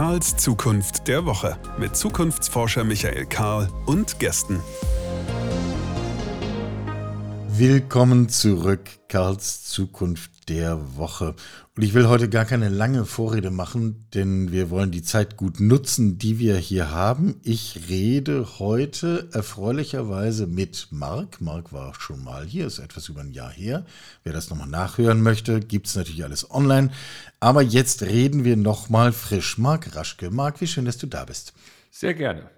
Karls 0.00 0.34
Zukunft 0.34 1.08
der 1.08 1.26
Woche 1.26 1.58
mit 1.78 1.94
Zukunftsforscher 1.94 2.84
Michael 2.84 3.26
Karl 3.26 3.68
und 3.84 4.18
Gästen. 4.18 4.62
Willkommen 7.60 8.30
zurück, 8.30 8.88
Karls 9.08 9.64
Zukunft 9.64 10.48
der 10.48 10.96
Woche. 10.96 11.34
Und 11.76 11.82
ich 11.82 11.92
will 11.92 12.08
heute 12.08 12.30
gar 12.30 12.46
keine 12.46 12.70
lange 12.70 13.04
Vorrede 13.04 13.50
machen, 13.50 14.06
denn 14.14 14.50
wir 14.50 14.70
wollen 14.70 14.90
die 14.90 15.02
Zeit 15.02 15.36
gut 15.36 15.60
nutzen, 15.60 16.16
die 16.16 16.38
wir 16.38 16.56
hier 16.56 16.90
haben. 16.90 17.38
Ich 17.42 17.82
rede 17.90 18.58
heute 18.58 19.28
erfreulicherweise 19.34 20.46
mit 20.46 20.88
Marc. 20.90 21.42
Marc 21.42 21.70
war 21.70 21.92
schon 22.00 22.24
mal 22.24 22.46
hier, 22.46 22.66
ist 22.66 22.78
etwas 22.78 23.10
über 23.10 23.20
ein 23.20 23.32
Jahr 23.32 23.52
her. 23.52 23.84
Wer 24.24 24.32
das 24.32 24.48
nochmal 24.48 24.68
nachhören 24.68 25.20
möchte, 25.20 25.60
gibt 25.60 25.86
es 25.86 25.96
natürlich 25.96 26.24
alles 26.24 26.50
online. 26.50 26.88
Aber 27.40 27.60
jetzt 27.60 28.00
reden 28.04 28.42
wir 28.42 28.56
nochmal 28.56 29.12
frisch. 29.12 29.58
Marc 29.58 29.94
Raschke. 29.94 30.30
Marc, 30.30 30.62
wie 30.62 30.66
schön, 30.66 30.86
dass 30.86 30.96
du 30.96 31.06
da 31.06 31.26
bist. 31.26 31.52
Sehr 31.90 32.14
gerne. 32.14 32.48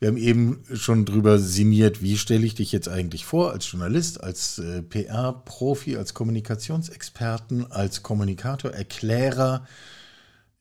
Wir 0.00 0.08
haben 0.08 0.16
eben 0.16 0.64
schon 0.72 1.04
drüber 1.04 1.38
sinniert, 1.38 2.02
wie 2.02 2.16
stelle 2.16 2.46
ich 2.46 2.54
dich 2.54 2.72
jetzt 2.72 2.88
eigentlich 2.88 3.26
vor 3.26 3.52
als 3.52 3.70
Journalist, 3.70 4.24
als 4.24 4.58
äh, 4.58 4.80
PR-Profi, 4.80 5.98
als 5.98 6.14
Kommunikationsexperten, 6.14 7.70
als 7.70 8.02
Kommunikator, 8.02 8.70
Erklärer. 8.70 9.66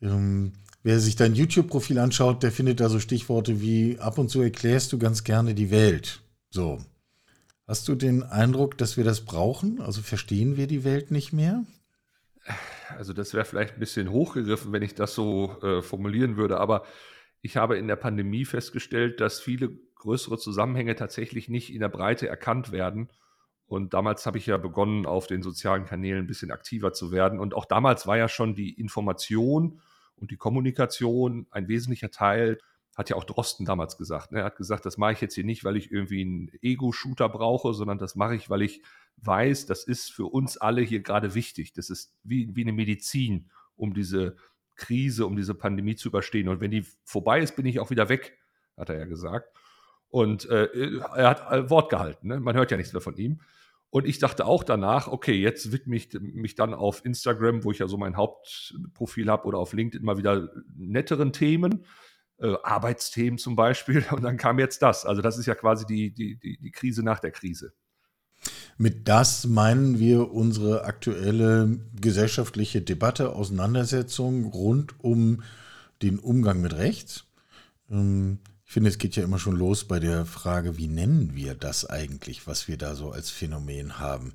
Ähm, 0.02 0.52
wer 0.84 1.00
sich 1.00 1.16
dein 1.16 1.36
YouTube-Profil 1.36 2.00
anschaut, 2.00 2.44
der 2.44 2.52
findet 2.52 2.82
da 2.82 2.90
so 2.90 3.00
Stichworte 3.00 3.62
wie 3.62 3.98
ab 4.00 4.18
und 4.18 4.30
zu 4.30 4.42
erklärst 4.42 4.92
du 4.92 5.00
ganz 5.00 5.24
gerne 5.24 5.56
die 5.56 5.72
Welt. 5.72 6.20
So. 6.50 6.80
Hast 7.66 7.88
du 7.88 7.96
den 7.96 8.24
Eindruck, 8.24 8.78
dass 8.78 8.98
wir 8.98 9.06
das 9.06 9.22
brauchen? 9.22 9.80
Also 9.80 10.02
verstehen 10.02 10.58
wir 10.58 10.68
die 10.68 10.84
Welt 10.84 11.12
nicht 11.12 11.32
mehr? 11.32 11.64
Also 12.98 13.14
das 13.14 13.34
wäre 13.34 13.46
vielleicht 13.46 13.76
ein 13.76 13.80
bisschen 13.80 14.12
hochgegriffen, 14.12 14.74
wenn 14.74 14.82
ich 14.82 14.96
das 14.96 15.16
so 15.16 15.56
äh, 15.62 15.82
formulieren 15.82 16.36
würde, 16.36 16.60
aber 16.60 16.84
ich 17.42 17.58
habe 17.58 17.78
in 17.78 17.88
der 17.88 17.96
Pandemie 17.96 18.46
festgestellt, 18.46 19.22
dass 19.22 19.40
viele 19.40 19.70
größere 19.96 20.38
Zusammenhänge 20.38 20.96
tatsächlich 20.96 21.50
nicht 21.50 21.74
in 21.74 21.82
der 21.82 21.90
Breite 21.90 22.28
erkannt 22.28 22.72
werden. 22.72 23.10
Und 23.66 23.94
damals 23.94 24.26
habe 24.26 24.38
ich 24.38 24.48
ja 24.48 24.58
begonnen, 24.58 25.06
auf 25.06 25.28
den 25.28 25.44
sozialen 25.44 25.86
Kanälen 25.86 26.24
ein 26.24 26.28
bisschen 26.28 26.52
aktiver 26.52 26.92
zu 26.92 27.12
werden. 27.12 27.40
Und 27.40 27.54
auch 27.54 27.66
damals 27.66 28.08
war 28.08 28.18
ja 28.18 28.28
schon 28.28 28.56
die 28.56 28.74
Information 28.80 29.82
und 30.16 30.32
die 30.32 30.38
Kommunikation 30.38 31.48
ein 31.52 31.68
wesentlicher 31.68 32.12
Teil, 32.12 32.58
hat 33.00 33.10
ja 33.10 33.16
auch 33.16 33.24
Drosten 33.24 33.66
damals 33.66 33.98
gesagt. 33.98 34.34
Ne? 34.34 34.40
Er 34.40 34.46
hat 34.46 34.58
gesagt, 34.58 34.86
das 34.86 34.98
mache 34.98 35.14
ich 35.14 35.22
jetzt 35.22 35.36
hier 35.36 35.46
nicht, 35.46 35.64
weil 35.64 35.78
ich 35.78 35.90
irgendwie 35.90 36.22
einen 36.22 36.52
Ego-Shooter 36.62 37.30
brauche, 37.30 37.74
sondern 37.74 37.98
das 37.98 38.16
mache 38.16 38.36
ich, 38.36 38.50
weil 38.50 38.62
ich 38.62 38.82
weiß, 39.18 39.68
das 39.68 39.86
ist 39.86 40.12
für 40.12 40.26
uns 40.26 40.58
alle 40.58 40.82
hier 40.82 41.02
gerade 41.02 41.34
wichtig. 41.34 41.72
Das 41.72 41.90
ist 41.90 42.14
wie, 42.24 42.54
wie 42.56 42.64
eine 42.64 42.74
Medizin, 42.74 43.50
um 43.78 43.94
diese 43.94 44.36
Krise, 44.80 45.26
um 45.26 45.36
diese 45.36 45.54
Pandemie 45.54 45.96
zu 45.96 46.08
überstehen. 46.08 46.48
Und 46.48 46.62
wenn 46.62 46.72
die 46.72 46.86
vorbei 47.04 47.40
ist, 47.42 47.56
bin 47.56 47.66
ich 47.66 47.80
auch 47.80 47.90
wieder 47.90 48.10
weg, 48.10 48.38
hat 48.78 48.90
er 48.90 48.98
ja 48.98 49.06
gesagt. 49.06 49.54
Und 50.10 50.50
äh, 50.50 50.70
er 51.16 51.30
hat 51.30 51.52
äh, 51.52 51.70
Wort 51.70 51.90
gehalten. 51.90 52.30
Ne? 52.30 52.40
Man 52.40 52.56
hört 52.56 52.72
ja 52.72 52.78
nichts 52.78 52.94
mehr 52.94 53.02
von 53.02 53.16
ihm. 53.18 53.42
Und 53.92 54.08
ich 54.08 54.20
dachte 54.20 54.46
auch 54.46 54.64
danach, 54.64 55.08
okay, 55.08 55.34
jetzt 55.34 55.72
widme 55.72 55.96
ich 55.96 56.10
mich 56.20 56.56
dann 56.56 56.74
auf 56.74 57.04
Instagram, 57.06 57.64
wo 57.64 57.72
ich 57.72 57.80
ja 57.80 57.88
so 57.88 57.98
mein 57.98 58.18
Hauptprofil 58.18 59.30
habe, 59.30 59.46
oder 59.46 59.58
auf 59.58 59.74
LinkedIn 59.74 60.06
mal 60.06 60.18
wieder 60.18 60.50
netteren 60.78 61.34
Themen, 61.34 61.86
äh, 62.38 62.56
Arbeitsthemen 62.64 63.38
zum 63.38 63.56
Beispiel. 63.56 64.06
Und 64.12 64.24
dann 64.24 64.38
kam 64.38 64.60
jetzt 64.60 64.82
das. 64.82 65.06
Also 65.06 65.22
das 65.22 65.38
ist 65.38 65.48
ja 65.48 65.56
quasi 65.56 65.86
die, 65.86 66.14
die, 66.14 66.40
die, 66.40 66.58
die 66.60 66.72
Krise 66.72 67.04
nach 67.04 67.20
der 67.20 67.32
Krise. 67.32 67.74
Mit 68.82 69.10
das 69.10 69.46
meinen 69.46 70.00
wir 70.00 70.32
unsere 70.32 70.86
aktuelle 70.86 71.80
gesellschaftliche 72.00 72.82
Debatte, 72.82 73.36
Auseinandersetzung 73.36 74.46
rund 74.46 75.04
um 75.04 75.44
den 76.02 76.18
Umgang 76.18 76.62
mit 76.62 76.74
Rechts. 76.78 77.26
Ähm, 77.92 78.40
ich 78.66 78.72
finde, 78.72 78.90
es 78.90 78.98
geht 78.98 79.18
ja 79.18 79.24
immer 79.26 79.38
schon 79.38 79.58
los 79.58 79.84
bei 79.84 80.00
der 80.00 80.26
Frage, 80.26 80.78
wie 80.78 80.88
nennen 80.88 81.36
wir 81.36 81.56
das 81.56 81.88
eigentlich, 81.88 82.48
was 82.48 82.70
wir 82.70 82.78
da 82.78 82.96
so 82.96 83.12
als 83.12 83.30
Phänomen 83.30 84.00
haben. 84.00 84.32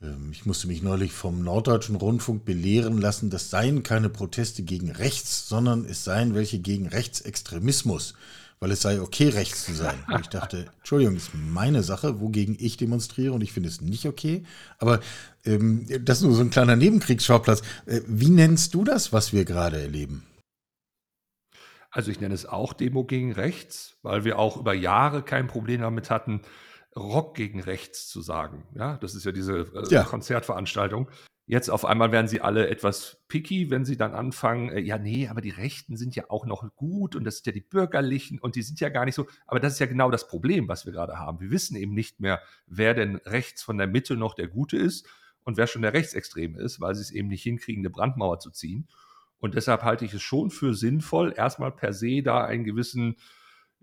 Ähm, 0.00 0.30
ich 0.32 0.46
musste 0.46 0.66
mich 0.66 0.80
neulich 0.82 1.12
vom 1.12 1.44
Norddeutschen 1.44 1.96
Rundfunk 1.96 2.46
belehren 2.46 2.96
lassen, 2.96 3.28
das 3.28 3.50
seien 3.50 3.82
keine 3.82 4.08
Proteste 4.08 4.62
gegen 4.62 4.92
rechts, 4.92 5.46
sondern 5.46 5.84
es 5.84 6.04
seien 6.04 6.34
welche 6.34 6.58
gegen 6.58 6.86
Rechtsextremismus 6.86 8.14
weil 8.64 8.70
es 8.70 8.80
sei 8.80 8.98
okay, 8.98 9.28
rechts 9.28 9.66
zu 9.66 9.74
sein. 9.74 10.02
Und 10.08 10.22
ich 10.22 10.28
dachte, 10.30 10.70
Entschuldigung, 10.78 11.16
das 11.16 11.24
ist 11.24 11.34
meine 11.34 11.82
Sache, 11.82 12.22
wogegen 12.22 12.56
ich 12.58 12.78
demonstriere 12.78 13.34
und 13.34 13.42
ich 13.42 13.52
finde 13.52 13.68
es 13.68 13.82
nicht 13.82 14.06
okay. 14.06 14.42
Aber 14.78 15.00
ähm, 15.44 15.86
das 16.00 16.18
ist 16.18 16.24
nur 16.24 16.34
so 16.34 16.40
ein 16.40 16.48
kleiner 16.48 16.74
Nebenkriegsschauplatz. 16.74 17.60
Äh, 17.84 18.00
wie 18.06 18.30
nennst 18.30 18.72
du 18.72 18.82
das, 18.82 19.12
was 19.12 19.34
wir 19.34 19.44
gerade 19.44 19.82
erleben? 19.82 20.24
Also 21.90 22.10
ich 22.10 22.22
nenne 22.22 22.32
es 22.32 22.46
auch 22.46 22.72
Demo 22.72 23.04
gegen 23.04 23.32
rechts, 23.32 23.98
weil 24.00 24.24
wir 24.24 24.38
auch 24.38 24.56
über 24.56 24.72
Jahre 24.72 25.22
kein 25.22 25.46
Problem 25.46 25.82
damit 25.82 26.08
hatten, 26.08 26.40
Rock 26.96 27.34
gegen 27.34 27.60
rechts 27.60 28.08
zu 28.08 28.22
sagen. 28.22 28.64
Ja, 28.74 28.96
das 28.96 29.14
ist 29.14 29.26
ja 29.26 29.32
diese 29.32 29.58
äh, 29.58 29.90
ja. 29.90 30.04
Konzertveranstaltung. 30.04 31.10
Jetzt 31.46 31.68
auf 31.68 31.84
einmal 31.84 32.10
werden 32.10 32.26
sie 32.26 32.40
alle 32.40 32.68
etwas 32.68 33.22
picky, 33.28 33.70
wenn 33.70 33.84
sie 33.84 33.98
dann 33.98 34.14
anfangen, 34.14 34.70
äh, 34.70 34.80
ja, 34.80 34.96
nee, 34.96 35.28
aber 35.28 35.42
die 35.42 35.50
Rechten 35.50 35.96
sind 35.96 36.16
ja 36.16 36.24
auch 36.30 36.46
noch 36.46 36.74
gut 36.74 37.14
und 37.14 37.24
das 37.24 37.36
sind 37.36 37.46
ja 37.46 37.52
die 37.52 37.60
Bürgerlichen 37.60 38.38
und 38.38 38.56
die 38.56 38.62
sind 38.62 38.80
ja 38.80 38.88
gar 38.88 39.04
nicht 39.04 39.14
so. 39.14 39.26
Aber 39.46 39.60
das 39.60 39.74
ist 39.74 39.78
ja 39.78 39.86
genau 39.86 40.10
das 40.10 40.26
Problem, 40.26 40.68
was 40.68 40.86
wir 40.86 40.92
gerade 40.94 41.18
haben. 41.18 41.40
Wir 41.40 41.50
wissen 41.50 41.76
eben 41.76 41.92
nicht 41.92 42.18
mehr, 42.18 42.40
wer 42.66 42.94
denn 42.94 43.16
rechts 43.16 43.62
von 43.62 43.76
der 43.76 43.86
Mitte 43.86 44.16
noch 44.16 44.34
der 44.34 44.48
Gute 44.48 44.78
ist 44.78 45.06
und 45.44 45.58
wer 45.58 45.66
schon 45.66 45.82
der 45.82 45.92
Rechtsextreme 45.92 46.58
ist, 46.58 46.80
weil 46.80 46.94
sie 46.94 47.02
es 47.02 47.10
eben 47.10 47.28
nicht 47.28 47.42
hinkriegen, 47.42 47.82
eine 47.82 47.90
Brandmauer 47.90 48.38
zu 48.38 48.50
ziehen. 48.50 48.88
Und 49.38 49.54
deshalb 49.54 49.82
halte 49.82 50.06
ich 50.06 50.14
es 50.14 50.22
schon 50.22 50.50
für 50.50 50.72
sinnvoll, 50.72 51.34
erstmal 51.36 51.72
per 51.72 51.92
se 51.92 52.22
da 52.22 52.42
einen 52.42 52.64
gewissen, 52.64 53.16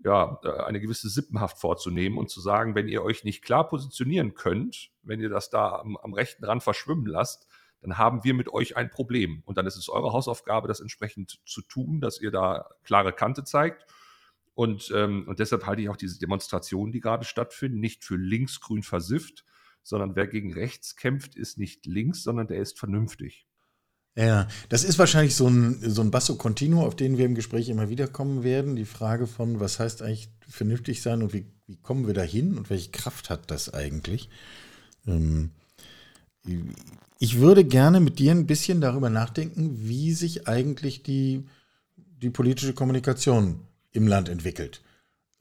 ja, 0.04 0.40
äh, 0.42 0.64
eine 0.64 0.80
gewisse 0.80 1.08
Sippenhaft 1.08 1.58
vorzunehmen 1.58 2.18
und 2.18 2.28
zu 2.28 2.40
sagen, 2.40 2.74
wenn 2.74 2.88
ihr 2.88 3.04
euch 3.04 3.22
nicht 3.22 3.44
klar 3.44 3.68
positionieren 3.68 4.34
könnt, 4.34 4.90
wenn 5.02 5.20
ihr 5.20 5.28
das 5.28 5.50
da 5.50 5.76
am, 5.76 5.96
am 5.96 6.12
rechten 6.12 6.44
Rand 6.44 6.64
verschwimmen 6.64 7.06
lasst, 7.06 7.46
dann 7.82 7.98
haben 7.98 8.24
wir 8.24 8.32
mit 8.32 8.48
euch 8.52 8.76
ein 8.76 8.90
Problem. 8.90 9.42
Und 9.44 9.58
dann 9.58 9.66
ist 9.66 9.76
es 9.76 9.88
eure 9.88 10.12
Hausaufgabe, 10.12 10.68
das 10.68 10.80
entsprechend 10.80 11.40
zu 11.44 11.62
tun, 11.62 12.00
dass 12.00 12.20
ihr 12.20 12.30
da 12.30 12.70
klare 12.84 13.12
Kante 13.12 13.44
zeigt. 13.44 13.84
Und, 14.54 14.92
ähm, 14.94 15.26
und 15.26 15.40
deshalb 15.40 15.66
halte 15.66 15.82
ich 15.82 15.88
auch 15.88 15.96
diese 15.96 16.18
Demonstrationen, 16.18 16.92
die 16.92 17.00
gerade 17.00 17.24
stattfinden, 17.24 17.80
nicht 17.80 18.04
für 18.04 18.16
linksgrün 18.16 18.82
versifft, 18.82 19.44
sondern 19.82 20.14
wer 20.14 20.28
gegen 20.28 20.52
rechts 20.52 20.94
kämpft, 20.94 21.34
ist 21.34 21.58
nicht 21.58 21.86
links, 21.86 22.22
sondern 22.22 22.46
der 22.46 22.58
ist 22.58 22.78
vernünftig. 22.78 23.46
Ja, 24.14 24.46
das 24.68 24.84
ist 24.84 24.98
wahrscheinlich 24.98 25.34
so 25.34 25.48
ein, 25.48 25.78
so 25.80 26.02
ein 26.02 26.10
Basso 26.10 26.36
Continuo, 26.36 26.84
auf 26.84 26.94
den 26.94 27.16
wir 27.16 27.24
im 27.24 27.34
Gespräch 27.34 27.70
immer 27.70 27.88
wieder 27.88 28.06
kommen 28.06 28.44
werden. 28.44 28.76
Die 28.76 28.84
Frage 28.84 29.26
von, 29.26 29.58
was 29.58 29.80
heißt 29.80 30.02
eigentlich 30.02 30.28
vernünftig 30.46 31.00
sein 31.00 31.22
und 31.22 31.32
wie, 31.32 31.46
wie 31.66 31.78
kommen 31.78 32.06
wir 32.06 32.14
da 32.14 32.22
hin 32.22 32.58
und 32.58 32.68
welche 32.68 32.90
Kraft 32.90 33.30
hat 33.30 33.50
das 33.50 33.72
eigentlich? 33.72 34.28
Ähm, 35.06 35.50
ich 37.18 37.38
würde 37.38 37.64
gerne 37.64 38.00
mit 38.00 38.18
dir 38.18 38.32
ein 38.32 38.46
bisschen 38.46 38.80
darüber 38.80 39.10
nachdenken, 39.10 39.78
wie 39.88 40.12
sich 40.12 40.48
eigentlich 40.48 41.02
die, 41.02 41.44
die 41.96 42.30
politische 42.30 42.74
Kommunikation 42.74 43.60
im 43.92 44.06
Land 44.06 44.28
entwickelt. 44.28 44.82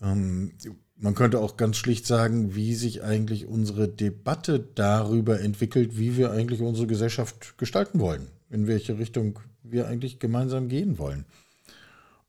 Ähm, 0.02 0.52
man 0.98 1.16
könnte 1.16 1.40
auch 1.40 1.58
ganz 1.58 1.78
schlicht 1.78 2.06
sagen, 2.06 2.54
wie 2.54 2.76
sich 2.76 3.04
eigentlich 3.04 3.48
unsere 3.48 3.88
Debatte 3.88 4.64
darüber 4.76 5.40
entwickelt, 5.40 5.98
wie 5.98 6.18
wir 6.18 6.32
eigentlich 6.32 6.62
unsere 6.62 6.86
Gesellschaft 6.86 7.58
gestalten 7.58 8.00
wollen, 8.00 8.28
in 8.52 8.68
welche 8.68 9.00
Richtung 9.00 9.40
wir 9.64 9.88
eigentlich 9.88 10.20
gemeinsam 10.20 10.70
gehen 10.70 11.00
wollen. 11.00 11.26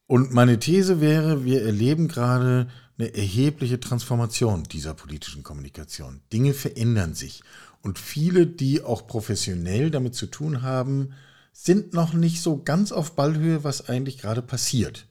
Und 0.07 0.33
meine 0.33 0.59
These 0.59 1.01
wäre, 1.01 1.45
wir 1.45 1.63
erleben 1.63 2.09
gerade 2.09 2.69
eine 2.99 3.15
erhebliche 3.15 3.81
Transformation 3.81 4.65
dieser 4.65 4.95
politischen 4.95 5.43
Kommunikation. 5.43 6.21
Dinge 6.33 6.55
verändern 6.55 7.15
sich. 7.15 7.43
Und 7.83 7.99
viele, 7.99 8.47
die 8.47 8.83
auch 8.83 9.07
professionell 9.07 9.91
damit 9.91 10.15
zu 10.15 10.27
tun 10.27 10.63
haben, 10.63 11.15
sind 11.53 11.93
noch 11.93 12.15
nicht 12.15 12.41
so 12.41 12.63
ganz 12.63 12.93
auf 12.93 13.15
Ballhöhe, 13.15 13.65
was 13.65 13.89
eigentlich 13.89 14.19
gerade 14.19 14.41
passiert. 14.41 15.07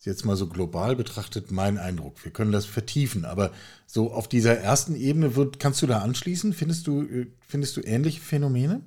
Jetzt 0.00 0.24
mal 0.24 0.34
so 0.34 0.48
global 0.48 0.96
betrachtet 0.96 1.52
mein 1.52 1.78
Eindruck. 1.78 2.24
Wir 2.24 2.32
können 2.32 2.50
das 2.50 2.66
vertiefen, 2.66 3.24
aber 3.24 3.52
so 3.86 4.12
auf 4.12 4.26
dieser 4.26 4.58
ersten 4.58 4.96
Ebene 4.96 5.36
wird, 5.36 5.60
kannst 5.60 5.80
du 5.80 5.86
da 5.86 6.00
anschließen? 6.00 6.52
Findest 6.54 6.88
du, 6.88 7.02
äh, 7.02 7.26
findest 7.46 7.76
du 7.76 7.82
ähnliche 7.82 8.20
Phänomene? 8.20 8.84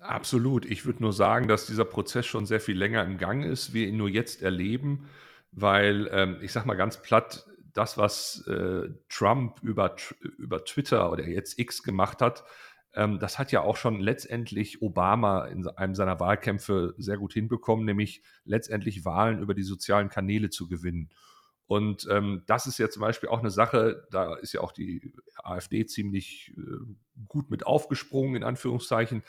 Absolut. 0.00 0.66
Ich 0.66 0.84
würde 0.84 1.00
nur 1.00 1.12
sagen, 1.12 1.46
dass 1.46 1.66
dieser 1.66 1.84
Prozess 1.84 2.26
schon 2.26 2.44
sehr 2.46 2.60
viel 2.60 2.76
länger 2.76 3.04
im 3.04 3.18
Gang 3.18 3.44
ist, 3.44 3.72
wir 3.72 3.86
ihn 3.86 3.96
nur 3.96 4.08
jetzt 4.08 4.42
erleben, 4.42 5.08
weil 5.52 6.08
ähm, 6.10 6.38
ich 6.42 6.50
sage 6.50 6.66
mal 6.66 6.74
ganz 6.74 7.00
platt, 7.00 7.46
das, 7.76 7.98
was 7.98 8.46
äh, 8.46 8.88
Trump 9.08 9.60
über, 9.62 9.96
über 10.38 10.64
Twitter 10.64 11.10
oder 11.12 11.26
jetzt 11.26 11.58
X 11.58 11.82
gemacht 11.82 12.22
hat, 12.22 12.44
ähm, 12.94 13.18
das 13.18 13.38
hat 13.38 13.52
ja 13.52 13.60
auch 13.60 13.76
schon 13.76 14.00
letztendlich 14.00 14.80
Obama 14.80 15.44
in 15.46 15.66
einem 15.68 15.94
seiner 15.94 16.18
Wahlkämpfe 16.18 16.94
sehr 16.96 17.18
gut 17.18 17.34
hinbekommen, 17.34 17.84
nämlich 17.84 18.22
letztendlich 18.44 19.04
Wahlen 19.04 19.40
über 19.40 19.54
die 19.54 19.62
sozialen 19.62 20.08
Kanäle 20.08 20.48
zu 20.48 20.66
gewinnen. 20.66 21.10
Und 21.66 22.06
ähm, 22.10 22.44
das 22.46 22.66
ist 22.66 22.78
ja 22.78 22.88
zum 22.88 23.02
Beispiel 23.02 23.28
auch 23.28 23.40
eine 23.40 23.50
Sache, 23.50 24.06
da 24.10 24.34
ist 24.36 24.52
ja 24.52 24.60
auch 24.60 24.72
die 24.72 25.14
AfD 25.36 25.84
ziemlich 25.84 26.54
äh, 26.56 26.94
gut 27.28 27.50
mit 27.50 27.66
aufgesprungen, 27.66 28.36
in 28.36 28.44
Anführungszeichen. 28.44 29.22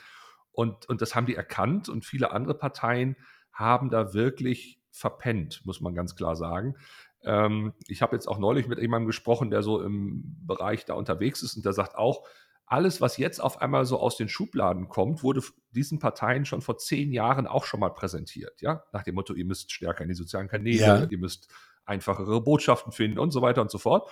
Und, 0.52 0.88
und 0.88 1.02
das 1.02 1.14
haben 1.14 1.26
die 1.26 1.34
erkannt 1.34 1.88
und 1.88 2.06
viele 2.06 2.30
andere 2.30 2.54
Parteien 2.54 3.16
haben 3.52 3.90
da 3.90 4.14
wirklich 4.14 4.80
verpennt, 4.90 5.64
muss 5.64 5.80
man 5.80 5.94
ganz 5.94 6.16
klar 6.16 6.36
sagen. 6.36 6.74
Ähm, 7.24 7.74
ich 7.86 8.02
habe 8.02 8.16
jetzt 8.16 8.26
auch 8.26 8.38
neulich 8.38 8.68
mit 8.68 8.78
jemandem 8.78 9.06
gesprochen, 9.06 9.50
der 9.50 9.62
so 9.62 9.82
im 9.82 10.36
Bereich 10.46 10.84
da 10.84 10.94
unterwegs 10.94 11.42
ist 11.42 11.56
und 11.56 11.64
der 11.64 11.72
sagt 11.72 11.96
auch, 11.96 12.24
alles, 12.66 13.00
was 13.00 13.16
jetzt 13.16 13.40
auf 13.40 13.62
einmal 13.62 13.86
so 13.86 13.98
aus 13.98 14.16
den 14.16 14.28
Schubladen 14.28 14.88
kommt, 14.88 15.22
wurde 15.22 15.42
diesen 15.70 15.98
Parteien 15.98 16.44
schon 16.44 16.60
vor 16.60 16.76
zehn 16.76 17.12
Jahren 17.12 17.46
auch 17.46 17.64
schon 17.64 17.80
mal 17.80 17.88
präsentiert. 17.90 18.60
Ja, 18.60 18.84
nach 18.92 19.02
dem 19.02 19.14
Motto, 19.14 19.34
ihr 19.34 19.46
müsst 19.46 19.72
stärker 19.72 20.02
in 20.02 20.08
die 20.08 20.14
sozialen 20.14 20.48
Kanäle, 20.48 20.78
ja. 20.78 21.04
ihr 21.08 21.18
müsst 21.18 21.48
einfachere 21.86 22.42
Botschaften 22.42 22.92
finden 22.92 23.18
und 23.18 23.30
so 23.30 23.40
weiter 23.40 23.62
und 23.62 23.70
so 23.70 23.78
fort. 23.78 24.10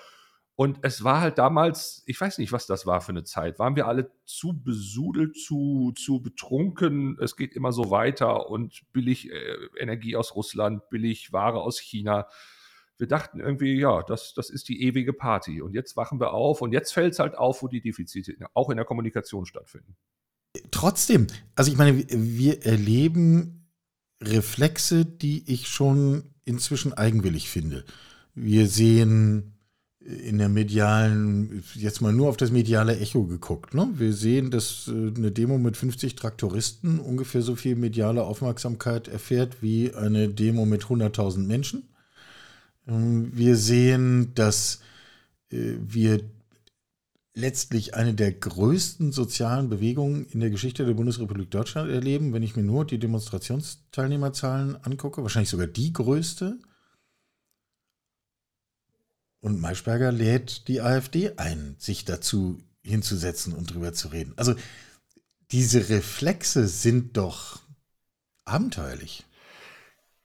Und 0.59 0.79
es 0.81 1.05
war 1.05 1.21
halt 1.21 1.37
damals, 1.37 2.03
ich 2.07 2.19
weiß 2.19 2.39
nicht, 2.39 2.51
was 2.51 2.67
das 2.67 2.87
war 2.87 3.03
für 3.03 3.13
eine 3.13 3.25
Zeit. 3.25 3.59
Waren 3.59 3.77
wir 3.77 3.87
alle 3.87 4.11
zu 4.25 4.59
besudelt, 4.59 5.37
zu, 5.37 5.93
zu 5.95 6.23
betrunken? 6.23 7.19
Es 7.21 7.37
geht 7.37 7.55
immer 7.55 7.73
so 7.73 7.91
weiter 7.91 8.49
und 8.49 8.91
billig 8.95 9.31
äh, 9.31 9.69
Energie 9.79 10.17
aus 10.17 10.35
Russland, 10.35 10.89
billig 10.89 11.31
Ware 11.35 11.61
aus 11.61 11.79
China. 11.79 12.27
Wir 12.99 13.07
dachten 13.07 13.41
irgendwie, 13.41 13.79
ja, 13.79 14.03
das, 14.03 14.33
das 14.35 14.51
ist 14.51 14.69
die 14.69 14.83
ewige 14.83 15.13
Party. 15.13 15.61
Und 15.61 15.75
jetzt 15.75 15.97
wachen 15.97 16.19
wir 16.21 16.33
auf 16.33 16.63
und 16.63 16.73
jetzt 16.73 16.93
fällt 16.93 17.13
es 17.13 17.19
halt 17.19 17.37
auf, 17.37 17.63
wo 17.63 17.69
die 17.69 17.81
Defizite 17.81 18.35
auch 18.55 18.71
in 18.71 18.77
der 18.77 18.87
Kommunikation 18.87 19.47
stattfinden. 19.47 19.97
Trotzdem, 20.71 21.27
also 21.55 21.71
ich 21.71 21.77
meine, 21.77 22.05
wir 22.09 22.65
erleben 22.65 23.69
Reflexe, 24.23 25.05
die 25.05 25.51
ich 25.53 25.69
schon 25.69 26.35
inzwischen 26.45 26.95
eigenwillig 26.95 27.51
finde. 27.51 27.85
Wir 28.35 28.67
sehen 28.67 29.57
in 30.07 30.39
der 30.39 30.49
medialen, 30.49 31.65
jetzt 31.75 32.01
mal 32.01 32.13
nur 32.13 32.29
auf 32.29 32.37
das 32.37 32.53
mediale 32.53 32.99
Echo 32.99 33.25
geguckt. 33.25 33.75
Ne? 33.75 33.89
Wir 33.95 34.13
sehen, 34.13 34.51
dass 34.51 34.89
äh, 34.89 35.13
eine 35.17 35.33
Demo 35.33 35.59
mit 35.59 35.77
50 35.77 36.15
Traktoristen 36.15 37.01
ungefähr 37.01 37.43
so 37.43 37.57
viel 37.57 37.75
mediale 37.75 38.23
Aufmerksamkeit 38.23 39.09
erfährt 39.09 39.63
wie 39.63 39.93
eine 39.95 40.29
Demo 40.29 40.65
mit 40.65 40.85
100.000 40.85 41.39
Menschen. 41.47 41.89
Ähm, 42.87 43.37
wir 43.37 43.57
sehen, 43.57 44.35
dass 44.35 44.81
äh, 45.51 45.75
wir 45.81 46.21
letztlich 47.35 47.95
eine 47.95 48.15
der 48.15 48.33
größten 48.33 49.13
sozialen 49.13 49.69
Bewegungen 49.69 50.27
in 50.31 50.41
der 50.41 50.51
Geschichte 50.51 50.87
der 50.87 50.95
Bundesrepublik 50.95 51.51
Deutschland 51.51 51.91
erleben, 51.91 52.33
wenn 52.33 52.43
ich 52.43 52.57
mir 52.57 52.63
nur 52.63 52.87
die 52.87 52.99
Demonstrationsteilnehmerzahlen 52.99 54.77
angucke, 54.83 55.23
wahrscheinlich 55.23 55.51
sogar 55.51 55.67
die 55.67 55.93
größte. 55.93 56.59
Und 59.41 59.61
Maischberger 59.61 60.13
lädt 60.13 60.67
die 60.67 60.81
AfD 60.81 61.37
ein, 61.37 61.77
sich 61.79 62.07
dazu 62.07 62.59
hinzusetzen 62.83 63.53
und 63.53 63.75
drüber 63.75 63.93
zu 63.93 64.09
reden. 64.09 64.33
Also 64.37 64.55
diese 65.51 65.91
Reflexe 65.91 66.67
sind 66.67 67.19
doch 67.19 67.61
abenteuerlich. 68.45 69.25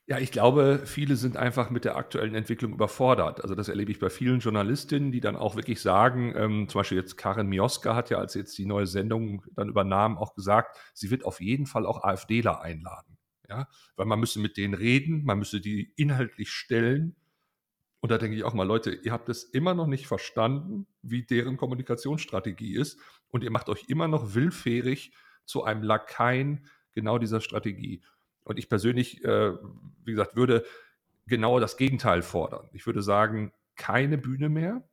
Ja, 0.07 0.18
ich 0.18 0.31
glaube, 0.31 0.81
viele 0.86 1.15
sind 1.15 1.38
einfach 1.38 1.69
mit 1.69 1.86
der 1.86 1.95
aktuellen 1.95 2.36
Entwicklung 2.36 2.74
überfordert. 2.74 3.42
Also 3.42 3.56
das 3.56 3.69
erlebe 3.69 3.92
ich 3.92 4.00
bei 4.00 4.09
vielen 4.09 4.39
Journalistinnen, 4.39 5.12
die 5.12 5.21
dann 5.21 5.36
auch 5.36 5.56
wirklich 5.56 5.80
sagen, 5.81 6.33
ähm, 6.36 6.68
zum 6.68 6.80
Beispiel 6.80 6.98
jetzt 6.98 7.18
Karin 7.18 7.48
Mioska 7.48 7.95
hat 7.95 8.09
ja, 8.09 8.18
als 8.18 8.33
sie 8.33 8.39
jetzt 8.39 8.57
die 8.57 8.65
neue 8.65 8.88
Sendung 8.88 9.44
dann 9.56 9.69
übernahm, 9.69 10.18
auch 10.18 10.33
gesagt, 10.33 10.77
sie 10.94 11.12
wird 11.12 11.24
auf 11.24 11.39
jeden 11.39 11.65
Fall 11.65 11.86
auch 11.86 12.03
AfDler 12.03 12.62
einladen. 12.62 13.18
Ja, 13.48 13.68
weil 13.95 14.06
man 14.06 14.19
müsse 14.19 14.39
mit 14.39 14.57
denen 14.57 14.74
reden, 14.74 15.24
man 15.24 15.38
müsse 15.39 15.59
die 15.62 15.94
inhaltlich 15.98 16.51
stellen 16.51 17.15
und 18.00 18.09
da 18.12 18.18
denke 18.18 18.36
ich 18.36 18.44
auch 18.44 18.53
mal, 18.53 18.63
Leute, 18.65 18.92
ihr 18.92 19.12
habt 19.12 19.30
es 19.30 19.44
immer 19.44 19.75
noch 19.75 19.86
nicht 19.86 20.07
verstanden, 20.07 20.88
wie 21.03 21.24
deren 21.24 21.57
Kommunikationsstrategie 21.57 22.74
ist. 22.75 23.00
Und 23.30 23.44
ihr 23.44 23.51
macht 23.51 23.69
euch 23.69 23.86
immer 23.88 24.07
noch 24.07 24.33
willfährig 24.33 25.13
zu 25.45 25.63
einem 25.63 25.83
Lakaien 25.83 26.65
genau 26.94 27.19
dieser 27.19 27.42
Strategie. 27.42 28.01
Und 28.44 28.58
ich 28.58 28.70
persönlich, 28.70 29.24
äh, 29.24 29.54
wie 30.04 30.12
gesagt, 30.12 30.36
würde 30.36 30.66
genau 31.28 31.60
das 31.60 31.78
Gegenteil 31.78 32.22
fordern. 32.22 32.70
Ich 32.74 32.86
würde 32.86 33.02
sagen, 33.02 33.54
keine 33.76 34.18
Bühne 34.18 34.50
mehr. 34.50 34.84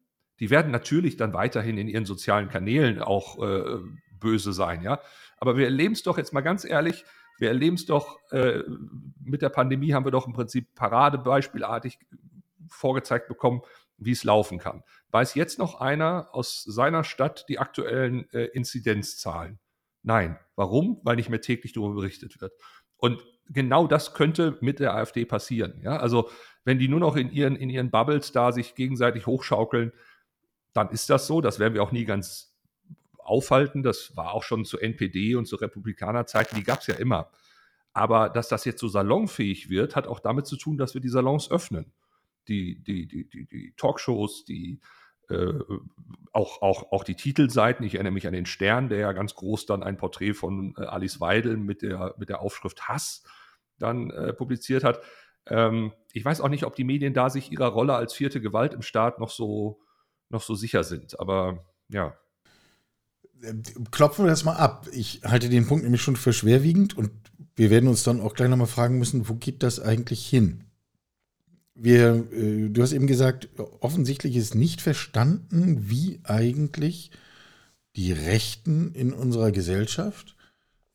Die 0.40 0.50
werden 0.50 0.70
natürlich 0.70 1.16
dann 1.16 1.32
weiterhin 1.32 1.78
in 1.78 1.88
ihren 1.88 2.04
sozialen 2.04 2.48
Kanälen 2.48 3.02
auch 3.02 3.42
äh, 3.42 3.78
böse 4.12 4.52
sein, 4.52 4.82
ja. 4.82 5.00
Aber 5.38 5.56
wir 5.56 5.64
erleben 5.64 5.94
es 5.94 6.02
doch 6.02 6.18
jetzt 6.18 6.32
mal 6.32 6.40
ganz 6.40 6.64
ehrlich, 6.64 7.04
wir 7.38 7.48
erleben 7.48 7.76
es 7.76 7.86
doch, 7.86 8.18
äh, 8.32 8.62
mit 9.22 9.42
der 9.42 9.48
Pandemie 9.48 9.92
haben 9.92 10.04
wir 10.04 10.10
doch 10.10 10.26
im 10.26 10.32
Prinzip 10.32 10.74
paradebeispielartig 10.74 11.98
vorgezeigt 12.68 13.28
bekommen, 13.28 13.62
wie 13.96 14.12
es 14.12 14.24
laufen 14.24 14.58
kann. 14.58 14.82
Weiß 15.10 15.34
jetzt 15.34 15.58
noch 15.58 15.80
einer 15.80 16.28
aus 16.32 16.62
seiner 16.64 17.04
Stadt 17.04 17.46
die 17.48 17.58
aktuellen 17.58 18.28
äh, 18.32 18.46
Inzidenzzahlen? 18.46 19.58
Nein. 20.02 20.38
Warum? 20.56 21.00
Weil 21.04 21.16
nicht 21.16 21.30
mehr 21.30 21.40
täglich 21.40 21.72
darüber 21.72 21.94
berichtet 21.94 22.40
wird. 22.40 22.52
Und 22.96 23.22
genau 23.48 23.86
das 23.86 24.14
könnte 24.14 24.58
mit 24.60 24.80
der 24.80 24.94
AfD 24.94 25.24
passieren. 25.24 25.80
Ja? 25.82 25.96
Also 25.96 26.30
wenn 26.64 26.78
die 26.78 26.88
nur 26.88 27.00
noch 27.00 27.16
in 27.16 27.30
ihren, 27.30 27.56
in 27.56 27.70
ihren 27.70 27.90
Bubbles 27.90 28.32
da 28.32 28.52
sich 28.52 28.74
gegenseitig 28.74 29.26
hochschaukeln, 29.26 29.92
dann 30.72 30.90
ist 30.90 31.10
das 31.10 31.26
so. 31.26 31.40
Das 31.40 31.58
werden 31.58 31.74
wir 31.74 31.82
auch 31.82 31.92
nie 31.92 32.04
ganz 32.04 32.56
aufhalten. 33.18 33.82
Das 33.82 34.16
war 34.16 34.32
auch 34.32 34.42
schon 34.42 34.64
zu 34.64 34.78
NPD 34.78 35.34
und 35.34 35.46
zu 35.46 35.56
Republikanerzeiten, 35.56 36.56
die 36.56 36.64
gab 36.64 36.80
es 36.80 36.86
ja 36.86 36.94
immer. 36.94 37.30
Aber 37.92 38.28
dass 38.28 38.48
das 38.48 38.64
jetzt 38.64 38.80
so 38.80 38.88
salonfähig 38.88 39.70
wird, 39.70 39.96
hat 39.96 40.06
auch 40.06 40.20
damit 40.20 40.46
zu 40.46 40.56
tun, 40.56 40.78
dass 40.78 40.94
wir 40.94 41.00
die 41.00 41.08
Salons 41.08 41.50
öffnen 41.50 41.92
die, 42.48 42.82
die, 42.82 43.06
die, 43.06 43.28
die, 43.28 43.46
die 43.46 43.74
Talkshows, 43.76 44.44
die 44.44 44.80
äh, 45.30 45.52
auch, 46.32 46.62
auch, 46.62 46.92
auch 46.92 47.04
die 47.04 47.16
Titelseiten. 47.16 47.84
Ich 47.84 47.94
erinnere 47.94 48.12
mich 48.12 48.26
an 48.26 48.32
den 48.32 48.46
Stern, 48.46 48.88
der 48.88 48.98
ja 48.98 49.12
ganz 49.12 49.34
groß 49.34 49.66
dann 49.66 49.82
ein 49.82 49.96
Porträt 49.96 50.34
von 50.34 50.74
äh, 50.78 50.82
Alice 50.82 51.20
Weidel 51.20 51.56
mit 51.56 51.82
der, 51.82 52.14
mit 52.18 52.28
der 52.28 52.40
Aufschrift 52.40 52.88
Hass 52.88 53.24
dann 53.78 54.10
äh, 54.10 54.32
publiziert 54.32 54.84
hat. 54.84 55.00
Ähm, 55.46 55.92
ich 56.12 56.24
weiß 56.24 56.40
auch 56.40 56.48
nicht, 56.48 56.64
ob 56.64 56.76
die 56.76 56.84
Medien 56.84 57.14
da 57.14 57.30
sich 57.30 57.50
ihrer 57.50 57.68
Rolle 57.68 57.94
als 57.94 58.12
vierte 58.12 58.40
Gewalt 58.40 58.74
im 58.74 58.82
Staat 58.82 59.18
noch 59.18 59.30
so, 59.30 59.80
noch 60.28 60.42
so 60.42 60.54
sicher 60.54 60.84
sind. 60.84 61.18
Aber 61.18 61.64
ja. 61.88 62.14
Ähm, 63.42 63.62
klopfen 63.90 64.24
wir 64.24 64.30
das 64.30 64.44
mal 64.44 64.56
ab. 64.56 64.86
Ich 64.92 65.22
halte 65.24 65.48
den 65.48 65.66
Punkt 65.66 65.84
nämlich 65.84 66.02
schon 66.02 66.16
für 66.16 66.32
schwerwiegend 66.32 66.96
und 66.96 67.10
wir 67.54 67.70
werden 67.70 67.88
uns 67.88 68.02
dann 68.02 68.20
auch 68.20 68.34
gleich 68.34 68.48
nochmal 68.48 68.66
fragen 68.66 68.98
müssen, 68.98 69.28
wo 69.28 69.34
geht 69.34 69.62
das 69.62 69.80
eigentlich 69.80 70.26
hin? 70.26 70.67
Wir, 71.80 72.26
äh, 72.32 72.68
du 72.68 72.82
hast 72.82 72.92
eben 72.92 73.06
gesagt, 73.06 73.48
offensichtlich 73.80 74.36
ist 74.36 74.54
nicht 74.54 74.80
verstanden, 74.80 75.88
wie 75.88 76.20
eigentlich 76.24 77.10
die 77.96 78.12
Rechten 78.12 78.92
in 78.92 79.12
unserer 79.12 79.52
Gesellschaft 79.52 80.36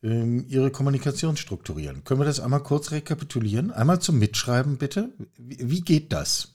ähm, 0.04 0.46
ihre 0.48 0.72
Kommunikation 0.72 1.38
strukturieren. 1.38 2.04
Können 2.04 2.20
wir 2.20 2.26
das 2.26 2.40
einmal 2.40 2.64
kurz 2.64 2.92
rekapitulieren? 2.92 3.72
Einmal 3.72 4.00
zum 4.00 4.20
Mitschreiben 4.20 4.78
bitte. 4.78 5.14
Wie, 5.38 5.58
wie 5.72 5.82
geht 5.82 6.12
das? 6.14 6.53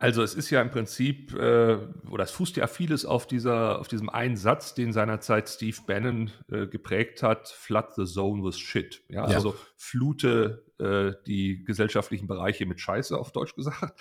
Also 0.00 0.22
es 0.22 0.34
ist 0.34 0.50
ja 0.50 0.62
im 0.62 0.70
Prinzip, 0.70 1.34
äh, 1.34 1.76
oder 2.08 2.22
es 2.22 2.30
fußt 2.30 2.56
ja 2.56 2.68
vieles 2.68 3.04
auf, 3.04 3.26
dieser, 3.26 3.80
auf 3.80 3.88
diesem 3.88 4.08
einen 4.08 4.36
Satz, 4.36 4.74
den 4.74 4.92
seinerzeit 4.92 5.48
Steve 5.48 5.76
Bannon 5.86 6.30
äh, 6.52 6.68
geprägt 6.68 7.24
hat, 7.24 7.48
flood 7.48 7.94
the 7.96 8.04
zone 8.04 8.44
with 8.44 8.58
shit. 8.58 9.02
Ja, 9.08 9.28
ja. 9.28 9.34
also 9.34 9.56
flute 9.76 10.64
äh, 10.78 11.20
die 11.26 11.64
gesellschaftlichen 11.64 12.28
Bereiche 12.28 12.64
mit 12.64 12.80
Scheiße, 12.80 13.18
auf 13.18 13.32
Deutsch 13.32 13.56
gesagt. 13.56 14.00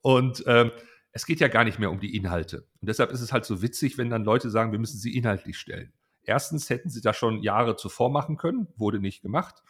Und 0.00 0.44
ähm, 0.46 0.70
es 1.12 1.26
geht 1.26 1.40
ja 1.40 1.48
gar 1.48 1.64
nicht 1.64 1.78
mehr 1.78 1.90
um 1.90 2.00
die 2.00 2.16
Inhalte. 2.16 2.66
Und 2.80 2.88
deshalb 2.88 3.12
ist 3.12 3.20
es 3.20 3.32
halt 3.32 3.44
so 3.44 3.60
witzig, 3.60 3.98
wenn 3.98 4.08
dann 4.08 4.24
Leute 4.24 4.48
sagen, 4.48 4.72
wir 4.72 4.78
müssen 4.78 4.98
sie 4.98 5.14
inhaltlich 5.14 5.58
stellen. 5.58 5.92
Erstens 6.22 6.70
hätten 6.70 6.88
sie 6.88 7.02
das 7.02 7.16
schon 7.16 7.42
Jahre 7.42 7.76
zuvor 7.76 8.10
machen 8.10 8.38
können, 8.38 8.66
wurde 8.76 8.98
nicht 8.98 9.20
gemacht. 9.20 9.62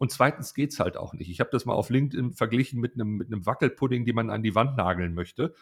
Und 0.00 0.10
zweitens 0.10 0.54
geht 0.54 0.72
es 0.72 0.80
halt 0.80 0.96
auch 0.96 1.12
nicht. 1.12 1.28
Ich 1.28 1.40
habe 1.40 1.50
das 1.52 1.66
mal 1.66 1.74
auf 1.74 1.90
LinkedIn 1.90 2.32
verglichen 2.32 2.80
mit 2.80 2.94
einem, 2.94 3.18
mit 3.18 3.26
einem 3.26 3.44
Wackelpudding, 3.44 4.06
den 4.06 4.14
man 4.14 4.30
an 4.30 4.42
die 4.42 4.54
Wand 4.54 4.78
nageln 4.78 5.12
möchte. 5.12 5.54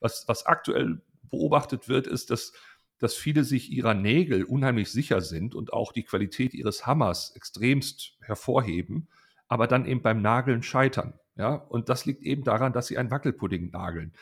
Was, 0.00 0.26
was 0.26 0.46
aktuell 0.46 1.02
beobachtet 1.28 1.90
wird, 1.90 2.06
ist, 2.06 2.30
dass, 2.30 2.54
dass 2.96 3.14
viele 3.14 3.44
sich 3.44 3.70
ihrer 3.70 3.92
Nägel 3.92 4.44
unheimlich 4.44 4.90
sicher 4.90 5.20
sind 5.20 5.54
und 5.54 5.74
auch 5.74 5.92
die 5.92 6.04
Qualität 6.04 6.54
ihres 6.54 6.86
Hammers 6.86 7.36
extremst 7.36 8.16
hervorheben, 8.22 9.08
aber 9.46 9.66
dann 9.66 9.84
eben 9.84 10.00
beim 10.00 10.22
Nageln 10.22 10.62
scheitern. 10.62 11.20
Ja? 11.36 11.52
Und 11.52 11.90
das 11.90 12.06
liegt 12.06 12.22
eben 12.22 12.44
daran, 12.44 12.72
dass 12.72 12.86
sie 12.86 12.96
einen 12.96 13.10
Wackelpudding 13.10 13.72
nageln. 13.72 14.14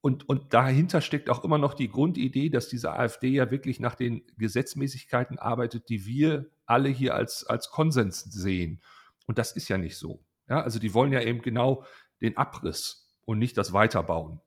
Und, 0.00 0.28
und 0.28 0.54
dahinter 0.54 1.00
steckt 1.00 1.28
auch 1.28 1.42
immer 1.44 1.58
noch 1.58 1.74
die 1.74 1.88
Grundidee, 1.88 2.50
dass 2.50 2.68
diese 2.68 2.92
AfD 2.92 3.28
ja 3.30 3.50
wirklich 3.50 3.80
nach 3.80 3.96
den 3.96 4.22
Gesetzmäßigkeiten 4.36 5.38
arbeitet, 5.38 5.88
die 5.88 6.06
wir 6.06 6.50
alle 6.66 6.88
hier 6.88 7.14
als, 7.14 7.44
als 7.44 7.70
Konsens 7.70 8.20
sehen. 8.20 8.80
Und 9.26 9.38
das 9.38 9.52
ist 9.52 9.68
ja 9.68 9.76
nicht 9.76 9.96
so. 9.96 10.24
Ja, 10.48 10.62
also 10.62 10.78
die 10.78 10.94
wollen 10.94 11.12
ja 11.12 11.20
eben 11.20 11.42
genau 11.42 11.84
den 12.20 12.36
Abriss 12.36 13.08
und 13.24 13.38
nicht 13.38 13.58
das 13.58 13.72
Weiterbauen. 13.72 14.40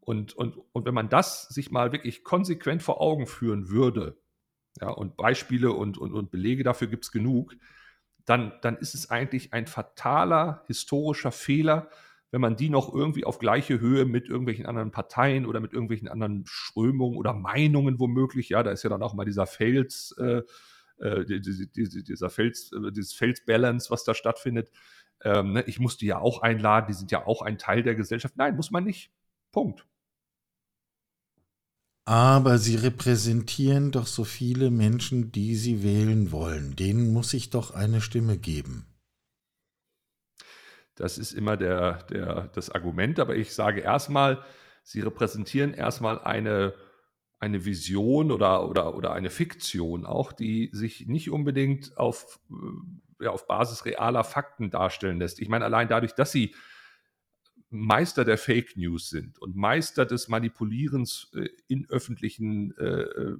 Und, 0.00 0.34
und, 0.34 0.56
und 0.72 0.86
wenn 0.86 0.94
man 0.94 1.08
das 1.08 1.48
sich 1.48 1.70
mal 1.70 1.92
wirklich 1.92 2.24
konsequent 2.24 2.82
vor 2.82 3.00
Augen 3.00 3.26
führen 3.26 3.68
würde, 3.68 4.18
ja, 4.80 4.88
und 4.88 5.16
Beispiele 5.16 5.72
und, 5.72 5.98
und, 5.98 6.12
und 6.12 6.30
Belege 6.30 6.64
dafür 6.64 6.88
gibt 6.88 7.04
es 7.04 7.12
genug, 7.12 7.54
dann, 8.24 8.52
dann 8.62 8.76
ist 8.76 8.94
es 8.94 9.10
eigentlich 9.10 9.52
ein 9.52 9.66
fataler 9.66 10.64
historischer 10.66 11.32
Fehler, 11.32 11.90
wenn 12.32 12.40
man 12.40 12.56
die 12.56 12.70
noch 12.70 12.92
irgendwie 12.92 13.24
auf 13.24 13.38
gleiche 13.38 13.78
Höhe 13.78 14.06
mit 14.06 14.26
irgendwelchen 14.26 14.64
anderen 14.64 14.90
Parteien 14.90 15.44
oder 15.44 15.60
mit 15.60 15.74
irgendwelchen 15.74 16.08
anderen 16.08 16.44
Strömungen 16.46 17.18
oder 17.18 17.34
Meinungen 17.34 18.00
womöglich, 18.00 18.48
ja, 18.48 18.62
da 18.62 18.70
ist 18.70 18.82
ja 18.82 18.90
dann 18.90 19.02
auch 19.02 19.12
mal 19.12 19.26
dieser 19.26 19.46
Fails, 19.46 20.16
äh, 20.18 20.42
äh, 20.96 21.24
dieser 21.26 22.30
Fels, 22.30 22.72
äh, 22.72 22.90
dieses 22.90 23.12
Felsbalance, 23.12 23.90
was 23.90 24.04
da 24.04 24.14
stattfindet. 24.14 24.70
Ähm, 25.22 25.52
ne? 25.52 25.64
Ich 25.66 25.78
muss 25.78 25.98
die 25.98 26.06
ja 26.06 26.20
auch 26.20 26.40
einladen, 26.40 26.86
die 26.88 26.94
sind 26.94 27.10
ja 27.10 27.26
auch 27.26 27.42
ein 27.42 27.58
Teil 27.58 27.82
der 27.82 27.94
Gesellschaft. 27.94 28.34
Nein, 28.38 28.56
muss 28.56 28.70
man 28.70 28.84
nicht. 28.84 29.12
Punkt. 29.52 29.86
Aber 32.06 32.56
sie 32.56 32.76
repräsentieren 32.76 33.92
doch 33.92 34.06
so 34.06 34.24
viele 34.24 34.70
Menschen, 34.70 35.32
die 35.32 35.54
sie 35.54 35.82
wählen 35.82 36.32
wollen. 36.32 36.76
Denen 36.76 37.12
muss 37.12 37.34
ich 37.34 37.50
doch 37.50 37.72
eine 37.72 38.00
Stimme 38.00 38.38
geben. 38.38 38.86
Das 40.94 41.18
ist 41.18 41.32
immer 41.32 41.56
der, 41.56 42.02
der, 42.04 42.48
das 42.54 42.70
Argument, 42.70 43.18
aber 43.18 43.36
ich 43.36 43.54
sage 43.54 43.80
erstmal, 43.80 44.44
sie 44.82 45.00
repräsentieren 45.00 45.74
erstmal 45.74 46.18
eine, 46.20 46.74
eine 47.38 47.64
Vision 47.64 48.30
oder, 48.30 48.68
oder, 48.68 48.94
oder 48.94 49.12
eine 49.12 49.30
Fiktion 49.30 50.04
auch, 50.04 50.32
die 50.32 50.70
sich 50.72 51.06
nicht 51.06 51.30
unbedingt 51.30 51.96
auf, 51.96 52.40
ja, 53.20 53.30
auf 53.30 53.46
Basis 53.46 53.84
realer 53.84 54.24
Fakten 54.24 54.70
darstellen 54.70 55.18
lässt. 55.18 55.40
Ich 55.40 55.48
meine, 55.48 55.64
allein 55.64 55.88
dadurch, 55.88 56.12
dass 56.12 56.32
sie 56.32 56.54
Meister 57.70 58.26
der 58.26 58.36
Fake 58.36 58.76
News 58.76 59.08
sind 59.08 59.38
und 59.38 59.56
Meister 59.56 60.04
des 60.04 60.28
Manipulierens 60.28 61.30
äh, 61.34 61.48
in 61.68 61.88
öffentlichen 61.88 62.76
äh, 62.76 62.84
äh, 62.84 63.36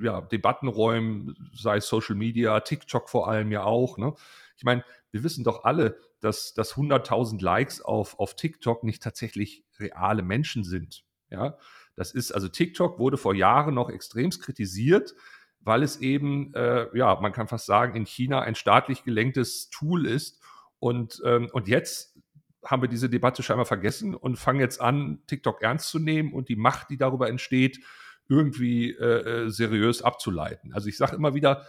ja, 0.00 0.20
Debattenräumen, 0.20 1.50
sei 1.54 1.76
es 1.76 1.86
Social 1.86 2.16
Media, 2.16 2.58
TikTok 2.60 3.08
vor 3.08 3.28
allem 3.28 3.52
ja 3.52 3.62
auch. 3.62 3.96
Ne? 3.96 4.12
Ich 4.56 4.64
meine, 4.64 4.84
wir 5.12 5.22
wissen 5.22 5.44
doch 5.44 5.62
alle, 5.62 5.96
dass, 6.24 6.54
dass 6.54 6.74
100.000 6.74 7.42
Likes 7.42 7.80
auf, 7.80 8.18
auf 8.18 8.34
TikTok 8.34 8.82
nicht 8.82 9.02
tatsächlich 9.02 9.64
reale 9.78 10.22
Menschen 10.22 10.64
sind. 10.64 11.04
Ja, 11.30 11.58
das 11.96 12.12
ist, 12.12 12.32
also 12.32 12.48
TikTok 12.48 12.98
wurde 12.98 13.16
vor 13.16 13.34
Jahren 13.34 13.74
noch 13.74 13.90
extremst 13.90 14.42
kritisiert, 14.42 15.14
weil 15.60 15.82
es 15.82 15.98
eben, 15.98 16.52
äh, 16.54 16.86
ja, 16.96 17.18
man 17.20 17.32
kann 17.32 17.48
fast 17.48 17.66
sagen, 17.66 17.94
in 17.94 18.06
China 18.06 18.40
ein 18.40 18.54
staatlich 18.54 19.04
gelenktes 19.04 19.68
Tool 19.70 20.06
ist. 20.06 20.40
Und, 20.78 21.22
ähm, 21.24 21.48
und 21.52 21.68
jetzt 21.68 22.18
haben 22.64 22.82
wir 22.82 22.88
diese 22.88 23.10
Debatte 23.10 23.42
scheinbar 23.42 23.66
vergessen 23.66 24.14
und 24.14 24.36
fangen 24.36 24.60
jetzt 24.60 24.80
an, 24.80 25.22
TikTok 25.26 25.62
ernst 25.62 25.88
zu 25.88 25.98
nehmen 25.98 26.32
und 26.32 26.48
die 26.48 26.56
Macht, 26.56 26.90
die 26.90 26.96
darüber 26.96 27.28
entsteht, 27.28 27.80
irgendwie 28.28 28.92
äh, 28.92 29.44
äh 29.44 29.50
seriös 29.50 30.00
abzuleiten. 30.00 30.72
Also 30.72 30.88
ich 30.88 30.96
sage 30.96 31.16
immer 31.16 31.34
wieder, 31.34 31.66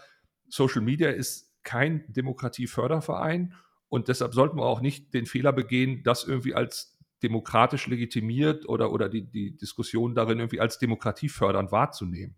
Social 0.47 0.81
Media 0.81 1.09
ist 1.09 1.51
kein 1.63 2.05
Demokratieförderverein 2.13 3.55
und 3.89 4.07
deshalb 4.07 4.33
sollten 4.33 4.57
wir 4.57 4.65
auch 4.65 4.81
nicht 4.81 5.13
den 5.13 5.25
Fehler 5.25 5.53
begehen, 5.53 6.03
das 6.03 6.23
irgendwie 6.23 6.55
als 6.55 6.97
demokratisch 7.23 7.87
legitimiert 7.87 8.67
oder, 8.67 8.91
oder 8.91 9.09
die, 9.09 9.23
die 9.23 9.55
Diskussion 9.55 10.15
darin 10.15 10.39
irgendwie 10.39 10.59
als 10.59 10.77
demokratiefördernd 10.79 11.71
wahrzunehmen. 11.71 12.35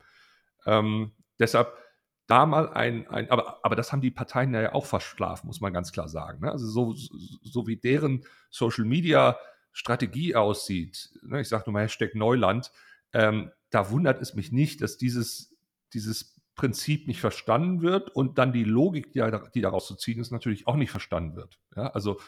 Ähm, 0.65 1.11
deshalb 1.39 1.73
da 2.27 2.45
mal 2.45 2.69
ein, 2.69 3.07
ein 3.07 3.31
aber, 3.31 3.65
aber 3.65 3.75
das 3.75 3.91
haben 3.91 4.01
die 4.01 4.11
Parteien 4.11 4.53
ja 4.53 4.73
auch 4.73 4.85
verschlafen, 4.85 5.47
muss 5.47 5.61
man 5.61 5.73
ganz 5.73 5.91
klar 5.91 6.09
sagen. 6.09 6.41
Ne? 6.41 6.51
Also 6.51 6.67
so, 6.67 6.93
so 7.41 7.67
wie 7.67 7.77
deren 7.77 8.25
Social 8.49 8.85
Media 8.85 9.37
Strategie 9.71 10.35
aussieht, 10.35 11.11
ne? 11.21 11.41
ich 11.41 11.47
sage 11.47 11.63
nur 11.67 11.73
mal 11.73 11.83
Hashtag 11.83 12.15
Neuland, 12.15 12.71
ähm, 13.13 13.51
da 13.69 13.89
wundert 13.91 14.21
es 14.21 14.33
mich 14.33 14.51
nicht, 14.51 14.81
dass 14.81 14.97
dieses, 14.97 15.55
dieses 15.93 16.36
Prinzip 16.57 17.07
nicht 17.07 17.21
verstanden 17.21 17.81
wird 17.81 18.09
und 18.09 18.37
dann 18.37 18.51
die 18.51 18.65
Logik, 18.65 19.13
die, 19.13 19.61
daraus 19.61 19.87
zu 19.87 19.95
ziehen 19.95 20.19
ist, 20.19 20.31
natürlich 20.31 20.67
auch 20.67 20.75
nicht 20.75 20.91
verstanden 20.91 21.35
wird. 21.35 21.59
Ja? 21.75 21.91
Also 21.91 22.19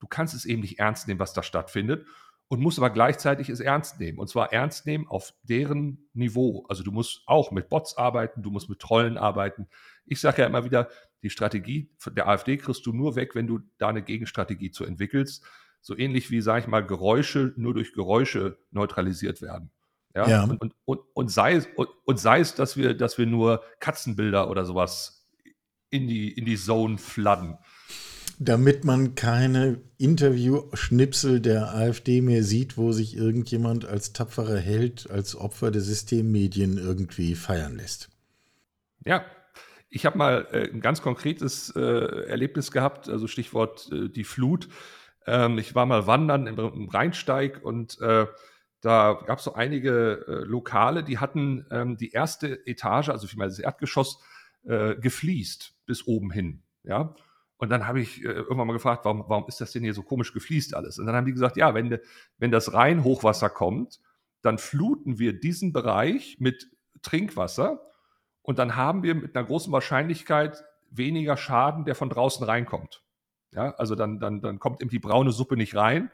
du 0.00 0.06
kannst 0.06 0.34
es 0.34 0.44
eben 0.44 0.60
nicht 0.60 0.78
ernst 0.78 1.08
nehmen, 1.08 1.20
was 1.20 1.32
da 1.32 1.42
stattfindet 1.42 2.06
und 2.48 2.60
musst 2.60 2.78
aber 2.78 2.90
gleichzeitig 2.90 3.48
es 3.48 3.60
ernst 3.60 4.00
nehmen. 4.00 4.18
Und 4.18 4.28
zwar 4.28 4.52
ernst 4.52 4.84
nehmen 4.84 5.06
auf 5.06 5.32
deren 5.42 6.08
Niveau. 6.12 6.66
Also 6.68 6.82
du 6.82 6.90
musst 6.90 7.22
auch 7.26 7.52
mit 7.52 7.68
Bots 7.68 7.96
arbeiten, 7.96 8.42
du 8.42 8.50
musst 8.50 8.68
mit 8.68 8.80
Trollen 8.80 9.16
arbeiten. 9.16 9.68
Ich 10.06 10.20
sage 10.20 10.42
ja 10.42 10.48
immer 10.48 10.64
wieder, 10.64 10.88
die 11.22 11.30
Strategie 11.30 11.90
der 12.06 12.26
AfD 12.28 12.56
kriegst 12.56 12.84
du 12.84 12.92
nur 12.92 13.16
weg, 13.16 13.34
wenn 13.34 13.46
du 13.46 13.60
da 13.78 13.88
eine 13.88 14.02
Gegenstrategie 14.02 14.70
zu 14.70 14.84
entwickelst. 14.84 15.44
So 15.80 15.96
ähnlich 15.96 16.30
wie, 16.30 16.40
sage 16.40 16.62
ich 16.62 16.66
mal, 16.66 16.84
Geräusche 16.84 17.52
nur 17.56 17.74
durch 17.74 17.92
Geräusche 17.92 18.58
neutralisiert 18.70 19.40
werden. 19.40 19.70
Ja. 20.14 20.28
ja. 20.28 20.44
Und, 20.44 20.74
und, 20.84 21.00
und, 21.14 21.30
sei 21.30 21.54
es, 21.54 21.68
und, 21.76 21.88
und 22.04 22.18
sei 22.18 22.40
es, 22.40 22.54
dass 22.54 22.76
wir, 22.76 22.94
dass 22.94 23.18
wir 23.18 23.26
nur 23.26 23.62
Katzenbilder 23.80 24.50
oder 24.50 24.64
sowas 24.64 25.26
in 25.90 26.06
die, 26.08 26.32
in 26.32 26.44
die 26.44 26.56
Zone 26.56 26.98
fladden 26.98 27.58
damit 28.38 28.84
man 28.84 29.14
keine 29.14 29.80
Interview-Schnipsel 29.98 31.40
der 31.40 31.74
AfD 31.74 32.20
mehr 32.20 32.44
sieht, 32.44 32.76
wo 32.76 32.92
sich 32.92 33.16
irgendjemand 33.16 33.84
als 33.84 34.12
tapferer 34.12 34.58
Held, 34.58 35.10
als 35.10 35.34
Opfer 35.34 35.70
der 35.70 35.82
Systemmedien 35.82 36.78
irgendwie 36.78 37.34
feiern 37.34 37.76
lässt. 37.76 38.10
Ja, 39.04 39.24
ich 39.90 40.06
habe 40.06 40.18
mal 40.18 40.46
äh, 40.52 40.70
ein 40.70 40.80
ganz 40.80 41.02
konkretes 41.02 41.70
äh, 41.74 41.80
Erlebnis 41.80 42.70
gehabt, 42.70 43.08
also 43.08 43.26
Stichwort 43.26 43.90
äh, 43.90 44.08
die 44.08 44.24
Flut. 44.24 44.68
Ähm, 45.26 45.58
ich 45.58 45.74
war 45.74 45.86
mal 45.86 46.06
wandern 46.06 46.46
im, 46.46 46.58
im 46.58 46.88
Rheinsteig 46.88 47.64
und 47.64 48.00
äh, 48.00 48.26
da 48.80 49.20
gab 49.26 49.38
es 49.38 49.44
so 49.44 49.54
einige 49.54 50.24
äh, 50.28 50.44
Lokale, 50.44 51.02
die 51.02 51.18
hatten 51.18 51.66
ähm, 51.70 51.96
die 51.96 52.10
erste 52.10 52.66
Etage, 52.66 53.08
also 53.08 53.26
vielmehr 53.26 53.48
das 53.48 53.58
Erdgeschoss, 53.58 54.22
äh, 54.64 54.94
gefliest 54.96 55.74
bis 55.86 56.06
oben 56.06 56.30
hin. 56.30 56.62
Ja, 56.84 57.14
und 57.58 57.70
dann 57.70 57.86
habe 57.86 58.00
ich 58.00 58.22
äh, 58.22 58.28
irgendwann 58.28 58.68
mal 58.68 58.72
gefragt, 58.72 59.04
warum, 59.04 59.24
warum 59.26 59.46
ist 59.48 59.60
das 59.60 59.72
denn 59.72 59.82
hier 59.82 59.94
so 59.94 60.02
komisch 60.02 60.32
gefliest 60.32 60.74
alles? 60.74 60.98
Und 60.98 61.06
dann 61.06 61.16
haben 61.16 61.26
die 61.26 61.32
gesagt, 61.32 61.56
ja, 61.56 61.74
wenn, 61.74 61.98
wenn 62.38 62.50
das 62.52 62.72
Rheinhochwasser 62.72 63.50
kommt, 63.50 64.00
dann 64.42 64.58
fluten 64.58 65.18
wir 65.18 65.38
diesen 65.38 65.72
Bereich 65.72 66.36
mit 66.38 66.70
Trinkwasser 67.02 67.80
und 68.42 68.58
dann 68.58 68.76
haben 68.76 69.02
wir 69.02 69.16
mit 69.16 69.36
einer 69.36 69.44
großen 69.44 69.72
Wahrscheinlichkeit 69.72 70.64
weniger 70.90 71.36
Schaden, 71.36 71.84
der 71.84 71.96
von 71.96 72.08
draußen 72.08 72.46
reinkommt. 72.46 73.02
Ja, 73.52 73.74
also 73.74 73.94
dann, 73.94 74.20
dann, 74.20 74.40
dann 74.40 74.58
kommt 74.58 74.80
eben 74.80 74.90
die 74.90 74.98
braune 74.98 75.32
Suppe 75.32 75.56
nicht 75.56 75.74
rein, 75.74 76.10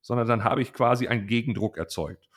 sondern 0.00 0.28
dann 0.28 0.44
habe 0.44 0.62
ich 0.62 0.72
quasi 0.72 1.08
einen 1.08 1.26
Gegendruck 1.26 1.78
erzeugt. 1.78 2.28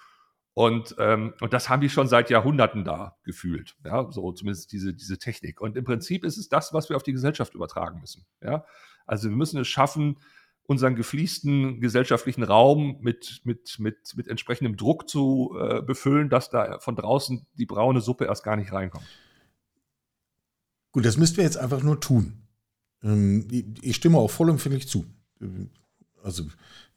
Und, 0.53 0.95
ähm, 0.99 1.33
und 1.39 1.53
das 1.53 1.69
haben 1.69 1.81
die 1.81 1.89
schon 1.89 2.07
seit 2.07 2.29
Jahrhunderten 2.29 2.83
da 2.83 3.17
gefühlt. 3.23 3.77
Ja, 3.85 4.11
so 4.11 4.31
zumindest 4.33 4.71
diese, 4.71 4.93
diese 4.93 5.17
Technik. 5.17 5.61
Und 5.61 5.77
im 5.77 5.85
Prinzip 5.85 6.25
ist 6.25 6.37
es 6.37 6.49
das, 6.49 6.73
was 6.73 6.89
wir 6.89 6.97
auf 6.97 7.03
die 7.03 7.13
Gesellschaft 7.13 7.55
übertragen 7.55 8.01
müssen. 8.01 8.25
Ja, 8.43 8.65
also 9.05 9.29
wir 9.29 9.37
müssen 9.37 9.59
es 9.59 9.67
schaffen, 9.67 10.17
unseren 10.63 10.95
gefließten 10.95 11.81
gesellschaftlichen 11.81 12.43
Raum 12.43 12.97
mit, 13.01 13.41
mit, 13.43 13.77
mit, 13.79 14.15
mit 14.15 14.27
entsprechendem 14.27 14.77
Druck 14.77 15.09
zu 15.09 15.57
äh, 15.59 15.81
befüllen, 15.81 16.29
dass 16.29 16.49
da 16.49 16.77
von 16.79 16.95
draußen 16.95 17.47
die 17.53 17.65
braune 17.65 18.01
Suppe 18.01 18.25
erst 18.25 18.43
gar 18.43 18.55
nicht 18.55 18.71
reinkommt. 18.71 19.07
Gut, 20.91 21.05
das 21.05 21.17
müssten 21.17 21.37
wir 21.37 21.43
jetzt 21.43 21.57
einfach 21.57 21.81
nur 21.81 21.99
tun. 21.99 22.43
Ähm, 23.01 23.47
ich 23.81 23.95
stimme 23.95 24.17
auch 24.17 24.29
vollumfänglich 24.29 24.87
zu. 24.87 25.05
Also 26.21 26.45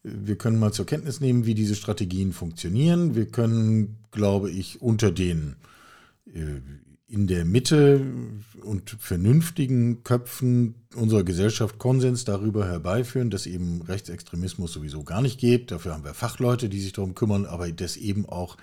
wir 0.02 0.37
können 0.37 0.59
mal 0.59 0.73
zur 0.73 0.87
Kenntnis 0.87 1.21
nehmen, 1.21 1.47
wie 1.47 1.54
diese 1.54 1.75
Strategien 1.75 2.32
funktionieren. 2.32 3.14
Wir 3.14 3.26
können, 3.26 3.99
glaube 4.11 4.50
ich, 4.50 4.82
unter 4.82 5.11
den 5.11 5.56
äh, 6.26 6.61
in 7.12 7.26
der 7.26 7.44
Mitte 7.44 8.06
und 8.62 8.97
vernünftigen 8.99 10.02
Köpfen 10.02 10.76
unserer 10.94 11.25
Gesellschaft 11.25 11.78
Konsens 11.78 12.25
darüber 12.25 12.66
herbeiführen, 12.66 13.28
dass 13.28 13.44
eben 13.44 13.82
Rechtsextremismus 13.82 14.73
sowieso 14.73 15.04
gar 15.04 15.21
nicht 15.21 15.38
geht. 15.38 15.71
Dafür 15.71 15.92
haben 15.92 16.04
wir 16.04 16.14
Fachleute, 16.14 16.71
die 16.71 16.80
sich 16.80 16.94
darum 16.94 17.14
kümmern, 17.14 17.44
aber 17.44 17.71
dass 17.71 17.99
eben 17.99 18.26
auch 18.26 18.56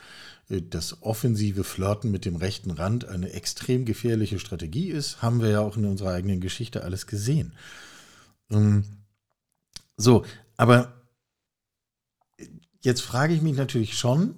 äh, 0.50 0.63
das 0.67 1.03
offensive 1.03 1.63
Flirten 1.63 2.10
mit 2.10 2.25
dem 2.25 2.36
rechten 2.36 2.72
Rand 2.72 3.08
eine 3.08 3.31
extrem 3.34 3.86
gefährliche 3.86 4.39
Strategie 4.39 4.89
ist, 4.89 5.22
haben 5.22 5.41
wir 5.41 5.50
ja 5.50 5.60
auch 5.60 5.77
in 5.77 5.86
unserer 5.86 6.13
eigenen 6.13 6.41
Geschichte 6.41 6.84
alles 6.84 7.05
gesehen. 7.05 7.53
Ähm, 8.50 8.84
so, 9.96 10.25
aber 10.58 10.99
Jetzt 12.81 13.01
frage 13.01 13.33
ich 13.33 13.41
mich 13.41 13.55
natürlich 13.55 13.98
schon, 13.98 14.36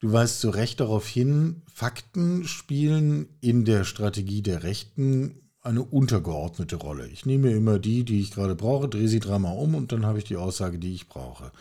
du 0.00 0.12
weist 0.12 0.40
zu 0.40 0.50
Recht 0.50 0.80
darauf 0.80 1.06
hin, 1.06 1.62
Fakten 1.72 2.46
spielen 2.46 3.28
in 3.40 3.64
der 3.64 3.84
Strategie 3.84 4.42
der 4.42 4.62
Rechten 4.62 5.42
eine 5.60 5.82
untergeordnete 5.82 6.76
Rolle. 6.76 7.08
Ich 7.08 7.26
nehme 7.26 7.50
immer 7.50 7.78
die, 7.78 8.04
die 8.04 8.20
ich 8.20 8.30
gerade 8.30 8.54
brauche, 8.54 8.88
drehe 8.88 9.08
sie 9.08 9.20
dreimal 9.20 9.56
um 9.58 9.74
und 9.74 9.92
dann 9.92 10.06
habe 10.06 10.18
ich 10.18 10.24
die 10.24 10.36
Aussage, 10.36 10.78
die 10.78 10.94
ich 10.94 11.08
brauche. 11.08 11.52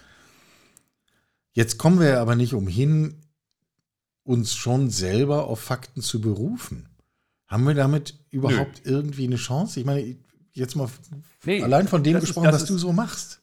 Jetzt 1.51 1.77
kommen 1.77 2.00
wir 2.00 2.20
aber 2.20 2.36
nicht 2.36 2.53
umhin, 2.53 3.15
uns 4.24 4.55
schon 4.55 4.89
selber 4.89 5.48
auf 5.48 5.60
Fakten 5.60 6.01
zu 6.01 6.22
berufen. 6.22 6.89
Haben 7.48 7.65
wir 7.65 7.74
damit 7.74 8.15
überhaupt 8.29 8.86
Nö. 8.86 8.91
irgendwie 8.91 9.25
eine 9.25 9.38
Chance? 9.38 9.79
Ich 9.79 9.86
meine, 9.86 10.15
jetzt 10.53 10.75
mal 10.75 10.89
nee, 11.46 11.62
allein 11.62 11.88
von 11.88 12.03
dem 12.03 12.20
gesprochen, 12.20 12.50
ist, 12.50 12.53
was 12.53 12.65
du 12.65 12.77
so 12.77 12.91
machst. 12.91 13.41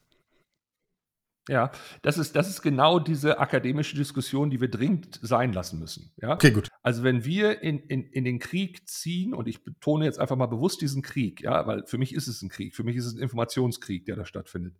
Ja, 1.49 1.73
das 2.03 2.19
ist, 2.19 2.37
das 2.37 2.49
ist 2.49 2.63
genau 2.63 3.01
diese 3.01 3.41
akademische 3.41 3.97
Diskussion, 3.97 4.49
die 4.49 4.61
wir 4.61 4.69
dringend 4.71 5.19
sein 5.23 5.53
lassen 5.53 5.81
müssen. 5.81 6.13
Ja? 6.21 6.35
Okay, 6.35 6.53
gut. 6.53 6.69
Also 6.83 7.03
wenn 7.03 7.25
wir 7.25 7.63
in, 7.63 7.81
in, 7.81 8.05
in 8.05 8.25
den 8.25 8.39
Krieg 8.39 8.89
ziehen, 8.89 9.35
und 9.35 9.49
ich 9.49 9.65
betone 9.65 10.05
jetzt 10.05 10.21
einfach 10.21 10.37
mal 10.37 10.47
bewusst 10.47 10.81
diesen 10.83 11.03
Krieg, 11.03 11.41
ja, 11.41 11.67
weil 11.67 11.85
für 11.87 11.99
mich 11.99 12.15
ist 12.15 12.29
es 12.29 12.43
ein 12.43 12.49
Krieg, 12.49 12.77
für 12.77 12.85
mich 12.85 12.95
ist 12.95 13.07
es 13.07 13.15
ein 13.15 13.19
Informationskrieg, 13.19 14.05
der 14.05 14.15
da 14.15 14.25
stattfindet, 14.25 14.77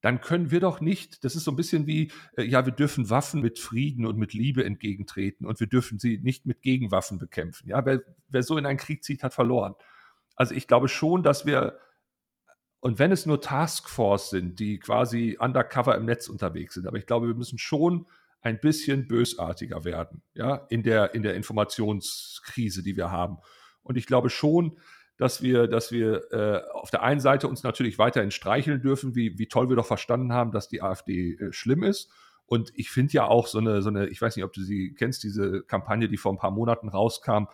dann 0.00 0.20
können 0.20 0.50
wir 0.50 0.60
doch 0.60 0.80
nicht, 0.80 1.24
das 1.24 1.36
ist 1.36 1.44
so 1.44 1.52
ein 1.52 1.56
bisschen 1.56 1.86
wie, 1.86 2.10
äh, 2.36 2.42
ja, 2.42 2.66
wir 2.66 2.72
dürfen 2.72 3.08
Waffen 3.08 3.40
mit 3.40 3.58
Frieden 3.58 4.06
und 4.06 4.18
mit 4.18 4.34
Liebe 4.34 4.64
entgegentreten 4.64 5.46
und 5.46 5.60
wir 5.60 5.66
dürfen 5.68 5.98
sie 5.98 6.18
nicht 6.18 6.46
mit 6.46 6.62
Gegenwaffen 6.62 7.18
bekämpfen. 7.18 7.68
Ja, 7.68 7.86
wer, 7.86 8.02
wer 8.28 8.42
so 8.42 8.58
in 8.58 8.66
einen 8.66 8.78
Krieg 8.78 9.04
zieht, 9.04 9.22
hat 9.22 9.34
verloren. 9.34 9.74
Also 10.34 10.54
ich 10.54 10.66
glaube 10.66 10.88
schon, 10.88 11.22
dass 11.22 11.46
wir, 11.46 11.78
und 12.86 13.00
wenn 13.00 13.10
es 13.10 13.26
nur 13.26 13.40
Taskforce 13.40 14.30
sind, 14.30 14.60
die 14.60 14.78
quasi 14.78 15.36
undercover 15.40 15.96
im 15.96 16.04
Netz 16.04 16.28
unterwegs 16.28 16.74
sind, 16.74 16.86
aber 16.86 16.98
ich 16.98 17.06
glaube, 17.06 17.26
wir 17.26 17.34
müssen 17.34 17.58
schon 17.58 18.06
ein 18.42 18.60
bisschen 18.60 19.08
bösartiger 19.08 19.84
werden, 19.84 20.22
ja, 20.34 20.54
in 20.68 20.84
der, 20.84 21.12
in 21.12 21.24
der 21.24 21.34
Informationskrise, 21.34 22.84
die 22.84 22.96
wir 22.96 23.10
haben. 23.10 23.38
Und 23.82 23.96
ich 23.96 24.06
glaube 24.06 24.30
schon, 24.30 24.78
dass 25.16 25.42
wir, 25.42 25.66
dass 25.66 25.90
wir 25.90 26.30
äh, 26.30 26.62
auf 26.74 26.92
der 26.92 27.02
einen 27.02 27.18
Seite 27.18 27.48
uns 27.48 27.64
natürlich 27.64 27.98
weiterhin 27.98 28.30
streicheln 28.30 28.80
dürfen, 28.80 29.16
wie, 29.16 29.36
wie 29.36 29.48
toll 29.48 29.68
wir 29.68 29.74
doch 29.74 29.84
verstanden 29.84 30.32
haben, 30.32 30.52
dass 30.52 30.68
die 30.68 30.80
AfD 30.80 31.32
äh, 31.32 31.52
schlimm 31.52 31.82
ist. 31.82 32.08
Und 32.44 32.70
ich 32.76 32.90
finde 32.90 33.14
ja 33.14 33.26
auch 33.26 33.48
so 33.48 33.58
eine, 33.58 33.82
so 33.82 33.88
eine, 33.88 34.06
ich 34.06 34.22
weiß 34.22 34.36
nicht, 34.36 34.44
ob 34.44 34.52
du 34.52 34.62
sie 34.62 34.94
kennst, 34.94 35.24
diese 35.24 35.64
Kampagne, 35.64 36.08
die 36.08 36.18
vor 36.18 36.32
ein 36.32 36.38
paar 36.38 36.52
Monaten 36.52 36.88
rauskam, 36.88 37.46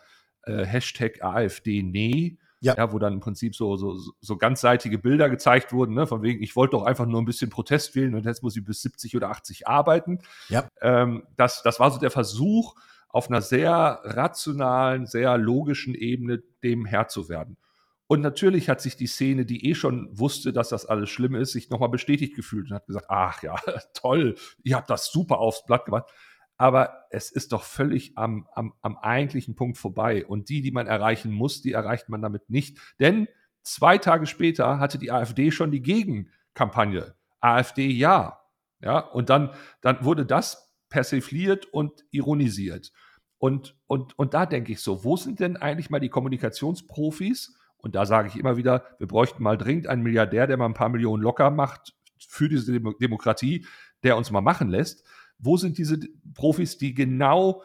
äh, 0.42 0.66
Hashtag 0.66 1.24
AfD 1.24 1.82
nee, 1.82 2.36
ja. 2.62 2.74
ja. 2.76 2.92
wo 2.92 2.98
dann 2.98 3.14
im 3.14 3.20
Prinzip 3.20 3.54
so, 3.54 3.76
so, 3.76 3.98
so 4.20 4.36
ganzseitige 4.36 4.98
Bilder 4.98 5.28
gezeigt 5.28 5.72
wurden, 5.72 5.94
ne? 5.94 6.06
von 6.06 6.22
wegen, 6.22 6.42
ich 6.42 6.56
wollte 6.56 6.72
doch 6.72 6.84
einfach 6.84 7.06
nur 7.06 7.20
ein 7.20 7.26
bisschen 7.26 7.50
Protest 7.50 7.94
wählen 7.94 8.14
und 8.14 8.24
jetzt 8.24 8.42
muss 8.42 8.56
ich 8.56 8.64
bis 8.64 8.82
70 8.82 9.16
oder 9.16 9.30
80 9.30 9.68
arbeiten. 9.68 10.20
Ja. 10.48 10.68
Ähm, 10.80 11.26
das, 11.36 11.62
das 11.62 11.80
war 11.80 11.90
so 11.90 11.98
der 11.98 12.10
Versuch, 12.10 12.74
auf 13.08 13.28
einer 13.28 13.42
sehr 13.42 14.00
rationalen, 14.04 15.06
sehr 15.06 15.36
logischen 15.36 15.94
Ebene 15.94 16.42
dem 16.62 16.86
Herr 16.86 17.08
zu 17.08 17.28
werden. 17.28 17.58
Und 18.06 18.20
natürlich 18.20 18.68
hat 18.68 18.80
sich 18.80 18.96
die 18.96 19.06
Szene, 19.06 19.44
die 19.44 19.70
eh 19.70 19.74
schon 19.74 20.08
wusste, 20.18 20.52
dass 20.52 20.70
das 20.70 20.86
alles 20.86 21.10
schlimm 21.10 21.34
ist, 21.34 21.52
sich 21.52 21.70
nochmal 21.70 21.88
bestätigt 21.88 22.34
gefühlt 22.34 22.70
und 22.70 22.74
hat 22.74 22.86
gesagt, 22.86 23.06
ach 23.08 23.42
ja, 23.42 23.56
toll, 23.94 24.36
ihr 24.62 24.76
habt 24.76 24.90
das 24.90 25.10
super 25.10 25.38
aufs 25.38 25.64
Blatt 25.64 25.84
gemacht. 25.84 26.10
Aber 26.56 27.06
es 27.10 27.30
ist 27.30 27.52
doch 27.52 27.62
völlig 27.62 28.16
am, 28.16 28.46
am, 28.52 28.74
am 28.82 28.96
eigentlichen 28.96 29.54
Punkt 29.54 29.78
vorbei. 29.78 30.24
Und 30.26 30.48
die, 30.48 30.62
die 30.62 30.70
man 30.70 30.86
erreichen 30.86 31.32
muss, 31.32 31.62
die 31.62 31.72
erreicht 31.72 32.08
man 32.08 32.22
damit 32.22 32.48
nicht. 32.50 32.78
Denn 33.00 33.28
zwei 33.62 33.98
Tage 33.98 34.26
später 34.26 34.78
hatte 34.78 34.98
die 34.98 35.10
AfD 35.10 35.50
schon 35.50 35.70
die 35.70 35.82
Gegenkampagne. 35.82 37.14
AfD 37.40 37.88
ja. 37.88 38.38
Ja, 38.80 38.98
und 38.98 39.30
dann, 39.30 39.50
dann 39.80 40.04
wurde 40.04 40.26
das 40.26 40.74
persifliert 40.88 41.66
und 41.66 42.04
ironisiert. 42.10 42.92
Und, 43.38 43.76
und, 43.86 44.18
und 44.18 44.34
da 44.34 44.46
denke 44.46 44.72
ich 44.72 44.80
so, 44.80 45.04
wo 45.04 45.16
sind 45.16 45.40
denn 45.40 45.56
eigentlich 45.56 45.90
mal 45.90 46.00
die 46.00 46.08
Kommunikationsprofis? 46.08 47.56
Und 47.76 47.94
da 47.94 48.06
sage 48.06 48.28
ich 48.28 48.36
immer 48.36 48.56
wieder, 48.56 48.84
wir 48.98 49.08
bräuchten 49.08 49.42
mal 49.42 49.58
dringend 49.58 49.88
einen 49.88 50.02
Milliardär, 50.02 50.46
der 50.46 50.56
mal 50.56 50.66
ein 50.66 50.74
paar 50.74 50.88
Millionen 50.88 51.22
locker 51.22 51.50
macht 51.50 51.94
für 52.28 52.48
diese 52.48 52.80
Demokratie, 52.80 53.66
der 54.04 54.16
uns 54.16 54.30
mal 54.30 54.40
machen 54.40 54.68
lässt. 54.68 55.04
Wo 55.42 55.56
sind 55.56 55.76
diese 55.76 55.98
Profis, 56.34 56.78
die 56.78 56.94
genau 56.94 57.62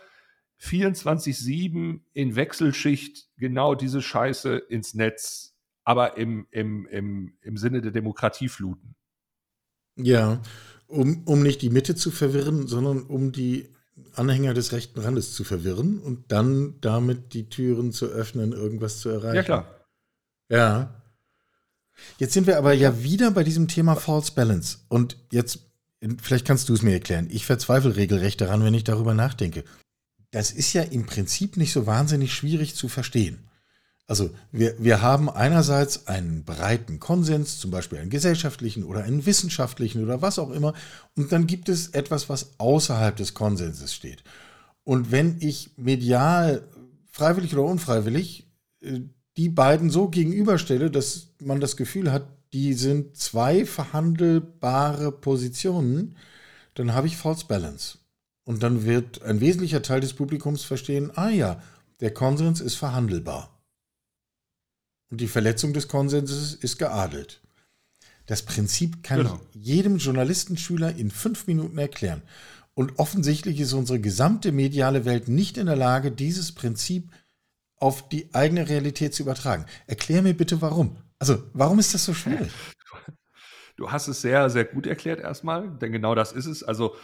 24-7 0.62 2.01
in 2.13 2.36
Wechselschicht 2.36 3.29
genau 3.38 3.75
diese 3.75 4.01
Scheiße 4.01 4.57
ins 4.57 4.93
Netz, 4.93 5.55
aber 5.84 6.17
im, 6.17 6.48
im, 6.51 6.88
im, 6.88 7.38
im 7.41 7.57
Sinne 7.57 7.81
der 7.81 7.91
Demokratie 7.91 8.50
fluten? 8.50 8.96
Ja, 9.96 10.41
um, 10.88 11.24
um 11.25 11.43
nicht 11.43 11.62
die 11.62 11.69
Mitte 11.69 11.96
zu 11.96 12.12
verwirren, 12.12 12.67
sondern 12.67 13.03
um 13.03 13.31
die 13.31 13.69
Anhänger 14.13 14.53
des 14.53 14.72
rechten 14.72 15.00
Randes 15.00 15.34
zu 15.34 15.43
verwirren 15.43 16.00
und 16.00 16.31
dann 16.31 16.79
damit 16.81 17.34
die 17.34 17.50
Türen 17.50 17.91
zu 17.91 18.07
öffnen, 18.07 18.51
irgendwas 18.51 19.00
zu 19.00 19.10
erreichen. 19.10 19.36
Ja, 19.36 19.43
klar. 19.43 19.86
Ja. 20.50 21.03
Jetzt 22.19 22.34
sind 22.34 22.46
wir 22.48 22.57
aber 22.57 22.74
ja 22.74 23.03
wieder 23.03 23.31
bei 23.31 23.43
diesem 23.43 23.67
Thema 23.67 23.96
False 23.96 24.31
Balance. 24.34 24.79
Und 24.88 25.17
jetzt, 25.31 25.66
vielleicht 26.22 26.46
kannst 26.46 26.70
du 26.70 26.74
es 26.74 26.82
mir 26.82 26.94
erklären. 26.94 27.27
Ich 27.30 27.46
verzweifle 27.46 27.96
regelrecht 27.96 28.42
daran, 28.42 28.63
wenn 28.63 28.74
ich 28.74 28.84
darüber 28.84 29.13
nachdenke. 29.13 29.63
Das 30.32 30.51
ist 30.51 30.74
ja 30.74 30.83
im 30.83 31.05
Prinzip 31.05 31.57
nicht 31.57 31.72
so 31.72 31.86
wahnsinnig 31.86 32.33
schwierig 32.33 32.75
zu 32.75 32.90
verstehen. 32.90 33.40
Also 34.07 34.29
wir, 34.51 34.75
wir 34.79 35.01
haben 35.01 35.29
einerseits 35.29 36.07
einen 36.07 36.46
breiten 36.46 37.00
Konsens, 37.00 37.60
zum 37.60 37.72
Beispiel 37.72 38.00
einen 38.00 38.10
gesellschaftlichen 38.10 38.86
oder 38.86 39.03
einen 39.03 39.25
wissenschaftlichen 39.25 40.03
oder 40.03 40.22
was 40.22 40.40
auch 40.40 40.51
immer, 40.51 40.74
und 41.16 41.31
dann 41.33 41.46
gibt 41.46 41.68
es 41.68 41.90
etwas, 41.90 42.29
was 42.29 42.51
außerhalb 42.57 43.18
des 43.18 43.33
Konsenses 43.33 43.94
steht. 43.94 44.24
Und 44.83 45.12
wenn 45.12 45.38
ich 45.42 45.72
medial, 45.75 46.64
freiwillig 47.12 47.53
oder 47.53 47.66
unfreiwillig, 47.66 48.48
äh, 48.81 49.01
die 49.36 49.50
beiden 49.50 49.90
so 49.90 50.07
gegenüberstelle, 50.07 50.90
dass 50.90 51.27
man 51.42 51.60
das 51.60 51.75
Gefühl 51.75 52.12
hat, 52.12 52.27
die 52.53 52.74
sind 52.74 53.18
zwei 53.18 53.66
verhandelbare 53.66 55.12
Positionen, 55.12 56.16
dann 56.74 56.94
habe 56.94 57.07
ich 57.07 57.18
False 57.18 57.46
Balance. 57.46 58.00
Und 58.44 58.64
dann 58.64 58.86
wird 58.86 59.22
ein 59.24 59.42
wesentlicher 59.42 59.81
Teil 59.81 60.00
des 60.00 60.14
Publikums 60.14 60.64
verstehen, 60.64 61.12
ah 61.16 61.29
ja, 61.29 61.62
der 62.00 62.14
Konsens 62.14 62.62
ist 62.62 62.75
verhandelbar. 62.75 63.62
Und 65.10 65.22
die 65.22 65.27
Verletzung 65.27 65.74
des 65.74 65.88
Konsenses 65.88 66.53
ist 66.53 66.77
geadelt. 66.77 67.42
Das 68.25 68.44
Prinzip 68.44 69.03
kann 69.03 69.20
genau. 69.20 69.42
ich 69.53 69.66
jedem 69.66 69.98
Journalistenschüler 69.98 70.96
in 70.96 71.12
fünf 71.12 71.48
Minuten 71.48 71.77
erklären. 71.77 72.22
Und 72.74 73.00
offensichtlich 73.00 73.60
ist 73.60 73.74
unsere 73.74 74.00
gesamte 74.00 74.51
mediale 74.51 75.05
Welt 75.05 75.29
nicht 75.29 75.57
in 75.57 75.66
der 75.66 75.75
Lage, 75.75 76.12
dieses 76.12 76.51
Prinzip 76.51 77.10
auf 77.77 78.07
die 78.10 78.33
eigene 78.33 78.70
Realität 78.70 79.16
zu 79.16 79.24
übertragen. 79.24 79.66
Erklär 79.88 80.22
mir 80.22 80.36
bitte 80.36 80.62
warum. 80.62 80.98
Also, 81.20 81.44
warum 81.53 81.80
ist 81.80 81.94
das 81.94 82.06
so 82.06 82.14
schwierig? 82.14 82.51
Du 83.75 83.92
hast 83.92 84.08
es 84.08 84.22
sehr, 84.22 84.50
sehr 84.50 84.66
gut 84.66 84.88
erklärt 84.88 85.20
erstmal, 85.20 85.70
denn 85.70 85.92
genau 85.92 86.16
das 86.16 86.32
ist 86.32 86.48
es. 86.48 86.64
Also, 86.64 86.96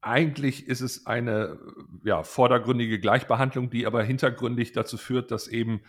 eigentlich 0.00 0.68
ist 0.68 0.80
es 0.80 1.06
eine 1.06 1.58
ja, 2.04 2.22
vordergründige 2.22 3.00
Gleichbehandlung, 3.00 3.70
die 3.70 3.86
aber 3.86 4.02
hintergründig 4.02 4.72
dazu 4.72 4.96
führt, 4.96 5.30
dass 5.30 5.48
eben 5.48 5.80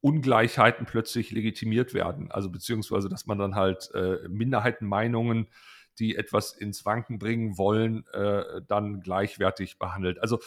Ungleichheiten 0.00 0.84
plötzlich 0.84 1.30
legitimiert 1.30 1.94
werden. 1.94 2.30
Also 2.30 2.50
beziehungsweise, 2.50 3.08
dass 3.08 3.26
man 3.26 3.38
dann 3.38 3.54
halt 3.54 3.90
äh, 3.94 4.28
Minderheitenmeinungen, 4.28 5.46
die 6.00 6.16
etwas 6.16 6.52
ins 6.54 6.84
Wanken 6.84 7.20
bringen 7.20 7.56
wollen, 7.56 8.04
äh, 8.12 8.62
dann 8.66 9.00
gleichwertig 9.00 9.78
behandelt. 9.78 10.18
Also 10.20 10.40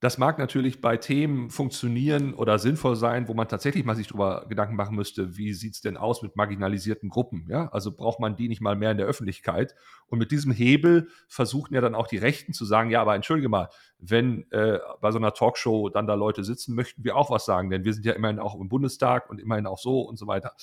das 0.00 0.16
mag 0.16 0.38
natürlich 0.38 0.80
bei 0.80 0.96
Themen 0.96 1.50
funktionieren 1.50 2.32
oder 2.32 2.58
sinnvoll 2.58 2.96
sein, 2.96 3.28
wo 3.28 3.34
man 3.34 3.48
tatsächlich 3.48 3.84
mal 3.84 3.94
sich 3.94 4.08
darüber 4.08 4.46
Gedanken 4.48 4.74
machen 4.74 4.96
müsste, 4.96 5.36
wie 5.36 5.52
sieht 5.52 5.74
es 5.74 5.82
denn 5.82 5.98
aus 5.98 6.22
mit 6.22 6.36
marginalisierten 6.36 7.10
Gruppen? 7.10 7.46
Ja? 7.50 7.68
Also 7.68 7.92
braucht 7.92 8.18
man 8.18 8.34
die 8.34 8.48
nicht 8.48 8.62
mal 8.62 8.76
mehr 8.76 8.92
in 8.92 8.96
der 8.96 9.06
Öffentlichkeit? 9.06 9.74
Und 10.06 10.18
mit 10.18 10.30
diesem 10.30 10.52
Hebel 10.52 11.08
versuchen 11.28 11.74
ja 11.74 11.82
dann 11.82 11.94
auch 11.94 12.06
die 12.06 12.16
Rechten 12.16 12.54
zu 12.54 12.64
sagen, 12.64 12.88
ja, 12.88 13.02
aber 13.02 13.14
entschuldige 13.14 13.50
mal, 13.50 13.68
wenn 13.98 14.50
äh, 14.52 14.78
bei 15.02 15.12
so 15.12 15.18
einer 15.18 15.34
Talkshow 15.34 15.90
dann 15.90 16.06
da 16.06 16.14
Leute 16.14 16.44
sitzen, 16.44 16.74
möchten 16.74 17.04
wir 17.04 17.14
auch 17.14 17.30
was 17.30 17.44
sagen, 17.44 17.68
denn 17.68 17.84
wir 17.84 17.92
sind 17.92 18.06
ja 18.06 18.14
immerhin 18.14 18.38
auch 18.38 18.58
im 18.58 18.70
Bundestag 18.70 19.28
und 19.28 19.38
immerhin 19.38 19.66
auch 19.66 19.78
so 19.78 20.00
und 20.00 20.18
so 20.18 20.26
weiter. 20.26 20.54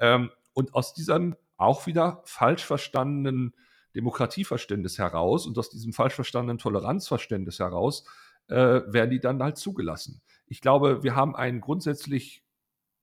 Ähm, 0.00 0.30
und 0.54 0.74
aus 0.74 0.92
diesem 0.92 1.36
auch 1.56 1.86
wieder 1.86 2.20
falsch 2.24 2.64
verstandenen 2.64 3.54
Demokratieverständnis 3.94 4.98
heraus 4.98 5.46
und 5.46 5.56
aus 5.56 5.70
diesem 5.70 5.92
falsch 5.92 6.14
verstandenen 6.14 6.58
Toleranzverständnis 6.58 7.60
heraus 7.60 8.04
äh, 8.48 8.56
werden 8.56 9.10
die 9.10 9.20
dann 9.20 9.42
halt 9.42 9.56
zugelassen. 9.56 10.22
Ich 10.46 10.60
glaube, 10.60 11.02
wir 11.02 11.16
haben 11.16 11.34
ein 11.34 11.60
grundsätzlich 11.60 12.44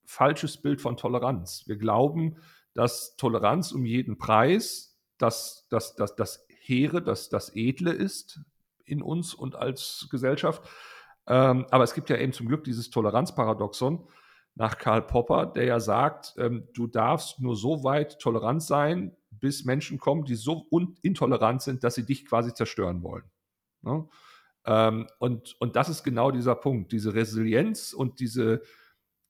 falsches 0.06 0.62
Bild 0.62 0.82
von 0.82 0.98
Toleranz. 0.98 1.64
Wir 1.68 1.78
glauben, 1.78 2.38
dass 2.74 3.16
Toleranz 3.16 3.72
um 3.72 3.86
jeden 3.86 4.18
Preis 4.18 5.00
das, 5.18 5.68
das, 5.70 5.96
das, 5.96 6.16
das 6.16 6.46
Hehre, 6.62 7.02
das, 7.02 7.30
das 7.30 7.56
Edle 7.56 7.92
ist 7.92 8.42
in 8.86 9.02
uns 9.02 9.34
und 9.34 9.56
als 9.56 10.08
Gesellschaft. 10.10 10.68
Ähm, 11.28 11.66
aber 11.70 11.84
es 11.84 11.94
gibt 11.94 12.10
ja 12.10 12.18
eben 12.18 12.34
zum 12.34 12.48
Glück 12.48 12.64
dieses 12.64 12.90
Toleranzparadoxon 12.90 14.08
nach 14.56 14.78
Karl 14.78 15.04
Popper, 15.04 15.46
der 15.46 15.66
ja 15.66 15.80
sagt, 15.80 16.34
ähm, 16.38 16.68
du 16.74 16.88
darfst 16.88 17.40
nur 17.40 17.56
so 17.56 17.84
weit 17.84 18.20
tolerant 18.20 18.64
sein, 18.64 19.16
bis 19.30 19.64
Menschen 19.64 20.00
kommen, 20.00 20.26
die 20.26 20.36
so 20.36 20.68
intolerant 21.02 21.62
sind, 21.62 21.84
dass 21.84 21.96
sie 21.96 22.06
dich 22.06 22.26
quasi 22.26 22.54
zerstören 22.54 23.04
wollen. 23.04 23.24
Ne? 23.82 24.08
Ähm, 24.70 25.08
und, 25.18 25.60
und 25.60 25.76
das 25.76 25.90
ist 25.90 26.04
genau 26.04 26.30
dieser 26.30 26.54
Punkt, 26.54 26.92
diese 26.92 27.16
Resilienz 27.16 27.92
und 27.92 28.20
diese, 28.20 28.62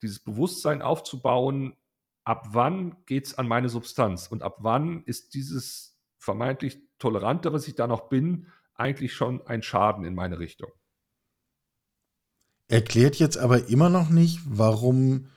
dieses 0.02 0.19
Bewusstsein 0.19 0.82
aufzubauen, 0.82 1.78
ab 2.25 2.49
wann 2.52 2.97
geht 3.06 3.28
es 3.28 3.38
an 3.38 3.47
meine 3.47 3.69
Substanz 3.69 4.28
und 4.28 4.43
ab 4.43 4.58
wann 4.60 5.02
ist 5.06 5.34
dieses 5.34 5.97
vermeintlich 6.17 6.78
Tolerante, 6.97 7.54
was 7.54 7.69
ich 7.69 7.75
da 7.75 7.88
noch 7.88 8.10
bin, 8.10 8.47
eigentlich 8.75 9.13
schon 9.13 9.41
ein 9.47 9.63
Schaden 9.63 10.04
in 10.04 10.13
meine 10.13 10.39
Richtung. 10.39 10.71
Erklärt 12.67 13.15
jetzt 13.15 13.38
aber 13.38 13.69
immer 13.69 13.89
noch 13.89 14.10
nicht, 14.10 14.41
warum 14.45 15.30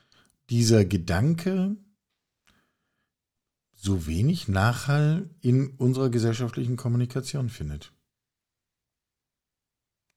dieser 0.50 0.84
Gedanke 0.84 1.76
so 3.72 4.08
wenig 4.08 4.48
Nachhall 4.48 5.30
in 5.40 5.76
unserer 5.76 6.10
gesellschaftlichen 6.10 6.76
Kommunikation 6.76 7.48
findet. 7.48 7.92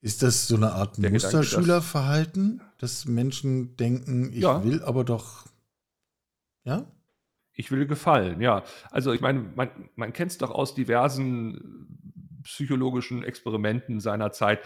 Ist 0.05 0.21
das 0.21 0.47
so 0.47 0.55
eine 0.55 0.71
Art 0.73 1.01
Der 1.01 1.09
Musterschülerverhalten, 1.09 2.61
dass 2.77 3.05
Menschen 3.05 3.75
denken, 3.75 4.31
ich 4.33 4.41
ja. 4.41 4.63
will 4.63 4.83
aber 4.83 5.03
doch, 5.03 5.47
ja? 6.63 6.85
Ich 7.53 7.71
will 7.71 7.87
gefallen, 7.87 8.39
ja. 8.39 8.63
Also 8.91 9.13
ich 9.13 9.21
meine, 9.21 9.39
man, 9.55 9.69
man 9.95 10.13
kennt 10.13 10.29
es 10.29 10.37
doch 10.37 10.51
aus 10.51 10.75
diversen 10.75 12.39
psychologischen 12.43 13.23
Experimenten 13.23 13.99
seiner 13.99 14.31
Zeit. 14.31 14.59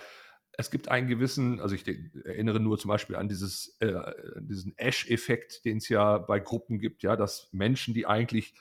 Es 0.57 0.71
gibt 0.71 0.89
einen 0.89 1.07
gewissen, 1.07 1.61
also 1.61 1.73
ich 1.73 1.87
erinnere 1.87 2.59
nur 2.59 2.77
zum 2.77 2.89
Beispiel 2.89 3.15
an 3.15 3.29
dieses, 3.29 3.77
äh, 3.79 3.93
diesen 4.41 4.77
Ash-Effekt, 4.77 5.63
den 5.63 5.77
es 5.77 5.87
ja 5.87 6.17
bei 6.17 6.41
Gruppen 6.41 6.79
gibt, 6.79 7.01
ja, 7.01 7.15
dass 7.15 7.47
Menschen, 7.53 7.93
die 7.93 8.05
eigentlich 8.05 8.55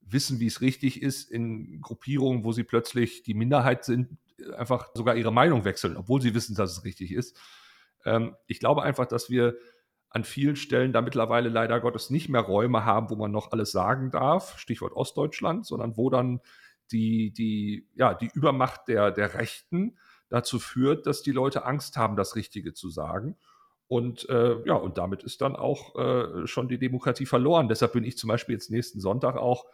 wissen, 0.00 0.40
wie 0.40 0.46
es 0.46 0.62
richtig 0.62 1.02
ist, 1.02 1.30
in 1.30 1.82
Gruppierungen, 1.82 2.44
wo 2.44 2.52
sie 2.52 2.64
plötzlich 2.64 3.24
die 3.24 3.34
Minderheit 3.34 3.84
sind, 3.84 4.16
einfach 4.56 4.90
sogar 4.94 5.16
ihre 5.16 5.32
Meinung 5.32 5.64
wechseln, 5.64 5.96
obwohl 5.96 6.20
sie 6.20 6.34
wissen, 6.34 6.54
dass 6.54 6.72
es 6.72 6.84
richtig 6.84 7.12
ist. 7.12 7.38
Ähm, 8.04 8.36
ich 8.46 8.60
glaube 8.60 8.82
einfach, 8.82 9.06
dass 9.06 9.30
wir 9.30 9.56
an 10.10 10.24
vielen 10.24 10.56
Stellen 10.56 10.92
da 10.92 11.00
mittlerweile 11.00 11.48
leider 11.48 11.80
Gottes 11.80 12.08
nicht 12.08 12.28
mehr 12.28 12.42
Räume 12.42 12.84
haben, 12.84 13.10
wo 13.10 13.16
man 13.16 13.32
noch 13.32 13.50
alles 13.50 13.72
sagen 13.72 14.10
darf, 14.10 14.58
Stichwort 14.58 14.92
Ostdeutschland, 14.92 15.66
sondern 15.66 15.96
wo 15.96 16.08
dann 16.08 16.40
die, 16.92 17.32
die, 17.32 17.88
ja, 17.94 18.14
die 18.14 18.30
Übermacht 18.32 18.86
der, 18.86 19.10
der 19.10 19.34
Rechten 19.34 19.98
dazu 20.28 20.58
führt, 20.58 21.06
dass 21.06 21.22
die 21.22 21.32
Leute 21.32 21.64
Angst 21.64 21.96
haben, 21.96 22.16
das 22.16 22.36
Richtige 22.36 22.74
zu 22.74 22.90
sagen. 22.90 23.36
Und 23.88 24.28
äh, 24.28 24.56
ja, 24.66 24.74
und 24.74 24.98
damit 24.98 25.24
ist 25.24 25.40
dann 25.40 25.56
auch 25.56 25.96
äh, 25.96 26.46
schon 26.46 26.68
die 26.68 26.78
Demokratie 26.78 27.26
verloren. 27.26 27.68
Deshalb 27.68 27.92
bin 27.92 28.04
ich 28.04 28.16
zum 28.16 28.28
Beispiel 28.28 28.54
jetzt 28.54 28.70
nächsten 28.70 29.00
Sonntag 29.00 29.36
auch 29.36 29.66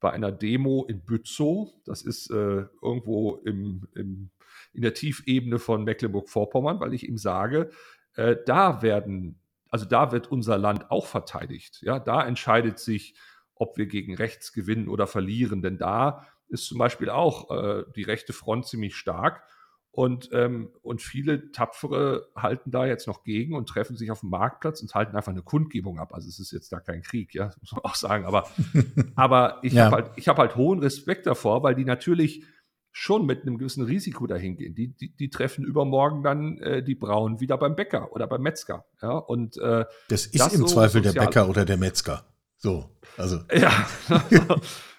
bei 0.00 0.10
einer 0.10 0.32
Demo 0.32 0.84
in 0.88 1.04
Bützow. 1.04 1.72
Das 1.84 2.02
ist 2.02 2.30
äh, 2.30 2.66
irgendwo 2.82 3.36
im, 3.44 3.88
im, 3.94 4.30
in 4.72 4.82
der 4.82 4.94
Tiefebene 4.94 5.58
von 5.58 5.84
Mecklenburg-Vorpommern, 5.84 6.80
weil 6.80 6.94
ich 6.94 7.08
ihm 7.08 7.18
sage, 7.18 7.70
äh, 8.14 8.36
da 8.46 8.82
werden, 8.82 9.40
also 9.70 9.84
da 9.84 10.12
wird 10.12 10.30
unser 10.30 10.58
Land 10.58 10.90
auch 10.90 11.06
verteidigt. 11.06 11.80
Ja, 11.82 11.98
da 11.98 12.26
entscheidet 12.26 12.78
sich, 12.78 13.14
ob 13.54 13.76
wir 13.76 13.86
gegen 13.86 14.14
rechts 14.14 14.52
gewinnen 14.52 14.88
oder 14.88 15.06
verlieren. 15.06 15.62
Denn 15.62 15.78
da 15.78 16.26
ist 16.48 16.66
zum 16.66 16.78
Beispiel 16.78 17.10
auch 17.10 17.50
äh, 17.50 17.84
die 17.94 18.04
rechte 18.04 18.32
Front 18.32 18.66
ziemlich 18.66 18.96
stark. 18.96 19.42
Und, 19.90 20.28
ähm, 20.32 20.70
und 20.82 21.02
viele 21.02 21.50
Tapfere 21.50 22.28
halten 22.36 22.70
da 22.70 22.86
jetzt 22.86 23.06
noch 23.06 23.24
gegen 23.24 23.54
und 23.54 23.68
treffen 23.68 23.96
sich 23.96 24.10
auf 24.10 24.20
dem 24.20 24.30
Marktplatz 24.30 24.80
und 24.80 24.94
halten 24.94 25.16
einfach 25.16 25.32
eine 25.32 25.42
Kundgebung 25.42 25.98
ab. 25.98 26.14
Also 26.14 26.28
es 26.28 26.38
ist 26.38 26.52
jetzt 26.52 26.70
da 26.72 26.78
kein 26.78 27.02
Krieg, 27.02 27.34
ja, 27.34 27.50
muss 27.60 27.72
man 27.72 27.82
auch 27.82 27.94
sagen. 27.94 28.24
Aber, 28.24 28.48
aber 29.16 29.58
ich 29.62 29.72
ja. 29.72 29.86
habe 29.86 29.96
halt, 29.96 30.26
hab 30.28 30.38
halt 30.38 30.56
hohen 30.56 30.78
Respekt 30.78 31.26
davor, 31.26 31.62
weil 31.62 31.74
die 31.74 31.84
natürlich 31.84 32.44
schon 32.92 33.26
mit 33.26 33.42
einem 33.42 33.58
gewissen 33.58 33.84
Risiko 33.84 34.26
dahin 34.26 34.56
gehen. 34.56 34.74
Die, 34.74 34.88
die, 34.88 35.14
die 35.14 35.30
treffen 35.30 35.64
übermorgen 35.64 36.22
dann 36.22 36.58
äh, 36.58 36.82
die 36.82 36.94
Brauen 36.94 37.40
wieder 37.40 37.56
beim 37.56 37.76
Bäcker 37.76 38.12
oder 38.12 38.26
beim 38.26 38.42
Metzger. 38.42 38.84
Ja, 39.02 39.12
und, 39.12 39.56
äh, 39.58 39.84
das 40.08 40.26
ist 40.26 40.40
das 40.40 40.54
im 40.54 40.60
so 40.62 40.66
Zweifel 40.66 41.02
der 41.02 41.12
Bäcker 41.12 41.48
oder 41.48 41.64
der 41.64 41.76
Metzger. 41.76 42.24
So, 42.56 42.90
also. 43.16 43.38
Ja, 43.52 43.72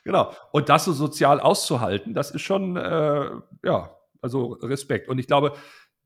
genau. 0.04 0.34
Und 0.52 0.70
das 0.70 0.86
so 0.86 0.94
sozial 0.94 1.40
auszuhalten, 1.40 2.14
das 2.14 2.32
ist 2.32 2.42
schon, 2.42 2.78
äh, 2.78 3.32
ja, 3.64 3.96
also 4.22 4.54
Respekt. 4.62 5.08
Und 5.08 5.20
ich 5.20 5.28
glaube, 5.28 5.58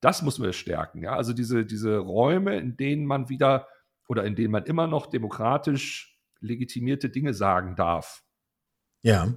das 0.01 0.21
muss 0.21 0.39
wir 0.39 0.53
stärken. 0.53 1.03
Ja? 1.03 1.15
Also 1.15 1.33
diese, 1.33 1.65
diese 1.65 1.97
Räume, 1.97 2.57
in 2.57 2.75
denen 2.75 3.05
man 3.05 3.29
wieder 3.29 3.67
oder 4.07 4.25
in 4.25 4.35
denen 4.35 4.51
man 4.51 4.65
immer 4.65 4.87
noch 4.87 5.07
demokratisch 5.07 6.19
legitimierte 6.39 7.09
Dinge 7.09 7.33
sagen 7.33 7.75
darf. 7.75 8.21
Ja. 9.01 9.33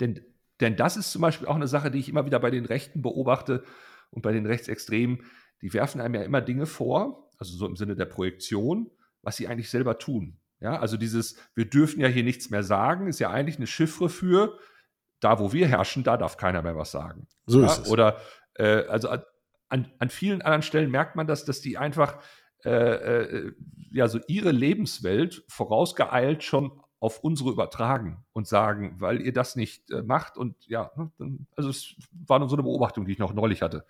Denn, 0.00 0.20
denn 0.60 0.76
das 0.76 0.96
ist 0.96 1.12
zum 1.12 1.22
Beispiel 1.22 1.46
auch 1.46 1.54
eine 1.54 1.68
Sache, 1.68 1.90
die 1.90 1.98
ich 1.98 2.08
immer 2.08 2.26
wieder 2.26 2.40
bei 2.40 2.50
den 2.50 2.64
Rechten 2.64 3.02
beobachte 3.02 3.64
und 4.10 4.22
bei 4.22 4.32
den 4.32 4.46
Rechtsextremen. 4.46 5.24
Die 5.62 5.72
werfen 5.72 6.00
einem 6.00 6.14
ja 6.14 6.22
immer 6.22 6.40
Dinge 6.40 6.66
vor, 6.66 7.30
also 7.38 7.56
so 7.56 7.66
im 7.66 7.76
Sinne 7.76 7.94
der 7.94 8.06
Projektion, 8.06 8.90
was 9.22 9.36
sie 9.36 9.46
eigentlich 9.46 9.70
selber 9.70 9.98
tun. 9.98 10.40
Ja, 10.60 10.80
also 10.80 10.96
dieses, 10.96 11.36
wir 11.54 11.66
dürfen 11.66 12.00
ja 12.00 12.08
hier 12.08 12.24
nichts 12.24 12.50
mehr 12.50 12.64
sagen, 12.64 13.06
ist 13.06 13.20
ja 13.20 13.30
eigentlich 13.30 13.58
eine 13.58 13.68
Chiffre 13.68 14.08
für, 14.08 14.58
da 15.20 15.38
wo 15.38 15.52
wir 15.52 15.66
herrschen, 15.66 16.04
da 16.04 16.16
darf 16.16 16.36
keiner 16.36 16.62
mehr 16.62 16.76
was 16.76 16.90
sagen. 16.90 17.26
So 17.46 17.60
ja? 17.60 17.66
ist 17.66 17.78
es. 17.86 17.90
Oder 17.90 18.18
äh, 18.54 18.84
also 18.86 19.08
an, 19.68 19.92
an 19.98 20.08
vielen 20.08 20.42
anderen 20.42 20.62
Stellen 20.62 20.90
merkt 20.90 21.16
man 21.16 21.26
das, 21.26 21.44
dass 21.44 21.60
die 21.60 21.78
einfach 21.78 22.18
äh, 22.64 22.70
äh, 22.70 23.52
ja 23.90 24.08
so 24.08 24.20
ihre 24.26 24.50
Lebenswelt 24.50 25.44
vorausgeeilt 25.48 26.42
schon 26.42 26.80
auf 27.00 27.22
unsere 27.22 27.50
übertragen 27.50 28.24
und 28.32 28.48
sagen, 28.48 28.96
weil 28.98 29.20
ihr 29.20 29.32
das 29.32 29.54
nicht 29.54 29.90
äh, 29.90 30.02
macht. 30.02 30.36
Und 30.36 30.56
ja, 30.66 30.90
ne, 30.96 31.10
dann, 31.18 31.46
also 31.54 31.68
es 31.70 31.94
war 32.26 32.40
nur 32.40 32.48
so 32.48 32.56
eine 32.56 32.64
Beobachtung, 32.64 33.06
die 33.06 33.12
ich 33.12 33.18
noch 33.18 33.32
neulich 33.32 33.62
hatte. 33.62 33.84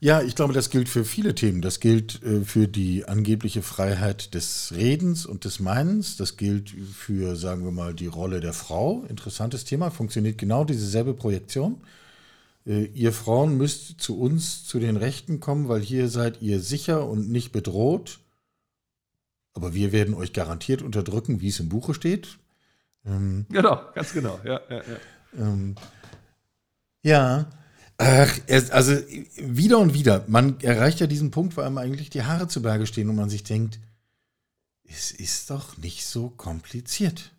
Ja, 0.00 0.22
ich 0.22 0.34
glaube, 0.34 0.54
das 0.54 0.70
gilt 0.70 0.88
für 0.88 1.04
viele 1.04 1.34
Themen. 1.34 1.60
Das 1.60 1.80
gilt 1.80 2.22
äh, 2.22 2.44
für 2.44 2.66
die 2.66 3.04
angebliche 3.04 3.60
Freiheit 3.60 4.32
des 4.34 4.72
Redens 4.74 5.26
und 5.26 5.44
des 5.44 5.60
Meinens. 5.60 6.16
Das 6.16 6.38
gilt 6.38 6.70
für, 6.70 7.36
sagen 7.36 7.64
wir 7.64 7.72
mal, 7.72 7.92
die 7.92 8.06
Rolle 8.06 8.40
der 8.40 8.54
Frau. 8.54 9.04
Interessantes 9.08 9.64
Thema. 9.64 9.90
Funktioniert 9.90 10.38
genau 10.38 10.64
dieselbe 10.64 11.12
Projektion. 11.12 11.82
Äh, 12.66 12.86
ihr 12.86 13.12
Frauen 13.12 13.58
müsst 13.58 14.00
zu 14.00 14.18
uns, 14.18 14.64
zu 14.64 14.78
den 14.78 14.96
Rechten 14.96 15.40
kommen, 15.40 15.68
weil 15.68 15.82
hier 15.82 16.08
seid 16.08 16.40
ihr 16.40 16.60
sicher 16.60 17.06
und 17.06 17.28
nicht 17.30 17.52
bedroht. 17.52 18.20
Aber 19.52 19.74
wir 19.74 19.92
werden 19.92 20.14
euch 20.14 20.32
garantiert 20.32 20.80
unterdrücken, 20.80 21.42
wie 21.42 21.48
es 21.48 21.60
im 21.60 21.68
Buche 21.68 21.92
steht. 21.92 22.38
Ähm, 23.06 23.46
genau, 23.48 23.80
ganz 23.94 24.12
genau, 24.12 24.40
ja. 24.44 24.60
Ja, 24.68 24.76
ja. 24.76 24.96
Ähm, 25.38 25.74
ja. 27.02 27.48
Ach, 27.98 28.38
also 28.72 28.92
wieder 29.36 29.78
und 29.78 29.94
wieder, 29.94 30.24
man 30.28 30.60
erreicht 30.60 31.00
ja 31.00 31.06
diesen 31.06 31.30
Punkt, 31.30 31.56
wo 31.56 31.62
einem 31.62 31.78
eigentlich 31.78 32.10
die 32.10 32.24
Haare 32.24 32.46
zu 32.46 32.60
Berge 32.60 32.86
stehen 32.86 33.08
und 33.08 33.16
man 33.16 33.30
sich 33.30 33.42
denkt, 33.42 33.78
es 34.84 35.12
ist 35.12 35.48
doch 35.50 35.78
nicht 35.78 36.04
so 36.06 36.28
kompliziert. 36.28 37.32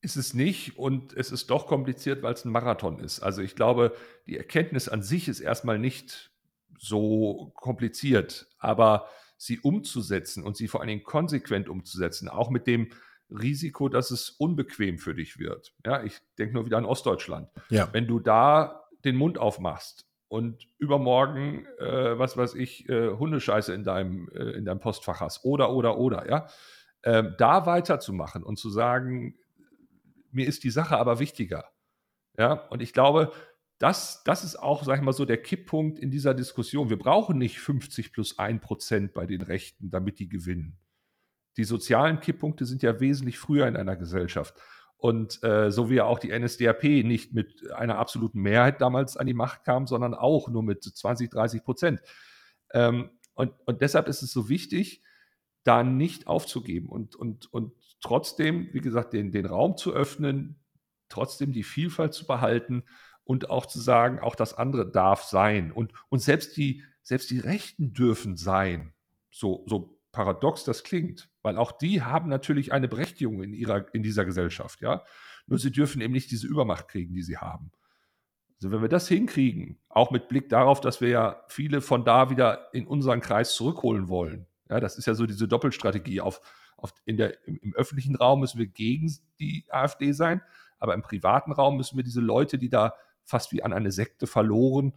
Ist 0.00 0.16
es 0.16 0.34
nicht 0.34 0.78
und 0.78 1.12
es 1.12 1.30
ist 1.30 1.50
doch 1.50 1.66
kompliziert, 1.66 2.22
weil 2.22 2.34
es 2.34 2.44
ein 2.44 2.50
Marathon 2.50 2.98
ist. 2.98 3.20
Also 3.20 3.40
ich 3.40 3.54
glaube, 3.54 3.94
die 4.26 4.36
Erkenntnis 4.36 4.88
an 4.88 5.02
sich 5.02 5.28
ist 5.28 5.40
erstmal 5.40 5.78
nicht 5.78 6.30
so 6.78 7.52
kompliziert, 7.54 8.48
aber 8.58 9.06
sie 9.36 9.60
umzusetzen 9.60 10.42
und 10.42 10.56
sie 10.56 10.68
vor 10.68 10.80
allen 10.80 10.88
Dingen 10.88 11.04
konsequent 11.04 11.68
umzusetzen, 11.68 12.28
auch 12.28 12.50
mit 12.50 12.66
dem 12.66 12.90
Risiko, 13.30 13.88
dass 13.88 14.10
es 14.10 14.30
unbequem 14.30 14.98
für 14.98 15.14
dich 15.14 15.38
wird. 15.38 15.74
Ja, 15.84 16.02
ich 16.02 16.18
denke 16.38 16.54
nur 16.54 16.66
wieder 16.66 16.78
an 16.78 16.84
Ostdeutschland. 16.84 17.48
Ja. 17.68 17.88
Wenn 17.92 18.06
du 18.06 18.18
da 18.20 18.84
den 19.04 19.16
Mund 19.16 19.38
aufmachst 19.38 20.06
und 20.28 20.66
übermorgen, 20.78 21.66
äh, 21.78 22.18
was 22.18 22.36
weiß 22.36 22.54
ich, 22.54 22.88
äh, 22.88 23.10
Hundescheiße 23.10 23.72
in 23.74 23.84
deinem, 23.84 24.28
äh, 24.34 24.50
in 24.52 24.64
deinem 24.64 24.80
Postfach 24.80 25.20
hast 25.20 25.44
oder, 25.44 25.72
oder, 25.72 25.98
oder, 25.98 26.28
ja, 26.28 26.46
ähm, 27.02 27.34
da 27.38 27.66
weiterzumachen 27.66 28.42
und 28.42 28.58
zu 28.58 28.70
sagen, 28.70 29.36
mir 30.30 30.46
ist 30.46 30.64
die 30.64 30.70
Sache 30.70 30.98
aber 30.98 31.18
wichtiger. 31.18 31.64
Ja, 32.38 32.52
und 32.68 32.82
ich 32.82 32.92
glaube, 32.92 33.32
das, 33.78 34.22
das 34.24 34.44
ist 34.44 34.56
auch, 34.56 34.84
sag 34.84 34.98
ich 34.98 35.02
mal 35.02 35.12
so, 35.12 35.24
der 35.24 35.40
Kipppunkt 35.40 35.98
in 35.98 36.10
dieser 36.10 36.34
Diskussion. 36.34 36.90
Wir 36.90 36.98
brauchen 36.98 37.38
nicht 37.38 37.58
50 37.58 38.12
plus 38.12 38.38
1 38.38 38.60
Prozent 38.60 39.14
bei 39.14 39.26
den 39.26 39.40
Rechten, 39.40 39.90
damit 39.90 40.18
die 40.18 40.28
gewinnen 40.28 40.78
die 41.56 41.64
sozialen 41.64 42.20
Kipppunkte 42.20 42.64
sind 42.64 42.82
ja 42.82 43.00
wesentlich 43.00 43.38
früher 43.38 43.66
in 43.66 43.76
einer 43.76 43.96
Gesellschaft. 43.96 44.54
Und 44.96 45.42
äh, 45.42 45.70
so 45.70 45.88
wie 45.88 45.94
ja 45.94 46.04
auch 46.04 46.18
die 46.18 46.38
NSDAP 46.38 46.84
nicht 47.04 47.32
mit 47.32 47.72
einer 47.72 47.98
absoluten 47.98 48.40
Mehrheit 48.40 48.82
damals 48.82 49.16
an 49.16 49.26
die 49.26 49.34
Macht 49.34 49.64
kam, 49.64 49.86
sondern 49.86 50.14
auch 50.14 50.48
nur 50.48 50.62
mit 50.62 50.82
20, 50.82 51.30
30 51.30 51.64
Prozent. 51.64 52.02
Ähm, 52.74 53.10
und, 53.32 53.52
und 53.64 53.80
deshalb 53.80 54.08
ist 54.08 54.22
es 54.22 54.30
so 54.30 54.50
wichtig, 54.50 55.02
da 55.64 55.82
nicht 55.82 56.26
aufzugeben 56.26 56.88
und, 56.88 57.16
und, 57.16 57.50
und 57.52 57.72
trotzdem, 58.02 58.68
wie 58.72 58.80
gesagt, 58.80 59.14
den, 59.14 59.32
den 59.32 59.46
Raum 59.46 59.78
zu 59.78 59.92
öffnen, 59.94 60.60
trotzdem 61.08 61.52
die 61.52 61.62
Vielfalt 61.62 62.12
zu 62.12 62.26
behalten 62.26 62.84
und 63.24 63.48
auch 63.48 63.64
zu 63.64 63.80
sagen, 63.80 64.18
auch 64.20 64.34
das 64.34 64.52
andere 64.52 64.90
darf 64.90 65.22
sein. 65.22 65.72
Und, 65.72 65.92
und 66.10 66.18
selbst, 66.18 66.58
die, 66.58 66.84
selbst 67.02 67.30
die 67.30 67.38
Rechten 67.38 67.94
dürfen 67.94 68.36
sein. 68.36 68.92
So, 69.30 69.64
so 69.66 69.98
paradox 70.12 70.64
das 70.64 70.82
klingt, 70.84 71.29
weil 71.42 71.56
auch 71.56 71.72
die 71.72 72.02
haben 72.02 72.28
natürlich 72.28 72.72
eine 72.72 72.88
Berechtigung 72.88 73.42
in, 73.42 73.52
ihrer, 73.52 73.92
in 73.94 74.02
dieser 74.02 74.24
Gesellschaft, 74.24 74.80
ja. 74.80 75.04
Nur 75.46 75.58
sie 75.58 75.72
dürfen 75.72 76.00
eben 76.00 76.12
nicht 76.12 76.30
diese 76.30 76.46
Übermacht 76.46 76.88
kriegen, 76.88 77.14
die 77.14 77.22
sie 77.22 77.38
haben. 77.38 77.72
Also 78.56 78.70
wenn 78.72 78.82
wir 78.82 78.88
das 78.88 79.08
hinkriegen, 79.08 79.78
auch 79.88 80.10
mit 80.10 80.28
Blick 80.28 80.50
darauf, 80.50 80.80
dass 80.80 81.00
wir 81.00 81.08
ja 81.08 81.44
viele 81.48 81.80
von 81.80 82.04
da 82.04 82.28
wieder 82.28 82.68
in 82.74 82.86
unseren 82.86 83.20
Kreis 83.20 83.54
zurückholen 83.54 84.08
wollen, 84.08 84.46
ja, 84.68 84.80
das 84.80 84.98
ist 84.98 85.06
ja 85.06 85.14
so 85.14 85.26
diese 85.26 85.48
Doppelstrategie. 85.48 86.20
Auf, 86.20 86.40
auf 86.76 86.92
in 87.04 87.16
der, 87.16 87.46
im, 87.46 87.58
Im 87.62 87.74
öffentlichen 87.74 88.16
Raum 88.16 88.40
müssen 88.40 88.58
wir 88.58 88.66
gegen 88.66 89.12
die 89.40 89.64
AfD 89.70 90.12
sein, 90.12 90.42
aber 90.78 90.94
im 90.94 91.02
privaten 91.02 91.52
Raum 91.52 91.76
müssen 91.76 91.96
wir 91.96 92.04
diese 92.04 92.20
Leute, 92.20 92.58
die 92.58 92.68
da 92.68 92.94
fast 93.24 93.52
wie 93.52 93.62
an 93.62 93.72
eine 93.72 93.92
Sekte 93.92 94.26
verloren, 94.26 94.92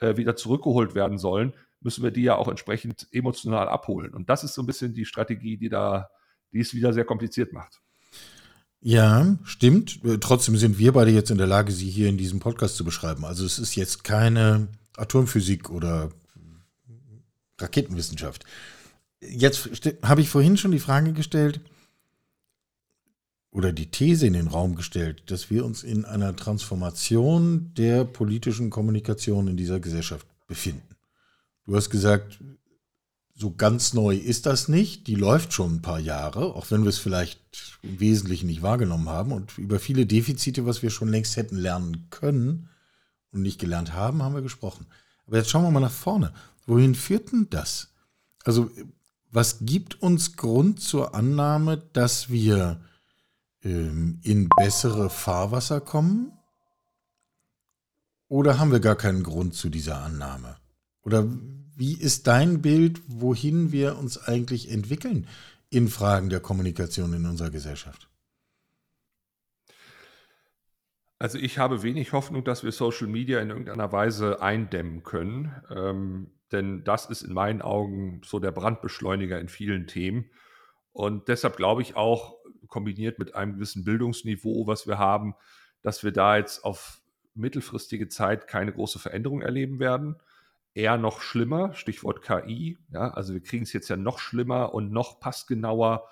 äh, 0.00 0.16
wieder 0.16 0.36
zurückgeholt 0.36 0.94
werden 0.94 1.18
sollen, 1.18 1.54
müssen 1.84 2.02
wir 2.02 2.10
die 2.10 2.22
ja 2.22 2.36
auch 2.36 2.48
entsprechend 2.48 3.06
emotional 3.12 3.68
abholen. 3.68 4.14
Und 4.14 4.28
das 4.28 4.44
ist 4.44 4.54
so 4.54 4.62
ein 4.62 4.66
bisschen 4.66 4.94
die 4.94 5.04
Strategie, 5.04 5.56
die 5.56 5.68
da, 5.68 6.08
die 6.52 6.60
es 6.60 6.74
wieder 6.74 6.92
sehr 6.92 7.04
kompliziert 7.04 7.52
macht. 7.52 7.80
Ja, 8.80 9.36
stimmt. 9.44 10.00
Trotzdem 10.20 10.56
sind 10.56 10.78
wir 10.78 10.92
beide 10.92 11.10
jetzt 11.10 11.30
in 11.30 11.38
der 11.38 11.46
Lage, 11.46 11.72
sie 11.72 11.88
hier 11.88 12.08
in 12.08 12.18
diesem 12.18 12.40
Podcast 12.40 12.76
zu 12.76 12.84
beschreiben. 12.84 13.24
Also 13.24 13.46
es 13.46 13.58
ist 13.58 13.76
jetzt 13.76 14.04
keine 14.04 14.68
Atomphysik 14.96 15.70
oder 15.70 16.10
Raketenwissenschaft. 17.58 18.44
Jetzt 19.20 19.70
habe 20.02 20.20
ich 20.20 20.28
vorhin 20.28 20.56
schon 20.56 20.72
die 20.72 20.78
Frage 20.78 21.12
gestellt, 21.12 21.60
oder 23.54 23.72
die 23.72 23.86
These 23.86 24.26
in 24.26 24.32
den 24.32 24.48
Raum 24.48 24.74
gestellt, 24.74 25.22
dass 25.30 25.48
wir 25.48 25.64
uns 25.64 25.84
in 25.84 26.04
einer 26.04 26.34
Transformation 26.34 27.72
der 27.74 28.04
politischen 28.04 28.68
Kommunikation 28.68 29.46
in 29.46 29.56
dieser 29.56 29.78
Gesellschaft 29.78 30.26
befinden. 30.48 30.93
Du 31.66 31.76
hast 31.76 31.90
gesagt, 31.90 32.38
so 33.34 33.52
ganz 33.54 33.94
neu 33.94 34.16
ist 34.16 34.46
das 34.46 34.68
nicht. 34.68 35.06
Die 35.06 35.16
läuft 35.16 35.52
schon 35.52 35.76
ein 35.76 35.82
paar 35.82 35.98
Jahre, 35.98 36.54
auch 36.54 36.70
wenn 36.70 36.82
wir 36.82 36.90
es 36.90 36.98
vielleicht 36.98 37.40
im 37.82 37.98
Wesentlichen 38.00 38.46
nicht 38.46 38.62
wahrgenommen 38.62 39.08
haben. 39.08 39.32
Und 39.32 39.58
über 39.58 39.80
viele 39.80 40.06
Defizite, 40.06 40.66
was 40.66 40.82
wir 40.82 40.90
schon 40.90 41.08
längst 41.08 41.36
hätten 41.36 41.56
lernen 41.56 42.06
können 42.10 42.68
und 43.32 43.42
nicht 43.42 43.58
gelernt 43.58 43.92
haben, 43.92 44.22
haben 44.22 44.34
wir 44.34 44.42
gesprochen. 44.42 44.86
Aber 45.26 45.38
jetzt 45.38 45.50
schauen 45.50 45.64
wir 45.64 45.70
mal 45.70 45.80
nach 45.80 45.90
vorne. 45.90 46.32
Wohin 46.66 46.94
führt 46.94 47.32
denn 47.32 47.48
das? 47.50 47.88
Also, 48.44 48.70
was 49.30 49.58
gibt 49.62 50.00
uns 50.00 50.36
Grund 50.36 50.80
zur 50.80 51.14
Annahme, 51.14 51.78
dass 51.92 52.30
wir 52.30 52.80
ähm, 53.62 54.20
in 54.22 54.48
bessere 54.56 55.10
Fahrwasser 55.10 55.80
kommen? 55.80 56.32
Oder 58.28 58.58
haben 58.58 58.70
wir 58.70 58.80
gar 58.80 58.96
keinen 58.96 59.24
Grund 59.24 59.54
zu 59.54 59.70
dieser 59.70 60.02
Annahme? 60.02 60.56
Oder 61.02 61.26
wie 61.76 61.98
ist 62.00 62.26
dein 62.26 62.62
Bild, 62.62 63.02
wohin 63.06 63.72
wir 63.72 63.98
uns 63.98 64.18
eigentlich 64.18 64.70
entwickeln 64.70 65.26
in 65.70 65.88
Fragen 65.88 66.28
der 66.28 66.40
Kommunikation 66.40 67.12
in 67.12 67.26
unserer 67.26 67.50
Gesellschaft? 67.50 68.08
Also 71.18 71.38
ich 71.38 71.58
habe 71.58 71.82
wenig 71.82 72.12
Hoffnung, 72.12 72.44
dass 72.44 72.64
wir 72.64 72.72
Social 72.72 73.06
Media 73.06 73.40
in 73.40 73.50
irgendeiner 73.50 73.92
Weise 73.92 74.42
eindämmen 74.42 75.02
können, 75.02 75.54
ähm, 75.70 76.30
denn 76.52 76.84
das 76.84 77.06
ist 77.06 77.22
in 77.22 77.32
meinen 77.32 77.62
Augen 77.62 78.20
so 78.24 78.38
der 78.38 78.52
Brandbeschleuniger 78.52 79.40
in 79.40 79.48
vielen 79.48 79.86
Themen. 79.86 80.30
Und 80.92 81.28
deshalb 81.28 81.56
glaube 81.56 81.82
ich 81.82 81.96
auch, 81.96 82.36
kombiniert 82.68 83.18
mit 83.18 83.34
einem 83.34 83.54
gewissen 83.54 83.84
Bildungsniveau, 83.84 84.66
was 84.66 84.86
wir 84.86 84.98
haben, 84.98 85.34
dass 85.82 86.04
wir 86.04 86.12
da 86.12 86.36
jetzt 86.36 86.64
auf 86.64 87.00
mittelfristige 87.34 88.08
Zeit 88.08 88.46
keine 88.46 88.72
große 88.72 88.98
Veränderung 88.98 89.42
erleben 89.42 89.78
werden 89.78 90.16
eher 90.74 90.98
noch 90.98 91.20
schlimmer, 91.20 91.72
Stichwort 91.74 92.22
KI. 92.22 92.78
Ja, 92.92 93.10
also 93.10 93.32
wir 93.32 93.42
kriegen 93.42 93.62
es 93.62 93.72
jetzt 93.72 93.88
ja 93.88 93.96
noch 93.96 94.18
schlimmer 94.18 94.74
und 94.74 94.90
noch 94.92 95.20
passgenauer 95.20 96.08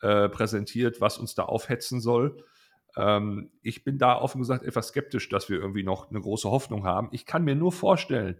äh, 0.00 0.28
präsentiert, 0.28 1.00
was 1.00 1.18
uns 1.18 1.34
da 1.34 1.44
aufhetzen 1.44 2.00
soll. 2.00 2.42
Ähm, 2.96 3.50
ich 3.62 3.84
bin 3.84 3.98
da 3.98 4.18
offen 4.18 4.40
gesagt 4.40 4.64
etwas 4.64 4.88
skeptisch, 4.88 5.28
dass 5.28 5.48
wir 5.48 5.58
irgendwie 5.58 5.82
noch 5.82 6.10
eine 6.10 6.20
große 6.20 6.50
Hoffnung 6.50 6.84
haben. 6.84 7.08
Ich 7.12 7.26
kann 7.26 7.44
mir 7.44 7.54
nur 7.54 7.72
vorstellen, 7.72 8.38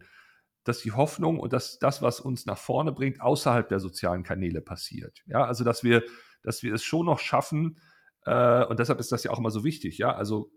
dass 0.64 0.80
die 0.80 0.92
Hoffnung 0.92 1.38
und 1.38 1.52
dass 1.52 1.78
das, 1.78 2.02
was 2.02 2.20
uns 2.20 2.46
nach 2.46 2.58
vorne 2.58 2.92
bringt, 2.92 3.20
außerhalb 3.20 3.68
der 3.68 3.78
sozialen 3.78 4.22
Kanäle 4.22 4.60
passiert. 4.60 5.22
Ja, 5.26 5.44
also 5.44 5.62
dass 5.62 5.84
wir, 5.84 6.02
dass 6.42 6.62
wir 6.62 6.74
es 6.74 6.82
schon 6.82 7.06
noch 7.06 7.20
schaffen, 7.20 7.78
äh, 8.24 8.64
und 8.64 8.80
deshalb 8.80 8.98
ist 8.98 9.12
das 9.12 9.22
ja 9.22 9.30
auch 9.30 9.38
immer 9.38 9.50
so 9.50 9.62
wichtig, 9.62 9.98
ja, 9.98 10.12
also 10.12 10.50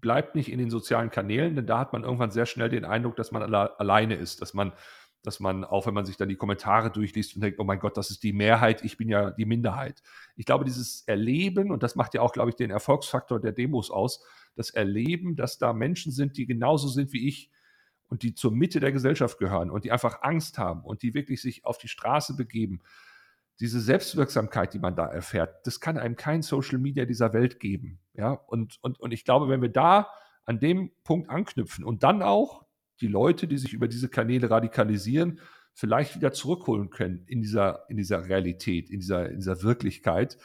bleibt 0.00 0.34
nicht 0.34 0.50
in 0.50 0.58
den 0.58 0.70
sozialen 0.70 1.10
Kanälen, 1.10 1.56
denn 1.56 1.66
da 1.66 1.78
hat 1.78 1.92
man 1.92 2.04
irgendwann 2.04 2.30
sehr 2.30 2.46
schnell 2.46 2.68
den 2.68 2.84
Eindruck, 2.84 3.16
dass 3.16 3.32
man 3.32 3.42
alle, 3.42 3.78
alleine 3.80 4.14
ist, 4.14 4.42
dass 4.42 4.54
man, 4.54 4.72
dass 5.22 5.40
man, 5.40 5.64
auch 5.64 5.86
wenn 5.86 5.94
man 5.94 6.04
sich 6.04 6.16
dann 6.16 6.28
die 6.28 6.36
Kommentare 6.36 6.90
durchliest 6.90 7.34
und 7.34 7.42
denkt, 7.42 7.58
oh 7.58 7.64
mein 7.64 7.78
Gott, 7.78 7.96
das 7.96 8.10
ist 8.10 8.22
die 8.22 8.32
Mehrheit, 8.32 8.84
ich 8.84 8.96
bin 8.96 9.08
ja 9.08 9.30
die 9.30 9.46
Minderheit. 9.46 10.02
Ich 10.36 10.46
glaube, 10.46 10.64
dieses 10.64 11.02
Erleben, 11.06 11.70
und 11.70 11.82
das 11.82 11.96
macht 11.96 12.14
ja 12.14 12.20
auch, 12.20 12.32
glaube 12.32 12.50
ich, 12.50 12.56
den 12.56 12.70
Erfolgsfaktor 12.70 13.40
der 13.40 13.52
Demos 13.52 13.90
aus, 13.90 14.24
das 14.54 14.70
Erleben, 14.70 15.36
dass 15.36 15.58
da 15.58 15.72
Menschen 15.72 16.12
sind, 16.12 16.36
die 16.36 16.46
genauso 16.46 16.88
sind 16.88 17.12
wie 17.12 17.26
ich 17.26 17.50
und 18.08 18.22
die 18.22 18.34
zur 18.34 18.52
Mitte 18.52 18.80
der 18.80 18.92
Gesellschaft 18.92 19.38
gehören 19.38 19.70
und 19.70 19.84
die 19.84 19.92
einfach 19.92 20.22
Angst 20.22 20.58
haben 20.58 20.82
und 20.82 21.02
die 21.02 21.14
wirklich 21.14 21.40
sich 21.40 21.64
auf 21.64 21.78
die 21.78 21.88
Straße 21.88 22.36
begeben 22.36 22.82
diese 23.60 23.80
Selbstwirksamkeit, 23.80 24.74
die 24.74 24.78
man 24.78 24.96
da 24.96 25.06
erfährt, 25.06 25.66
das 25.66 25.80
kann 25.80 25.98
einem 25.98 26.16
kein 26.16 26.42
Social 26.42 26.78
Media 26.78 27.04
dieser 27.04 27.32
Welt 27.32 27.58
geben. 27.58 27.98
Ja, 28.16 28.32
und, 28.32 28.78
und, 28.82 28.98
und 28.98 29.12
ich 29.12 29.24
glaube, 29.24 29.48
wenn 29.48 29.62
wir 29.62 29.68
da 29.68 30.08
an 30.44 30.58
dem 30.58 30.90
Punkt 31.04 31.28
anknüpfen 31.28 31.84
und 31.84 32.02
dann 32.02 32.22
auch 32.22 32.64
die 33.00 33.08
Leute, 33.08 33.46
die 33.46 33.58
sich 33.58 33.74
über 33.74 33.88
diese 33.88 34.08
Kanäle 34.08 34.50
radikalisieren, 34.50 35.40
vielleicht 35.74 36.16
wieder 36.16 36.32
zurückholen 36.32 36.88
können 36.88 37.24
in 37.26 37.42
dieser, 37.42 37.84
in 37.90 37.98
dieser 37.98 38.26
Realität, 38.26 38.88
in 38.88 39.00
dieser, 39.00 39.28
in 39.28 39.36
dieser 39.36 39.62
Wirklichkeit, 39.62 40.38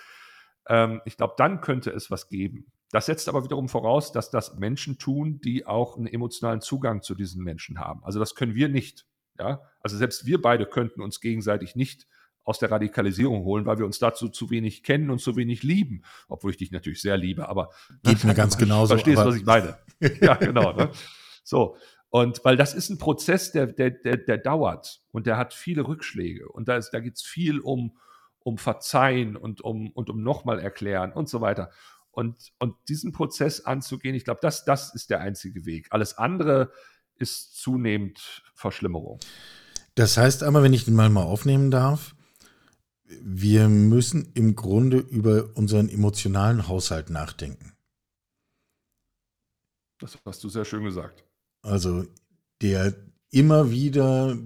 ähm, 0.67 1.01
ich 1.05 1.15
glaube, 1.15 1.35
dann 1.37 1.61
könnte 1.61 1.91
es 1.91 2.11
was 2.11 2.27
geben. 2.27 2.71
Das 2.91 3.05
setzt 3.05 3.29
aber 3.29 3.45
wiederum 3.45 3.69
voraus, 3.69 4.11
dass 4.11 4.29
das 4.31 4.57
Menschen 4.57 4.97
tun, 4.97 5.39
die 5.39 5.65
auch 5.65 5.95
einen 5.95 6.07
emotionalen 6.07 6.59
Zugang 6.59 7.01
zu 7.01 7.15
diesen 7.15 7.43
Menschen 7.43 7.79
haben. 7.79 8.03
Also 8.03 8.19
das 8.19 8.35
können 8.35 8.53
wir 8.53 8.67
nicht. 8.67 9.05
Ja? 9.39 9.61
Also 9.79 9.95
selbst 9.95 10.25
wir 10.25 10.41
beide 10.41 10.65
könnten 10.65 11.01
uns 11.01 11.21
gegenseitig 11.21 11.75
nicht 11.75 12.07
aus 12.43 12.59
der 12.59 12.71
Radikalisierung 12.71 13.43
holen, 13.43 13.65
weil 13.65 13.77
wir 13.77 13.85
uns 13.85 13.99
dazu 13.99 14.29
zu 14.29 14.49
wenig 14.49 14.83
kennen 14.83 15.09
und 15.09 15.19
zu 15.19 15.35
wenig 15.35 15.63
lieben. 15.63 16.03
Obwohl 16.27 16.51
ich 16.51 16.57
dich 16.57 16.71
natürlich 16.71 17.01
sehr 17.01 17.17
liebe, 17.17 17.47
aber. 17.47 17.69
Geht 18.03 18.23
mir 18.23 18.33
ganz 18.33 18.57
genauso. 18.57 18.95
Verstehst, 18.95 19.17
was 19.17 19.35
ich 19.35 19.45
meine? 19.45 19.77
ja, 20.21 20.35
genau. 20.35 20.73
Ne? 20.73 20.91
So. 21.43 21.75
Und 22.09 22.43
weil 22.43 22.57
das 22.57 22.73
ist 22.73 22.89
ein 22.89 22.97
Prozess, 22.97 23.51
der, 23.53 23.67
der, 23.67 23.89
der, 23.91 24.17
der 24.17 24.37
dauert 24.37 25.01
und 25.11 25.27
der 25.27 25.37
hat 25.37 25.53
viele 25.53 25.87
Rückschläge. 25.87 26.49
Und 26.49 26.67
da, 26.67 26.77
da 26.79 26.99
geht 26.99 27.15
es 27.15 27.21
viel 27.21 27.59
um, 27.59 27.97
um 28.39 28.57
Verzeihen 28.57 29.37
und 29.37 29.61
um, 29.61 29.91
und 29.91 30.09
um 30.09 30.21
nochmal 30.21 30.59
erklären 30.59 31.13
und 31.13 31.29
so 31.29 31.39
weiter. 31.39 31.71
Und, 32.11 32.51
und 32.59 32.75
diesen 32.89 33.13
Prozess 33.13 33.61
anzugehen, 33.61 34.13
ich 34.13 34.25
glaube, 34.25 34.41
das, 34.41 34.65
das 34.65 34.93
ist 34.93 35.09
der 35.09 35.21
einzige 35.21 35.65
Weg. 35.65 35.87
Alles 35.91 36.17
andere 36.17 36.73
ist 37.15 37.61
zunehmend 37.61 38.43
Verschlimmerung. 38.53 39.19
Das 39.95 40.17
heißt 40.17 40.43
aber, 40.43 40.63
wenn 40.63 40.73
ich 40.73 40.83
den 40.83 40.95
mal 40.95 41.09
mal 41.09 41.23
aufnehmen 41.23 41.71
darf, 41.71 42.15
wir 43.21 43.69
müssen 43.69 44.31
im 44.33 44.55
Grunde 44.55 44.97
über 44.97 45.49
unseren 45.55 45.89
emotionalen 45.89 46.67
Haushalt 46.67 47.09
nachdenken. 47.09 47.73
Das 49.99 50.17
hast 50.25 50.43
du 50.43 50.49
sehr 50.49 50.65
schön 50.65 50.83
gesagt. 50.83 51.23
Also 51.61 52.05
der 52.61 52.95
immer 53.29 53.71
wieder 53.71 54.37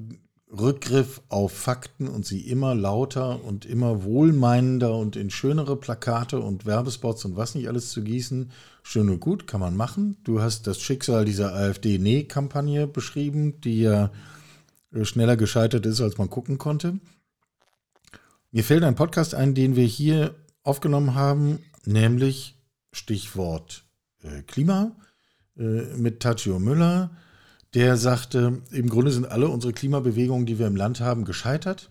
Rückgriff 0.52 1.22
auf 1.28 1.52
Fakten 1.52 2.08
und 2.08 2.26
sie 2.26 2.42
immer 2.42 2.76
lauter 2.76 3.44
und 3.44 3.66
immer 3.66 4.04
wohlmeinender 4.04 4.96
und 4.96 5.16
in 5.16 5.30
schönere 5.30 5.76
Plakate 5.76 6.40
und 6.40 6.66
Werbespots 6.66 7.26
und 7.26 7.36
was 7.36 7.56
nicht 7.56 7.68
alles 7.68 7.90
zu 7.90 8.04
gießen. 8.04 8.52
Schön 8.84 9.10
und 9.10 9.20
gut, 9.20 9.48
kann 9.48 9.60
man 9.60 9.76
machen. 9.76 10.18
Du 10.24 10.42
hast 10.42 10.68
das 10.68 10.80
Schicksal 10.80 11.26
dieser 11.26 11.54
AfD-Nee-Kampagne 11.54 12.88
beschrieben, 12.88 13.60
die 13.62 13.82
ja 13.82 14.12
schneller 15.04 15.36
gescheitert 15.36 15.86
ist, 15.86 16.00
als 16.00 16.18
man 16.18 16.30
gucken 16.30 16.58
konnte. 16.58 17.00
Mir 18.56 18.64
fällt 18.64 18.86
ein 18.86 18.96
Podcast 18.96 19.36
ein, 19.36 19.54
den 19.54 19.76
wir 19.76 19.84
hier 19.84 20.34
aufgenommen 20.64 21.14
haben, 21.14 21.60
nämlich 21.84 22.56
Stichwort 22.94 23.84
äh, 24.24 24.44
Klima 24.44 24.96
äh, 25.58 25.84
mit 25.98 26.22
Tachio 26.22 26.58
Müller. 26.58 27.12
Der 27.74 27.98
sagte, 27.98 28.62
im 28.72 28.88
Grunde 28.88 29.12
sind 29.12 29.30
alle 29.30 29.50
unsere 29.50 29.74
Klimabewegungen, 29.74 30.46
die 30.46 30.58
wir 30.58 30.68
im 30.68 30.78
Land 30.78 31.02
haben, 31.02 31.26
gescheitert. 31.26 31.90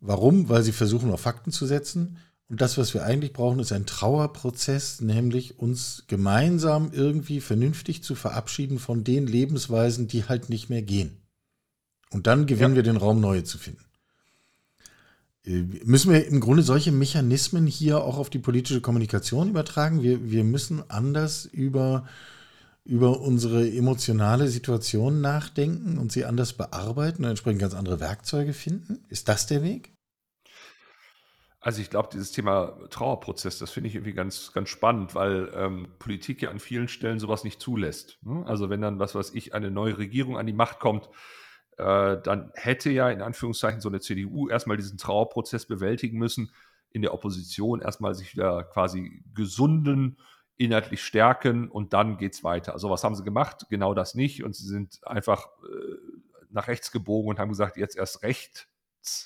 Warum? 0.00 0.48
Weil 0.48 0.62
sie 0.62 0.70
versuchen, 0.70 1.10
auf 1.10 1.20
Fakten 1.20 1.50
zu 1.50 1.66
setzen. 1.66 2.18
Und 2.48 2.60
das, 2.60 2.78
was 2.78 2.94
wir 2.94 3.02
eigentlich 3.02 3.32
brauchen, 3.32 3.58
ist 3.58 3.72
ein 3.72 3.84
Trauerprozess, 3.84 5.00
nämlich 5.00 5.58
uns 5.58 6.04
gemeinsam 6.06 6.92
irgendwie 6.92 7.40
vernünftig 7.40 8.04
zu 8.04 8.14
verabschieden 8.14 8.78
von 8.78 9.02
den 9.02 9.26
Lebensweisen, 9.26 10.06
die 10.06 10.26
halt 10.26 10.48
nicht 10.48 10.70
mehr 10.70 10.82
gehen. 10.82 11.24
Und 12.10 12.28
dann 12.28 12.46
gewinnen 12.46 12.74
ja. 12.74 12.76
wir 12.76 12.82
den 12.84 12.98
Raum, 12.98 13.20
neue 13.20 13.42
zu 13.42 13.58
finden. 13.58 13.84
Äh, 15.46 15.64
müssen 15.84 16.12
wir 16.12 16.26
im 16.26 16.40
Grunde 16.40 16.62
solche 16.62 16.92
Mechanismen 16.92 17.66
hier 17.66 18.02
auch 18.02 18.18
auf 18.18 18.30
die 18.30 18.38
politische 18.38 18.80
Kommunikation 18.80 19.50
übertragen? 19.50 20.02
Wir, 20.02 20.30
wir 20.30 20.44
müssen 20.44 20.88
anders 20.88 21.44
über, 21.46 22.06
über 22.84 23.20
unsere 23.20 23.68
emotionale 23.70 24.48
Situation 24.48 25.20
nachdenken 25.20 25.98
und 25.98 26.12
sie 26.12 26.24
anders 26.24 26.54
bearbeiten 26.54 27.24
und 27.24 27.30
entsprechend 27.30 27.60
ganz 27.60 27.74
andere 27.74 28.00
Werkzeuge 28.00 28.52
finden? 28.52 29.04
Ist 29.08 29.28
das 29.28 29.46
der 29.46 29.62
Weg? 29.62 29.94
Also 31.60 31.80
ich 31.80 31.88
glaube, 31.88 32.10
dieses 32.12 32.30
Thema 32.30 32.76
Trauerprozess, 32.90 33.58
das 33.58 33.70
finde 33.70 33.88
ich 33.88 33.94
irgendwie 33.94 34.12
ganz, 34.12 34.52
ganz 34.52 34.68
spannend, 34.68 35.14
weil 35.14 35.50
ähm, 35.54 35.88
Politik 35.98 36.42
ja 36.42 36.50
an 36.50 36.58
vielen 36.58 36.88
Stellen 36.88 37.18
sowas 37.18 37.42
nicht 37.42 37.58
zulässt. 37.58 38.18
Ne? 38.20 38.44
Also 38.46 38.68
wenn 38.68 38.82
dann, 38.82 38.98
was 38.98 39.14
weiß 39.14 39.30
ich, 39.32 39.54
eine 39.54 39.70
neue 39.70 39.96
Regierung 39.96 40.36
an 40.36 40.44
die 40.44 40.52
Macht 40.52 40.78
kommt, 40.78 41.08
äh, 41.78 42.20
dann 42.22 42.52
hätte 42.54 42.90
ja 42.90 43.10
in 43.10 43.22
Anführungszeichen 43.22 43.80
so 43.80 43.88
eine 43.88 44.00
CDU 44.00 44.48
erstmal 44.48 44.76
diesen 44.76 44.98
Trauerprozess 44.98 45.66
bewältigen 45.66 46.18
müssen, 46.18 46.50
in 46.90 47.02
der 47.02 47.12
Opposition 47.12 47.80
erstmal 47.80 48.14
sich 48.14 48.34
wieder 48.34 48.64
quasi 48.64 49.24
gesunden, 49.34 50.18
inhaltlich 50.56 51.02
stärken 51.02 51.68
und 51.68 51.92
dann 51.92 52.16
geht 52.16 52.34
es 52.34 52.44
weiter. 52.44 52.72
Also 52.72 52.88
was 52.90 53.02
haben 53.02 53.16
sie 53.16 53.24
gemacht? 53.24 53.66
Genau 53.68 53.94
das 53.94 54.14
nicht 54.14 54.44
und 54.44 54.54
sie 54.54 54.66
sind 54.68 55.00
einfach 55.04 55.46
äh, 55.64 55.96
nach 56.50 56.68
rechts 56.68 56.92
gebogen 56.92 57.28
und 57.30 57.38
haben 57.40 57.48
gesagt, 57.48 57.76
jetzt 57.76 57.96
erst 57.96 58.22
rechts 58.22 58.68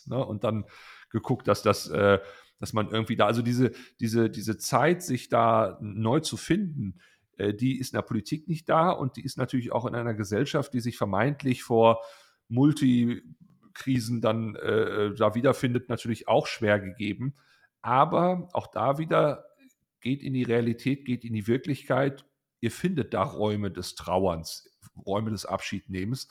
ne? 0.07 0.25
und 0.25 0.45
dann 0.45 0.65
geguckt, 1.11 1.47
dass 1.47 1.63
das, 1.63 1.89
äh, 1.91 2.19
dass 2.59 2.73
man 2.73 2.91
irgendwie 2.91 3.17
da, 3.17 3.27
also 3.27 3.43
diese, 3.43 3.73
diese, 4.01 4.31
diese 4.31 4.57
Zeit, 4.57 5.03
sich 5.03 5.29
da 5.29 5.79
neu 5.83 6.21
zu 6.21 6.39
finden, 6.39 7.01
äh, 7.37 7.53
die 7.53 7.79
ist 7.79 7.93
in 7.93 7.99
der 7.99 8.03
Politik 8.03 8.49
nicht 8.49 8.69
da 8.69 8.91
und 8.91 9.17
die 9.17 9.25
ist 9.25 9.37
natürlich 9.37 9.73
auch 9.73 9.85
in 9.85 9.95
einer 9.95 10.15
Gesellschaft, 10.15 10.73
die 10.73 10.81
sich 10.81 10.97
vermeintlich 10.97 11.63
vor 11.63 12.03
Multikrisen 12.49 14.21
dann 14.21 14.57
äh, 14.57 15.15
da 15.15 15.35
wiederfindet, 15.35 15.89
natürlich 15.89 16.29
auch 16.29 16.47
schwer 16.47 16.81
gegeben. 16.81 17.35
Aber 17.81 18.49
auch 18.53 18.67
da 18.67 18.99
wieder 18.99 19.45
geht 20.01 20.23
in 20.23 20.35
die 20.35 20.43
Realität, 20.43 21.05
geht 21.05 21.25
in 21.25 21.35
die 21.35 21.47
Wirklichkeit. 21.47 22.25
Ihr 22.61 22.71
findet 22.71 23.15
da 23.15 23.23
Räume 23.23 23.71
des 23.71 23.95
Trauerns, 23.95 24.69
Räume 25.07 25.31
des 25.31 25.47
Abschiednehmens, 25.47 26.29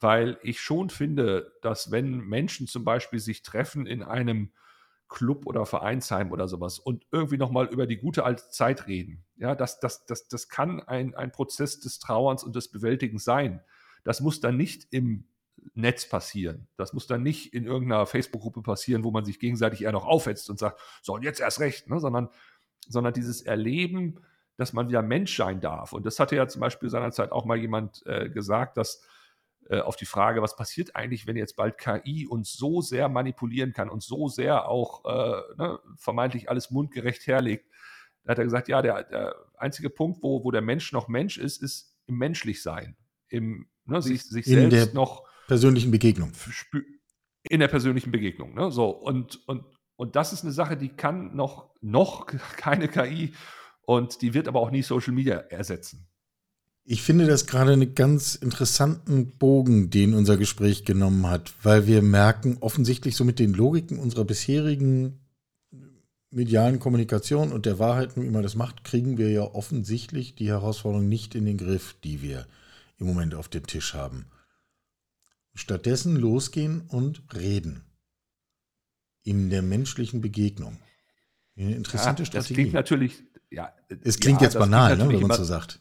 weil 0.00 0.38
ich 0.42 0.60
schon 0.60 0.90
finde, 0.90 1.52
dass 1.62 1.90
wenn 1.90 2.18
Menschen 2.18 2.66
zum 2.66 2.84
Beispiel 2.84 3.18
sich 3.18 3.42
treffen 3.42 3.86
in 3.86 4.02
einem 4.02 4.52
Club 5.08 5.46
oder 5.46 5.66
Vereinsheim 5.66 6.32
oder 6.32 6.48
sowas 6.48 6.78
und 6.78 7.06
irgendwie 7.12 7.36
nochmal 7.36 7.66
über 7.66 7.86
die 7.86 7.98
gute 7.98 8.24
alte 8.24 8.48
Zeit 8.50 8.86
reden, 8.86 9.24
ja, 9.36 9.54
das, 9.54 9.78
das, 9.80 10.04
das, 10.06 10.28
das 10.28 10.48
kann 10.48 10.80
ein, 10.80 11.14
ein 11.14 11.30
Prozess 11.30 11.80
des 11.80 11.98
Trauerns 11.98 12.42
und 12.42 12.56
des 12.56 12.70
Bewältigens 12.70 13.24
sein. 13.24 13.62
Das 14.02 14.20
muss 14.20 14.40
dann 14.40 14.56
nicht 14.56 14.88
im 14.90 15.28
Netz 15.74 16.08
passieren. 16.08 16.68
Das 16.76 16.92
muss 16.92 17.06
dann 17.06 17.22
nicht 17.22 17.52
in 17.52 17.66
irgendeiner 17.66 18.06
Facebook-Gruppe 18.06 18.62
passieren, 18.62 19.04
wo 19.04 19.10
man 19.10 19.24
sich 19.24 19.38
gegenseitig 19.38 19.82
eher 19.82 19.92
noch 19.92 20.06
aufhetzt 20.06 20.48
und 20.50 20.58
sagt, 20.58 20.80
so 21.02 21.14
und 21.14 21.22
jetzt 21.22 21.40
erst 21.40 21.60
recht, 21.60 21.88
ne? 21.88 22.00
sondern, 22.00 22.28
sondern 22.88 23.12
dieses 23.12 23.42
Erleben, 23.42 24.20
dass 24.56 24.72
man 24.72 24.88
wieder 24.88 25.02
Mensch 25.02 25.36
sein 25.36 25.60
darf. 25.60 25.92
Und 25.92 26.06
das 26.06 26.18
hatte 26.18 26.36
ja 26.36 26.48
zum 26.48 26.60
Beispiel 26.60 26.88
seinerzeit 26.88 27.32
auch 27.32 27.44
mal 27.44 27.58
jemand 27.58 28.04
äh, 28.06 28.30
gesagt, 28.30 28.76
dass 28.76 29.02
äh, 29.68 29.80
auf 29.80 29.96
die 29.96 30.06
Frage, 30.06 30.42
was 30.42 30.56
passiert 30.56 30.96
eigentlich, 30.96 31.26
wenn 31.26 31.36
jetzt 31.36 31.56
bald 31.56 31.76
KI 31.76 32.26
uns 32.26 32.54
so 32.54 32.80
sehr 32.80 33.08
manipulieren 33.08 33.72
kann 33.72 33.90
und 33.90 34.02
so 34.02 34.28
sehr 34.28 34.68
auch 34.68 35.04
äh, 35.04 35.42
ne, 35.58 35.78
vermeintlich 35.96 36.48
alles 36.48 36.70
mundgerecht 36.70 37.26
herlegt, 37.26 37.68
da 38.24 38.32
hat 38.32 38.38
er 38.38 38.44
gesagt, 38.44 38.68
ja, 38.68 38.82
der, 38.82 39.04
der 39.04 39.36
einzige 39.56 39.90
Punkt, 39.90 40.22
wo, 40.22 40.42
wo 40.42 40.50
der 40.50 40.62
Mensch 40.62 40.92
noch 40.92 41.08
Mensch 41.08 41.38
ist, 41.38 41.62
ist 41.62 41.96
im 42.06 42.16
Menschlichsein, 42.16 42.96
im 43.28 43.68
ne, 43.84 44.00
sich, 44.02 44.24
sich 44.24 44.46
selbst 44.46 44.94
noch 44.94 45.24
persönlichen 45.46 45.90
Begegnung. 45.90 46.32
In 47.48 47.60
der 47.60 47.68
persönlichen 47.68 48.10
Begegnung. 48.10 48.54
Ne? 48.54 48.70
So, 48.70 48.90
und, 48.90 49.46
und, 49.48 49.64
und 49.96 50.16
das 50.16 50.32
ist 50.32 50.42
eine 50.42 50.52
Sache, 50.52 50.76
die 50.76 50.88
kann 50.88 51.34
noch, 51.36 51.70
noch 51.80 52.26
keine 52.56 52.88
KI 52.88 53.34
und 53.82 54.22
die 54.22 54.34
wird 54.34 54.48
aber 54.48 54.60
auch 54.60 54.70
nie 54.70 54.82
Social 54.82 55.12
Media 55.12 55.36
ersetzen. 55.36 56.06
Ich 56.88 57.02
finde 57.02 57.26
das 57.26 57.46
gerade 57.46 57.72
einen 57.72 57.96
ganz 57.96 58.36
interessanten 58.36 59.36
Bogen, 59.38 59.90
den 59.90 60.14
unser 60.14 60.36
Gespräch 60.36 60.84
genommen 60.84 61.28
hat, 61.28 61.52
weil 61.64 61.88
wir 61.88 62.00
merken, 62.00 62.58
offensichtlich 62.60 63.16
so 63.16 63.24
mit 63.24 63.40
den 63.40 63.54
Logiken 63.54 63.98
unserer 63.98 64.24
bisherigen 64.24 65.18
medialen 66.30 66.78
Kommunikation 66.78 67.50
und 67.50 67.66
der 67.66 67.78
Wahrheit, 67.78 68.16
wie 68.16 68.30
man 68.30 68.42
das 68.42 68.54
macht, 68.54 68.84
kriegen 68.84 69.18
wir 69.18 69.30
ja 69.30 69.42
offensichtlich 69.42 70.34
die 70.34 70.48
Herausforderung 70.48 71.08
nicht 71.08 71.34
in 71.34 71.44
den 71.44 71.56
Griff, 71.56 71.96
die 72.04 72.22
wir 72.22 72.46
im 72.98 73.06
Moment 73.06 73.34
auf 73.34 73.48
dem 73.48 73.66
Tisch 73.66 73.94
haben. 73.94 74.26
Stattdessen 75.56 76.16
losgehen 76.16 76.82
und 76.82 77.34
reden. 77.34 77.90
In 79.22 79.50
der 79.50 79.62
menschlichen 79.62 80.20
Begegnung. 80.20 80.78
Eine 81.56 81.74
interessante 81.74 82.22
ja, 82.22 82.26
Strategie. 82.26 82.48
Das 82.48 82.54
klingt 82.54 82.72
natürlich, 82.74 83.24
ja. 83.50 83.72
Es 84.02 84.20
klingt 84.20 84.42
ja, 84.42 84.46
jetzt 84.46 84.58
banal, 84.58 84.94
klingt 84.94 85.12
ne, 85.12 85.20
wenn 85.20 85.26
man 85.26 85.36
so 85.36 85.44
sagt. 85.44 85.80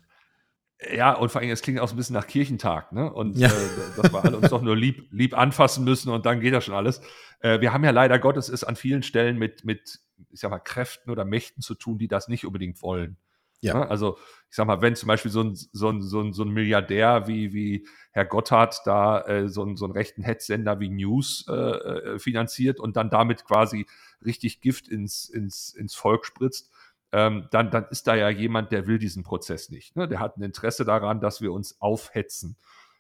Ja, 0.94 1.14
und 1.14 1.30
vor 1.30 1.42
allem, 1.42 1.50
es 1.50 1.62
klingt 1.62 1.80
auch 1.80 1.88
so 1.88 1.94
ein 1.94 1.98
bisschen 1.98 2.16
nach 2.16 2.28
Kirchentag, 2.28 2.92
ne? 2.94 3.12
Und 3.12 3.38
ja. 3.38 3.50
äh, 3.50 4.02
dass 4.02 4.12
wir 4.12 4.24
alle 4.24 4.38
uns 4.38 4.50
doch 4.50 4.62
nur 4.62 4.78
lieb, 4.78 5.08
lieb 5.12 5.38
anfassen 5.38 5.84
müssen 5.84 6.10
und 6.10 6.26
dann 6.26 6.40
geht 6.40 6.54
das 6.54 6.66
schon 6.66 6.74
alles. 6.74 7.02
Äh, 7.40 7.60
wir 7.60 7.74
haben 7.74 7.84
ja 7.84 7.92
leider 7.92 8.18
Gottes 8.18 8.50
es 8.50 8.64
an 8.64 8.76
vielen 8.76 9.04
Stellen 9.04 9.38
mit, 9.38 9.66
mit, 9.66 10.00
ich 10.32 10.40
sag 10.40 10.52
mal, 10.52 10.60
Kräften 10.60 11.12
oder 11.12 11.26
Mächten 11.26 11.62
zu 11.62 11.76
tun, 11.76 11.98
die 11.98 12.08
das 12.08 12.28
nicht 12.30 12.46
unbedingt 12.46 12.82
wollen. 12.82 13.18
Ja. 13.62 13.80
Ne? 13.80 13.90
Also, 13.90 14.18
ich 14.50 14.56
sag 14.56 14.68
mal, 14.68 14.82
wenn 14.82 14.96
zum 14.96 15.08
Beispiel 15.08 15.32
so 15.32 15.42
ein, 15.42 15.56
so 15.56 15.90
ein, 15.90 16.02
so 16.02 16.22
ein, 16.22 16.34
so 16.34 16.44
ein 16.44 16.50
Milliardär 16.50 17.28
wie, 17.28 17.54
wie 17.54 17.88
Herr 18.12 18.26
Gotthard 18.26 18.82
da 18.86 19.22
äh, 19.22 19.50
so, 19.50 19.64
ein, 19.64 19.76
so 19.76 19.86
einen 19.86 19.94
rechten 19.94 20.24
Hetzsender 20.24 20.80
wie 20.80 20.90
News 20.90 21.46
äh, 21.50 21.54
äh, 21.54 22.20
finanziert 22.20 22.80
und 22.80 22.96
dann 22.96 23.10
damit 23.10 23.44
quasi 23.44 23.86
richtig 24.24 24.62
Gift 24.62 24.88
ins, 24.88 25.28
ins, 25.28 25.74
ins 25.74 25.96
Volk 25.96 26.26
spritzt, 26.26 26.72
ähm, 27.12 27.48
dann, 27.52 27.72
dann 27.72 27.86
ist 27.90 28.08
da 28.08 28.16
ja 28.16 28.30
jemand, 28.30 28.72
der 28.72 28.88
will 28.88 28.98
diesen 28.98 29.24
Prozess 29.24 29.70
nicht. 29.70 29.96
Ne? 29.96 30.08
Der 30.08 30.20
hat 30.20 30.38
ein 30.38 30.44
Interesse 30.44 30.86
daran, 30.86 31.22
dass 31.22 31.42
wir 31.42 31.52
uns 31.52 31.80
aufhetzen 31.82 32.58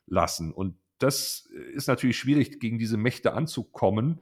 lassen. 0.07 0.51
Und 0.51 0.77
das 0.99 1.49
ist 1.73 1.87
natürlich 1.87 2.17
schwierig, 2.17 2.59
gegen 2.59 2.79
diese 2.79 2.97
Mächte 2.97 3.33
anzukommen. 3.33 4.21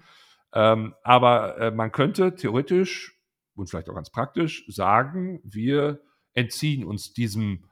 Ähm, 0.53 0.95
aber 1.03 1.57
äh, 1.57 1.71
man 1.71 1.91
könnte 1.91 2.35
theoretisch 2.35 3.19
und 3.55 3.69
vielleicht 3.69 3.89
auch 3.89 3.95
ganz 3.95 4.09
praktisch 4.09 4.65
sagen, 4.67 5.39
wir 5.43 6.01
entziehen 6.33 6.85
uns 6.85 7.13
diesem, 7.13 7.65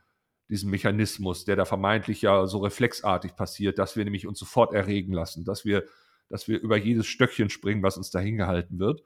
diesem 0.49 0.69
Mechanismus, 0.69 1.45
der 1.45 1.55
da 1.55 1.65
vermeintlich 1.65 2.21
ja 2.21 2.45
so 2.47 2.59
reflexartig 2.59 3.35
passiert, 3.35 3.79
dass 3.79 3.95
wir 3.95 4.03
nämlich 4.03 4.27
uns 4.27 4.39
sofort 4.39 4.73
erregen 4.73 5.13
lassen, 5.13 5.45
dass 5.45 5.65
wir, 5.65 5.85
dass 6.29 6.47
wir 6.47 6.59
über 6.59 6.77
jedes 6.77 7.07
Stöckchen 7.07 7.49
springen, 7.49 7.83
was 7.83 7.97
uns 7.97 8.09
da 8.11 8.19
hingehalten 8.19 8.79
wird 8.79 9.01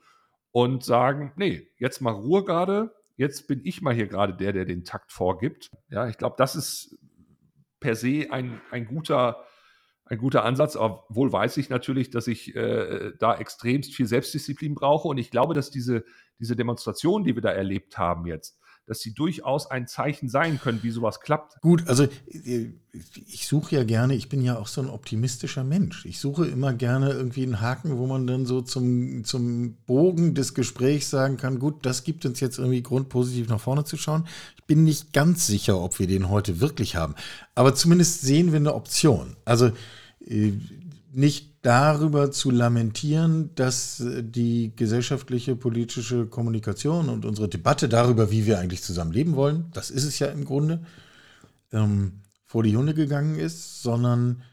und 0.51 0.83
sagen, 0.83 1.33
nee, 1.35 1.67
jetzt 1.77 1.99
mal 1.99 2.13
Ruhe 2.13 2.43
gerade, 2.43 2.95
jetzt 3.17 3.47
bin 3.47 3.61
ich 3.63 3.81
mal 3.81 3.93
hier 3.93 4.07
gerade 4.07 4.33
der, 4.33 4.53
der 4.53 4.65
den 4.65 4.85
Takt 4.85 5.11
vorgibt. 5.11 5.69
Ja, 5.89 6.07
ich 6.07 6.17
glaube, 6.17 6.35
das 6.37 6.55
ist 6.55 6.97
per 7.79 7.95
se 7.95 8.27
ein, 8.31 8.61
ein 8.71 8.85
guter, 8.85 9.43
ein 10.05 10.17
guter 10.17 10.45
Ansatz, 10.45 10.75
obwohl 10.75 11.31
weiß 11.31 11.57
ich 11.57 11.69
natürlich, 11.69 12.09
dass 12.09 12.27
ich 12.27 12.55
äh, 12.55 13.11
da 13.19 13.35
extremst 13.35 13.93
viel 13.93 14.05
Selbstdisziplin 14.05 14.75
brauche. 14.75 15.07
Und 15.07 15.17
ich 15.17 15.29
glaube, 15.29 15.53
dass 15.53 15.71
diese, 15.71 16.05
diese 16.39 16.55
Demonstration, 16.55 17.23
die 17.23 17.35
wir 17.35 17.41
da 17.41 17.51
erlebt 17.51 17.97
haben 17.97 18.25
jetzt, 18.25 18.59
dass 18.85 18.99
sie 18.99 19.13
durchaus 19.13 19.69
ein 19.69 19.87
Zeichen 19.87 20.29
sein 20.29 20.59
können, 20.59 20.83
wie 20.83 20.91
sowas 20.91 21.19
klappt. 21.19 21.59
Gut, 21.61 21.87
also 21.87 22.07
ich 23.27 23.47
suche 23.47 23.75
ja 23.75 23.83
gerne, 23.83 24.15
ich 24.15 24.29
bin 24.29 24.41
ja 24.41 24.57
auch 24.57 24.67
so 24.67 24.81
ein 24.81 24.89
optimistischer 24.89 25.63
Mensch. 25.63 26.05
Ich 26.05 26.19
suche 26.19 26.45
immer 26.45 26.73
gerne 26.73 27.11
irgendwie 27.11 27.43
einen 27.43 27.61
Haken, 27.61 27.97
wo 27.97 28.07
man 28.07 28.27
dann 28.27 28.45
so 28.45 28.61
zum, 28.61 29.23
zum 29.23 29.75
Bogen 29.85 30.35
des 30.35 30.53
Gesprächs 30.53 31.09
sagen 31.09 31.37
kann, 31.37 31.59
gut, 31.59 31.85
das 31.85 32.03
gibt 32.03 32.25
uns 32.25 32.39
jetzt 32.39 32.59
irgendwie 32.59 32.83
Grund, 32.83 33.09
positiv 33.09 33.49
nach 33.49 33.59
vorne 33.59 33.83
zu 33.83 33.97
schauen. 33.97 34.27
Ich 34.55 34.63
bin 34.65 34.83
nicht 34.83 35.13
ganz 35.13 35.47
sicher, 35.47 35.79
ob 35.79 35.99
wir 35.99 36.07
den 36.07 36.29
heute 36.29 36.59
wirklich 36.59 36.95
haben. 36.95 37.15
Aber 37.55 37.75
zumindest 37.75 38.21
sehen 38.21 38.51
wir 38.51 38.59
eine 38.59 38.75
Option. 38.75 39.35
Also 39.45 39.71
äh, 40.25 40.53
nicht 41.11 41.54
darüber 41.65 42.29
zu 42.29 42.51
lamentieren, 42.51 43.49
dass 43.55 43.99
äh, 43.99 44.23
die 44.23 44.71
gesellschaftliche 44.75 45.55
politische 45.55 46.27
Kommunikation 46.27 47.09
und 47.09 47.25
unsere 47.25 47.49
Debatte 47.49 47.89
darüber, 47.89 48.29
wie 48.29 48.45
wir 48.45 48.59
eigentlich 48.59 48.83
zusammen 48.83 49.11
leben 49.11 49.35
wollen, 49.35 49.65
das 49.73 49.89
ist 49.89 50.03
es 50.03 50.19
ja 50.19 50.27
im 50.27 50.45
Grunde, 50.45 50.85
ähm, 51.71 52.21
vor 52.45 52.61
die 52.61 52.77
Hunde 52.77 52.93
gegangen 52.93 53.39
ist, 53.39 53.81
sondern 53.81 54.43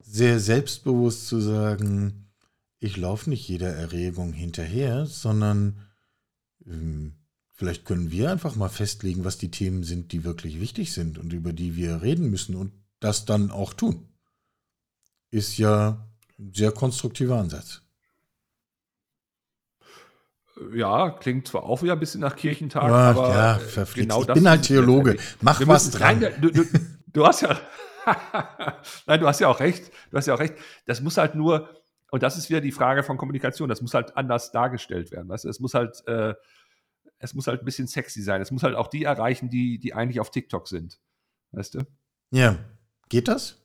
sehr 0.00 0.38
selbstbewusst 0.38 1.28
zu 1.28 1.40
sagen, 1.40 2.26
ich 2.78 2.98
laufe 2.98 3.30
nicht 3.30 3.48
jeder 3.48 3.70
Erregung 3.74 4.34
hinterher, 4.34 5.06
sondern 5.06 5.86
ähm, 6.66 7.14
vielleicht 7.54 7.86
können 7.86 8.10
wir 8.10 8.30
einfach 8.30 8.54
mal 8.54 8.68
festlegen, 8.68 9.24
was 9.24 9.38
die 9.38 9.50
Themen 9.50 9.82
sind, 9.82 10.12
die 10.12 10.24
wirklich 10.24 10.60
wichtig 10.60 10.92
sind 10.92 11.16
und 11.16 11.32
über 11.32 11.54
die 11.54 11.74
wir 11.74 12.02
reden 12.02 12.30
müssen 12.30 12.54
und 12.54 12.72
das 13.00 13.24
dann 13.24 13.50
auch 13.50 13.72
tun. 13.72 14.08
Ist 15.30 15.56
ja 15.56 16.09
sehr 16.52 16.72
konstruktiver 16.72 17.36
Ansatz. 17.36 17.82
Ja, 20.74 21.10
klingt 21.10 21.48
zwar 21.48 21.62
auch 21.64 21.82
wieder 21.82 21.94
ein 21.94 22.00
bisschen 22.00 22.20
nach 22.20 22.36
Kirchentag, 22.36 22.82
ja, 22.82 23.10
aber 23.10 23.28
ja, 23.30 23.82
äh, 23.82 23.86
genau 23.94 24.20
ich 24.22 24.26
bin 24.26 24.48
halt 24.48 24.62
Theologe. 24.62 25.16
Mach 25.40 25.66
was 25.66 25.90
dran. 25.90 26.22
Rein, 26.22 26.34
du, 26.40 26.50
du, 26.50 26.64
du, 27.06 27.26
hast 27.26 27.40
ja, 27.40 27.58
nein, 29.06 29.20
du 29.20 29.26
hast 29.26 29.40
ja 29.40 29.48
auch 29.48 29.60
recht. 29.60 29.90
Du 30.10 30.18
hast 30.18 30.26
ja 30.26 30.34
auch 30.34 30.40
recht. 30.40 30.54
Das 30.84 31.00
muss 31.00 31.16
halt 31.16 31.34
nur, 31.34 31.70
und 32.10 32.22
das 32.22 32.36
ist 32.36 32.50
wieder 32.50 32.60
die 32.60 32.72
Frage 32.72 33.02
von 33.02 33.16
Kommunikation. 33.16 33.70
Das 33.70 33.80
muss 33.80 33.94
halt 33.94 34.16
anders 34.18 34.52
dargestellt 34.52 35.12
werden. 35.12 35.30
Weißt? 35.30 35.46
Es 35.46 35.60
muss 35.60 35.72
halt, 35.72 36.06
äh, 36.06 36.34
es 37.18 37.32
muss 37.32 37.46
halt 37.46 37.62
ein 37.62 37.64
bisschen 37.64 37.86
sexy 37.86 38.20
sein. 38.20 38.42
Es 38.42 38.50
muss 38.50 38.62
halt 38.62 38.74
auch 38.74 38.88
die 38.88 39.04
erreichen, 39.04 39.48
die, 39.48 39.78
die 39.78 39.94
eigentlich 39.94 40.20
auf 40.20 40.30
TikTok 40.30 40.68
sind. 40.68 41.00
Weißt 41.52 41.74
du? 41.74 41.86
Ja. 42.32 42.58
Geht 43.08 43.28
das? 43.28 43.64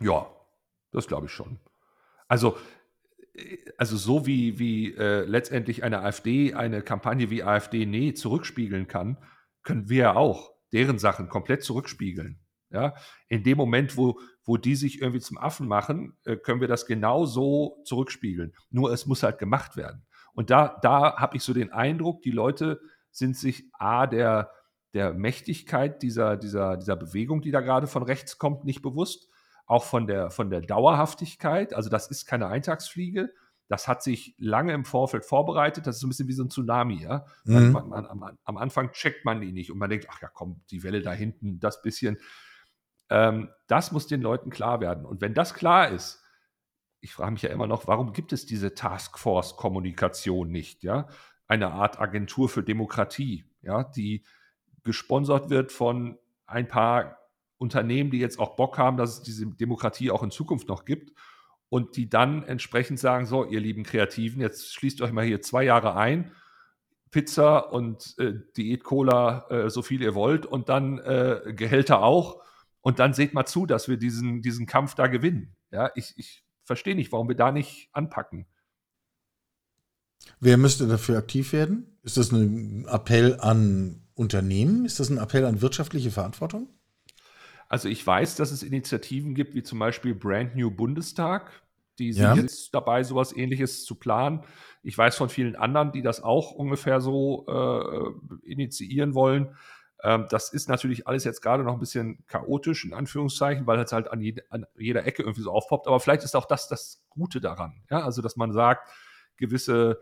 Ja, 0.00 0.28
das 0.90 1.06
glaube 1.06 1.26
ich 1.26 1.32
schon. 1.32 1.58
Also, 2.28 2.56
äh, 3.34 3.58
also 3.76 3.96
so 3.96 4.26
wie, 4.26 4.58
wie 4.58 4.94
äh, 4.94 5.24
letztendlich 5.24 5.82
eine 5.82 6.02
AfD 6.02 6.54
eine 6.54 6.82
Kampagne 6.82 7.30
wie 7.30 7.42
AfD 7.42 7.86
Nee 7.86 8.14
zurückspiegeln 8.14 8.88
kann, 8.88 9.18
können 9.62 9.88
wir 9.88 9.98
ja 9.98 10.16
auch 10.16 10.52
deren 10.72 10.98
Sachen 10.98 11.28
komplett 11.28 11.62
zurückspiegeln. 11.62 12.40
Ja, 12.70 12.94
in 13.28 13.44
dem 13.44 13.56
Moment, 13.56 13.96
wo, 13.96 14.20
wo 14.44 14.58
die 14.58 14.74
sich 14.74 15.00
irgendwie 15.00 15.20
zum 15.20 15.38
Affen 15.38 15.66
machen, 15.66 16.18
äh, 16.24 16.36
können 16.36 16.60
wir 16.60 16.68
das 16.68 16.84
genau 16.84 17.24
so 17.24 17.80
zurückspiegeln. 17.84 18.52
Nur 18.68 18.92
es 18.92 19.06
muss 19.06 19.22
halt 19.22 19.38
gemacht 19.38 19.78
werden. 19.78 20.06
Und 20.34 20.50
da, 20.50 20.78
da 20.82 21.16
habe 21.16 21.38
ich 21.38 21.42
so 21.42 21.54
den 21.54 21.72
Eindruck, 21.72 22.20
die 22.20 22.30
Leute 22.30 22.78
sind 23.10 23.38
sich 23.38 23.70
A, 23.72 24.06
der, 24.06 24.52
der 24.92 25.14
Mächtigkeit 25.14 26.02
dieser, 26.02 26.36
dieser, 26.36 26.76
dieser 26.76 26.96
Bewegung, 26.96 27.40
die 27.40 27.50
da 27.50 27.62
gerade 27.62 27.86
von 27.86 28.02
rechts 28.02 28.36
kommt, 28.36 28.64
nicht 28.64 28.82
bewusst 28.82 29.28
auch 29.68 29.84
von 29.84 30.06
der, 30.06 30.30
von 30.30 30.50
der 30.50 30.60
Dauerhaftigkeit. 30.60 31.72
Also 31.72 31.88
das 31.88 32.08
ist 32.08 32.26
keine 32.26 32.48
Eintagsfliege. 32.48 33.32
Das 33.68 33.86
hat 33.86 34.02
sich 34.02 34.34
lange 34.38 34.72
im 34.72 34.84
Vorfeld 34.84 35.24
vorbereitet. 35.24 35.86
Das 35.86 35.96
ist 35.96 36.00
so 36.00 36.06
ein 36.06 36.10
bisschen 36.10 36.26
wie 36.26 36.32
so 36.32 36.42
ein 36.42 36.50
Tsunami. 36.50 37.02
Ja? 37.02 37.26
Mhm. 37.44 37.72
Man, 37.72 37.88
man, 37.88 38.06
am, 38.06 38.38
am, 38.42 38.56
Anfang 38.56 38.90
checkt 38.92 39.24
man 39.24 39.42
ihn 39.42 39.54
nicht 39.54 39.70
und 39.70 39.78
man 39.78 39.90
denkt, 39.90 40.08
ach 40.10 40.20
ja, 40.20 40.28
komm, 40.28 40.62
die 40.70 40.82
Welle 40.82 41.02
da 41.02 41.12
hinten, 41.12 41.60
das 41.60 41.82
bisschen. 41.82 42.18
Ähm, 43.10 43.50
das 43.68 43.92
muss 43.92 44.08
den 44.08 44.22
Leuten 44.22 44.50
klar 44.50 44.80
werden. 44.80 45.04
Und 45.04 45.20
wenn 45.20 45.34
das 45.34 45.54
klar 45.54 45.88
ist, 45.88 46.22
ich 47.00 47.14
frage 47.14 47.30
mich 47.30 47.42
ja 47.42 47.50
immer 47.50 47.66
noch, 47.66 47.86
warum 47.86 48.12
gibt 48.12 48.32
es 48.32 48.46
diese 48.46 48.74
Taskforce-Kommunikation 48.74 50.50
nicht? 50.50 50.82
Ja? 50.82 51.06
eine 51.48 51.72
Art 51.72 51.98
Agentur 51.98 52.48
für 52.48 52.62
Demokratie, 52.62 53.44
ja, 53.62 53.82
die 53.82 54.24
gesponsert 54.84 55.50
wird 55.50 55.72
von 55.72 56.18
ein 56.46 56.68
paar 56.68 57.17
Unternehmen, 57.58 58.10
die 58.10 58.18
jetzt 58.18 58.38
auch 58.38 58.56
Bock 58.56 58.78
haben, 58.78 58.96
dass 58.96 59.18
es 59.18 59.22
diese 59.22 59.46
Demokratie 59.46 60.10
auch 60.10 60.22
in 60.22 60.30
Zukunft 60.30 60.68
noch 60.68 60.84
gibt 60.84 61.12
und 61.68 61.96
die 61.96 62.08
dann 62.08 62.44
entsprechend 62.44 62.98
sagen, 62.98 63.26
so, 63.26 63.44
ihr 63.44 63.60
lieben 63.60 63.82
Kreativen, 63.82 64.40
jetzt 64.40 64.72
schließt 64.72 65.02
euch 65.02 65.12
mal 65.12 65.24
hier 65.24 65.42
zwei 65.42 65.64
Jahre 65.64 65.96
ein, 65.96 66.32
Pizza 67.10 67.72
und 67.72 68.14
äh, 68.18 68.34
Diät-Cola, 68.56 69.46
äh, 69.50 69.70
so 69.70 69.82
viel 69.82 70.02
ihr 70.02 70.14
wollt 70.14 70.46
und 70.46 70.68
dann 70.68 70.98
äh, 70.98 71.52
Gehälter 71.54 72.02
auch 72.02 72.42
und 72.80 72.98
dann 72.98 73.12
seht 73.12 73.34
mal 73.34 73.46
zu, 73.46 73.66
dass 73.66 73.88
wir 73.88 73.96
diesen, 73.96 74.42
diesen 74.42 74.66
Kampf 74.66 74.94
da 74.94 75.06
gewinnen. 75.06 75.56
Ja, 75.70 75.90
ich, 75.94 76.14
ich 76.16 76.44
verstehe 76.64 76.94
nicht, 76.94 77.12
warum 77.12 77.28
wir 77.28 77.36
da 77.36 77.50
nicht 77.50 77.88
anpacken. 77.92 78.46
Wer 80.40 80.56
müsste 80.56 80.86
dafür 80.86 81.18
aktiv 81.18 81.52
werden? 81.52 81.98
Ist 82.02 82.16
das 82.16 82.30
ein 82.32 82.86
Appell 82.86 83.38
an 83.40 84.06
Unternehmen? 84.14 84.84
Ist 84.84 85.00
das 85.00 85.10
ein 85.10 85.18
Appell 85.18 85.44
an 85.44 85.60
wirtschaftliche 85.60 86.10
Verantwortung? 86.10 86.68
Also 87.68 87.88
ich 87.88 88.06
weiß, 88.06 88.36
dass 88.36 88.50
es 88.50 88.62
Initiativen 88.62 89.34
gibt, 89.34 89.54
wie 89.54 89.62
zum 89.62 89.78
Beispiel 89.78 90.14
Brand 90.14 90.56
New 90.56 90.70
Bundestag. 90.70 91.50
Die 91.98 92.12
sind 92.12 92.22
ja. 92.22 92.34
jetzt 92.34 92.74
dabei, 92.74 93.02
sowas 93.02 93.36
ähnliches 93.36 93.84
zu 93.84 93.96
planen. 93.96 94.44
Ich 94.82 94.96
weiß 94.96 95.16
von 95.16 95.28
vielen 95.28 95.56
anderen, 95.56 95.92
die 95.92 96.02
das 96.02 96.22
auch 96.22 96.52
ungefähr 96.52 97.00
so 97.00 97.46
äh, 97.46 98.50
initiieren 98.50 99.14
wollen. 99.14 99.56
Ähm, 100.04 100.26
das 100.30 100.52
ist 100.52 100.68
natürlich 100.68 101.06
alles 101.08 101.24
jetzt 101.24 101.42
gerade 101.42 101.64
noch 101.64 101.72
ein 101.72 101.80
bisschen 101.80 102.24
chaotisch, 102.26 102.84
in 102.84 102.94
Anführungszeichen, 102.94 103.66
weil 103.66 103.80
es 103.80 103.92
halt 103.92 104.10
an, 104.10 104.20
jede, 104.20 104.44
an, 104.50 104.64
jeder 104.78 105.04
Ecke 105.04 105.22
irgendwie 105.22 105.42
so 105.42 105.50
aufpoppt. 105.50 105.88
Aber 105.88 105.98
vielleicht 105.98 106.22
ist 106.22 106.36
auch 106.36 106.46
das 106.46 106.68
das 106.68 107.04
Gute 107.10 107.40
daran. 107.40 107.82
Ja? 107.90 108.04
Also, 108.04 108.22
dass 108.22 108.36
man 108.36 108.52
sagt, 108.52 108.88
gewisse 109.36 109.98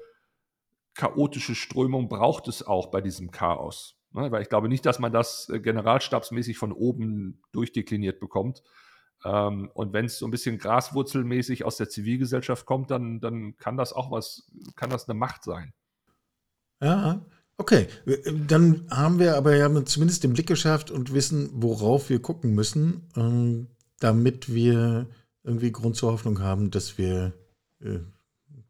chaotische 0.94 1.54
Strömung 1.54 2.08
braucht 2.08 2.48
es 2.48 2.62
auch 2.62 2.90
bei 2.90 3.00
diesem 3.00 3.30
Chaos. 3.30 3.95
Ne? 4.12 4.30
Weil 4.30 4.42
ich 4.42 4.48
glaube 4.48 4.68
nicht, 4.68 4.86
dass 4.86 4.98
man 4.98 5.12
das 5.12 5.48
äh, 5.48 5.60
generalstabsmäßig 5.60 6.58
von 6.58 6.72
oben 6.72 7.42
durchdekliniert 7.52 8.20
bekommt. 8.20 8.62
Ähm, 9.24 9.70
und 9.74 9.92
wenn 9.92 10.06
es 10.06 10.18
so 10.18 10.26
ein 10.26 10.30
bisschen 10.30 10.58
graswurzelmäßig 10.58 11.64
aus 11.64 11.76
der 11.76 11.88
Zivilgesellschaft 11.88 12.66
kommt, 12.66 12.90
dann, 12.90 13.20
dann 13.20 13.56
kann 13.56 13.76
das 13.76 13.92
auch 13.92 14.10
was, 14.10 14.50
kann 14.74 14.90
das 14.90 15.08
eine 15.08 15.18
Macht 15.18 15.44
sein. 15.44 15.72
Ja, 16.82 17.24
okay. 17.56 17.88
Dann 18.46 18.86
haben 18.90 19.18
wir 19.18 19.36
aber 19.36 19.56
ja 19.56 19.84
zumindest 19.84 20.24
den 20.24 20.34
Blick 20.34 20.46
geschärft 20.46 20.90
und 20.90 21.12
wissen, 21.14 21.50
worauf 21.54 22.10
wir 22.10 22.20
gucken 22.20 22.54
müssen, 22.54 23.08
ähm, 23.16 23.68
damit 24.00 24.52
wir 24.52 25.08
irgendwie 25.42 25.72
Grund 25.72 25.96
zur 25.96 26.12
Hoffnung 26.12 26.40
haben, 26.40 26.70
dass 26.70 26.98
wir 26.98 27.32
äh, 27.80 28.00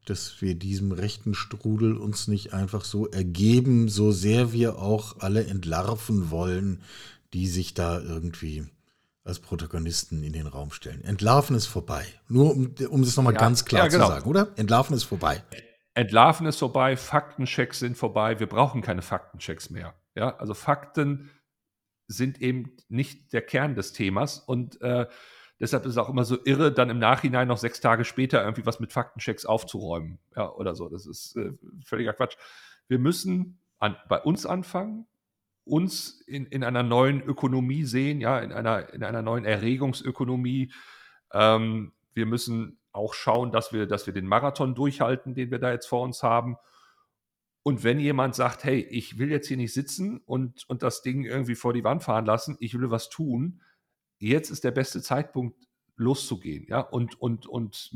dass 0.07 0.41
wir 0.41 0.55
diesem 0.55 0.93
rechten 0.93 1.35
Strudel 1.35 1.97
uns 1.97 2.29
nicht 2.29 2.55
einfach 2.55 2.85
so 2.85 3.09
ergeben, 3.09 3.89
so 3.89 4.13
sehr 4.13 4.53
wir 4.53 4.79
auch 4.79 5.21
alle 5.21 5.47
entlarven 5.47 6.31
wollen, 6.31 6.81
die 7.35 7.47
sich 7.47 7.75
da 7.75 8.01
irgendwie 8.01 8.67
als 9.25 9.41
Protagonisten 9.41 10.23
in 10.23 10.33
den 10.33 10.47
Raum 10.47 10.71
stellen. 10.71 11.05
Entlarven 11.05 11.57
ist 11.57 11.67
vorbei. 11.67 12.07
Nur 12.29 12.53
um, 12.53 12.75
um 12.89 13.03
das 13.03 13.17
nochmal 13.17 13.35
ja, 13.35 13.41
ganz 13.41 13.65
klar 13.65 13.85
ja, 13.85 13.89
genau. 13.89 14.07
zu 14.07 14.13
sagen, 14.13 14.31
oder? 14.31 14.53
Entlarven 14.57 14.97
ist 14.97 15.05
vorbei. 15.05 15.43
Entlarven 15.95 16.47
ist 16.47 16.59
vorbei, 16.59 16.97
Faktenchecks 16.97 17.81
sind 17.81 17.97
vorbei, 17.97 18.39
wir 18.39 18.47
brauchen 18.49 18.83
keine 18.83 19.03
Faktenchecks 19.03 19.71
mehr. 19.71 19.95
Ja, 20.15 20.37
also 20.37 20.55
Fakten 20.55 21.31
sind 22.07 22.41
eben 22.41 22.77
nicht 22.89 23.33
der 23.33 23.43
Kern 23.43 23.75
des 23.75 23.93
Themas 23.93 24.39
und 24.39 24.81
äh, 24.81 25.07
Deshalb 25.59 25.85
ist 25.85 25.93
es 25.93 25.99
auch 25.99 26.11
immer 26.11 26.25
so 26.25 26.39
irre, 26.45 26.73
dann 26.73 26.91
im 26.91 26.99
Nachhinein 26.99 27.49
noch 27.49 27.57
sechs 27.57 27.81
Tage 27.81 28.05
später 28.05 28.43
irgendwie 28.43 28.67
was 28.67 28.79
mit 28.79 28.93
Faktenchecks 28.93 29.47
aufzuräumen. 29.47 30.19
Ja, 30.37 30.53
oder 30.53 30.75
so. 30.75 30.89
Das 30.89 31.07
ist 31.07 31.37
äh, 31.37 31.53
völliger 31.85 32.13
Quatsch. 32.13 32.37
Wir 32.89 32.99
müssen 32.99 33.59
an, 33.79 33.97
bei 34.09 34.21
uns 34.21 34.45
anfangen, 34.45 35.07
uns 35.65 36.21
in, 36.27 36.47
in 36.47 36.63
einer 36.63 36.83
neuen 36.83 37.23
Ökonomie 37.23 37.85
sehen, 37.85 38.21
ja, 38.21 38.39
in 38.39 38.53
einer, 38.53 38.93
in 38.93 39.03
einer 39.03 39.23
neuen 39.23 39.45
Erregungsökonomie. 39.45 40.73
Ähm, 41.33 41.93
wir 42.13 42.27
müssen 42.27 42.79
auch 42.93 43.15
schauen, 43.15 43.51
dass 43.51 43.73
wir, 43.73 43.87
dass 43.87 44.07
wir 44.07 44.15
den 44.15 44.27
Marathon 44.27 44.75
durchhalten, 44.75 45.35
den 45.35 45.51
wir 45.51 45.59
da 45.59 45.73
jetzt 45.73 45.87
vor 45.87 46.03
uns 46.03 46.23
haben. 46.23 46.57
Und 47.63 47.83
wenn 47.83 47.99
jemand 47.99 48.35
sagt, 48.35 48.63
hey, 48.63 48.81
ich 48.81 49.19
will 49.19 49.31
jetzt 49.31 49.49
hier 49.49 49.57
nicht 49.57 49.75
sitzen 49.75 50.19
und, 50.25 50.69
und 50.69 50.83
das 50.83 51.03
Ding 51.03 51.25
irgendwie 51.25 51.57
vor 51.57 51.73
die 51.73 51.83
Wand 51.83 52.05
fahren 52.05 52.25
lassen, 52.25 52.57
ich 52.61 52.79
will 52.79 52.91
was 52.91 53.09
tun, 53.09 53.61
jetzt 54.19 54.51
ist 54.51 54.65
der 54.65 54.71
beste 54.71 55.03
Zeitpunkt, 55.03 55.67
loszugehen, 55.97 56.67
ja, 56.69 56.81
und, 56.81 57.21
und, 57.21 57.47
und 57.47 57.91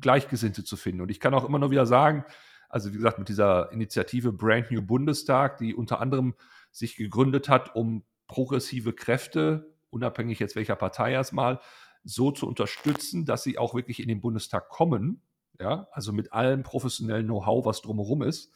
Gleichgesinnte 0.00 0.64
zu 0.64 0.76
finden. 0.76 1.00
Und 1.00 1.10
ich 1.10 1.18
kann 1.18 1.34
auch 1.34 1.46
immer 1.48 1.58
nur 1.58 1.70
wieder 1.70 1.86
sagen, 1.86 2.24
also 2.68 2.92
wie 2.92 2.96
gesagt, 2.96 3.18
mit 3.18 3.28
dieser 3.28 3.72
Initiative 3.72 4.32
Brand 4.32 4.70
New 4.70 4.82
Bundestag, 4.82 5.56
die 5.56 5.74
unter 5.74 6.00
anderem 6.00 6.34
sich 6.70 6.96
gegründet 6.96 7.48
hat, 7.48 7.74
um 7.74 8.04
progressive 8.26 8.92
Kräfte, 8.92 9.74
unabhängig 9.90 10.38
jetzt 10.38 10.56
welcher 10.56 10.76
Partei 10.76 11.12
erstmal, 11.12 11.60
so 12.04 12.30
zu 12.30 12.46
unterstützen, 12.46 13.24
dass 13.24 13.42
sie 13.42 13.58
auch 13.58 13.74
wirklich 13.74 14.00
in 14.00 14.08
den 14.08 14.20
Bundestag 14.20 14.68
kommen, 14.68 15.22
ja, 15.58 15.88
also 15.92 16.12
mit 16.12 16.32
allem 16.32 16.62
professionellen 16.62 17.26
Know-how, 17.26 17.64
was 17.64 17.80
drumherum 17.80 18.22
ist. 18.22 18.52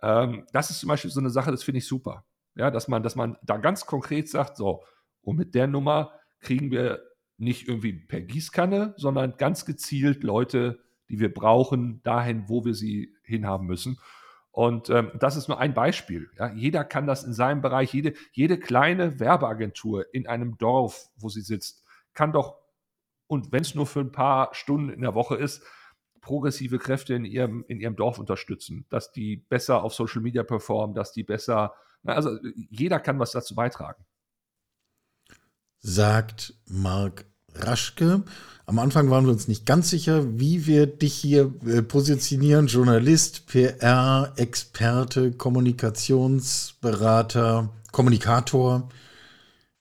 Ähm, 0.00 0.46
das 0.52 0.70
ist 0.70 0.78
zum 0.78 0.88
Beispiel 0.88 1.10
so 1.10 1.20
eine 1.20 1.30
Sache, 1.30 1.50
das 1.50 1.64
finde 1.64 1.78
ich 1.78 1.88
super. 1.88 2.24
Ja, 2.54 2.70
dass 2.70 2.88
man, 2.88 3.02
dass 3.02 3.14
man 3.14 3.36
da 3.42 3.56
ganz 3.56 3.86
konkret 3.86 4.28
sagt, 4.28 4.56
so, 4.56 4.82
und 5.20 5.36
mit 5.36 5.54
der 5.54 5.66
Nummer 5.66 6.12
kriegen 6.40 6.70
wir 6.70 7.02
nicht 7.38 7.68
irgendwie 7.68 7.92
per 7.92 8.20
Gießkanne, 8.20 8.94
sondern 8.96 9.36
ganz 9.36 9.64
gezielt 9.64 10.22
Leute, 10.24 10.80
die 11.08 11.20
wir 11.20 11.32
brauchen, 11.32 12.02
dahin, 12.02 12.48
wo 12.48 12.64
wir 12.64 12.74
sie 12.74 13.14
hinhaben 13.22 13.66
müssen. 13.66 13.98
Und 14.50 14.90
ähm, 14.90 15.12
das 15.18 15.36
ist 15.36 15.48
nur 15.48 15.60
ein 15.60 15.72
Beispiel. 15.72 16.30
Ja. 16.36 16.52
Jeder 16.52 16.84
kann 16.84 17.06
das 17.06 17.22
in 17.22 17.32
seinem 17.32 17.62
Bereich, 17.62 17.94
jede, 17.94 18.14
jede 18.32 18.58
kleine 18.58 19.20
Werbeagentur 19.20 20.12
in 20.12 20.26
einem 20.26 20.58
Dorf, 20.58 21.08
wo 21.16 21.28
sie 21.28 21.42
sitzt, 21.42 21.84
kann 22.12 22.32
doch, 22.32 22.56
und 23.28 23.52
wenn 23.52 23.62
es 23.62 23.74
nur 23.74 23.86
für 23.86 24.00
ein 24.00 24.10
paar 24.10 24.52
Stunden 24.54 24.90
in 24.90 25.02
der 25.02 25.14
Woche 25.14 25.36
ist, 25.36 25.62
progressive 26.20 26.78
Kräfte 26.78 27.14
in 27.14 27.24
ihrem, 27.24 27.64
in 27.68 27.78
ihrem 27.80 27.94
Dorf 27.94 28.18
unterstützen, 28.18 28.84
dass 28.90 29.12
die 29.12 29.36
besser 29.36 29.84
auf 29.84 29.94
Social 29.94 30.22
Media 30.22 30.42
performen, 30.42 30.94
dass 30.94 31.12
die 31.12 31.22
besser, 31.22 31.74
also 32.04 32.36
jeder 32.54 32.98
kann 32.98 33.20
was 33.20 33.30
dazu 33.30 33.54
beitragen 33.54 34.04
sagt 35.80 36.54
Marc 36.66 37.24
Raschke. 37.54 38.22
Am 38.66 38.78
Anfang 38.78 39.08
waren 39.10 39.24
wir 39.24 39.32
uns 39.32 39.48
nicht 39.48 39.64
ganz 39.64 39.88
sicher, 39.88 40.38
wie 40.38 40.66
wir 40.66 40.86
dich 40.86 41.14
hier 41.14 41.50
äh, 41.66 41.80
positionieren. 41.82 42.66
Journalist, 42.66 43.46
PR, 43.46 44.34
Experte, 44.36 45.32
Kommunikationsberater, 45.32 47.70
Kommunikator. 47.92 48.90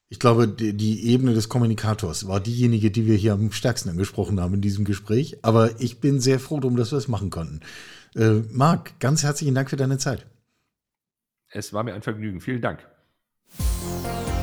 Ich 0.09 0.19
glaube, 0.19 0.47
die, 0.47 1.07
Ebene 1.07 1.33
des 1.33 1.49
Kommunikators 1.49 2.29
war 2.29 2.39
diejenige, 2.39 2.91
die 2.91 3.05
wir 3.05 3.17
hier 3.17 3.33
am 3.33 3.51
stärksten 3.51 3.89
angesprochen 3.89 4.39
haben 4.39 4.53
in 4.53 4.61
diesem 4.61 4.85
Gespräch. 4.85 5.37
Aber 5.41 5.81
ich 5.81 5.99
bin 5.99 6.21
sehr 6.21 6.39
froh 6.39 6.61
darum, 6.61 6.77
dass 6.77 6.91
wir 6.91 6.97
es 6.97 7.09
machen 7.09 7.29
konnten. 7.29 7.59
Äh, 8.15 8.43
Marc, 8.51 8.97
ganz 9.01 9.23
herzlichen 9.23 9.53
Dank 9.53 9.69
für 9.69 9.75
deine 9.75 9.97
Zeit. 9.97 10.25
Es 11.49 11.73
war 11.73 11.83
mir 11.83 11.93
ein 11.93 12.03
Vergnügen. 12.03 12.39
Vielen 12.39 12.61
Dank. 12.61 12.87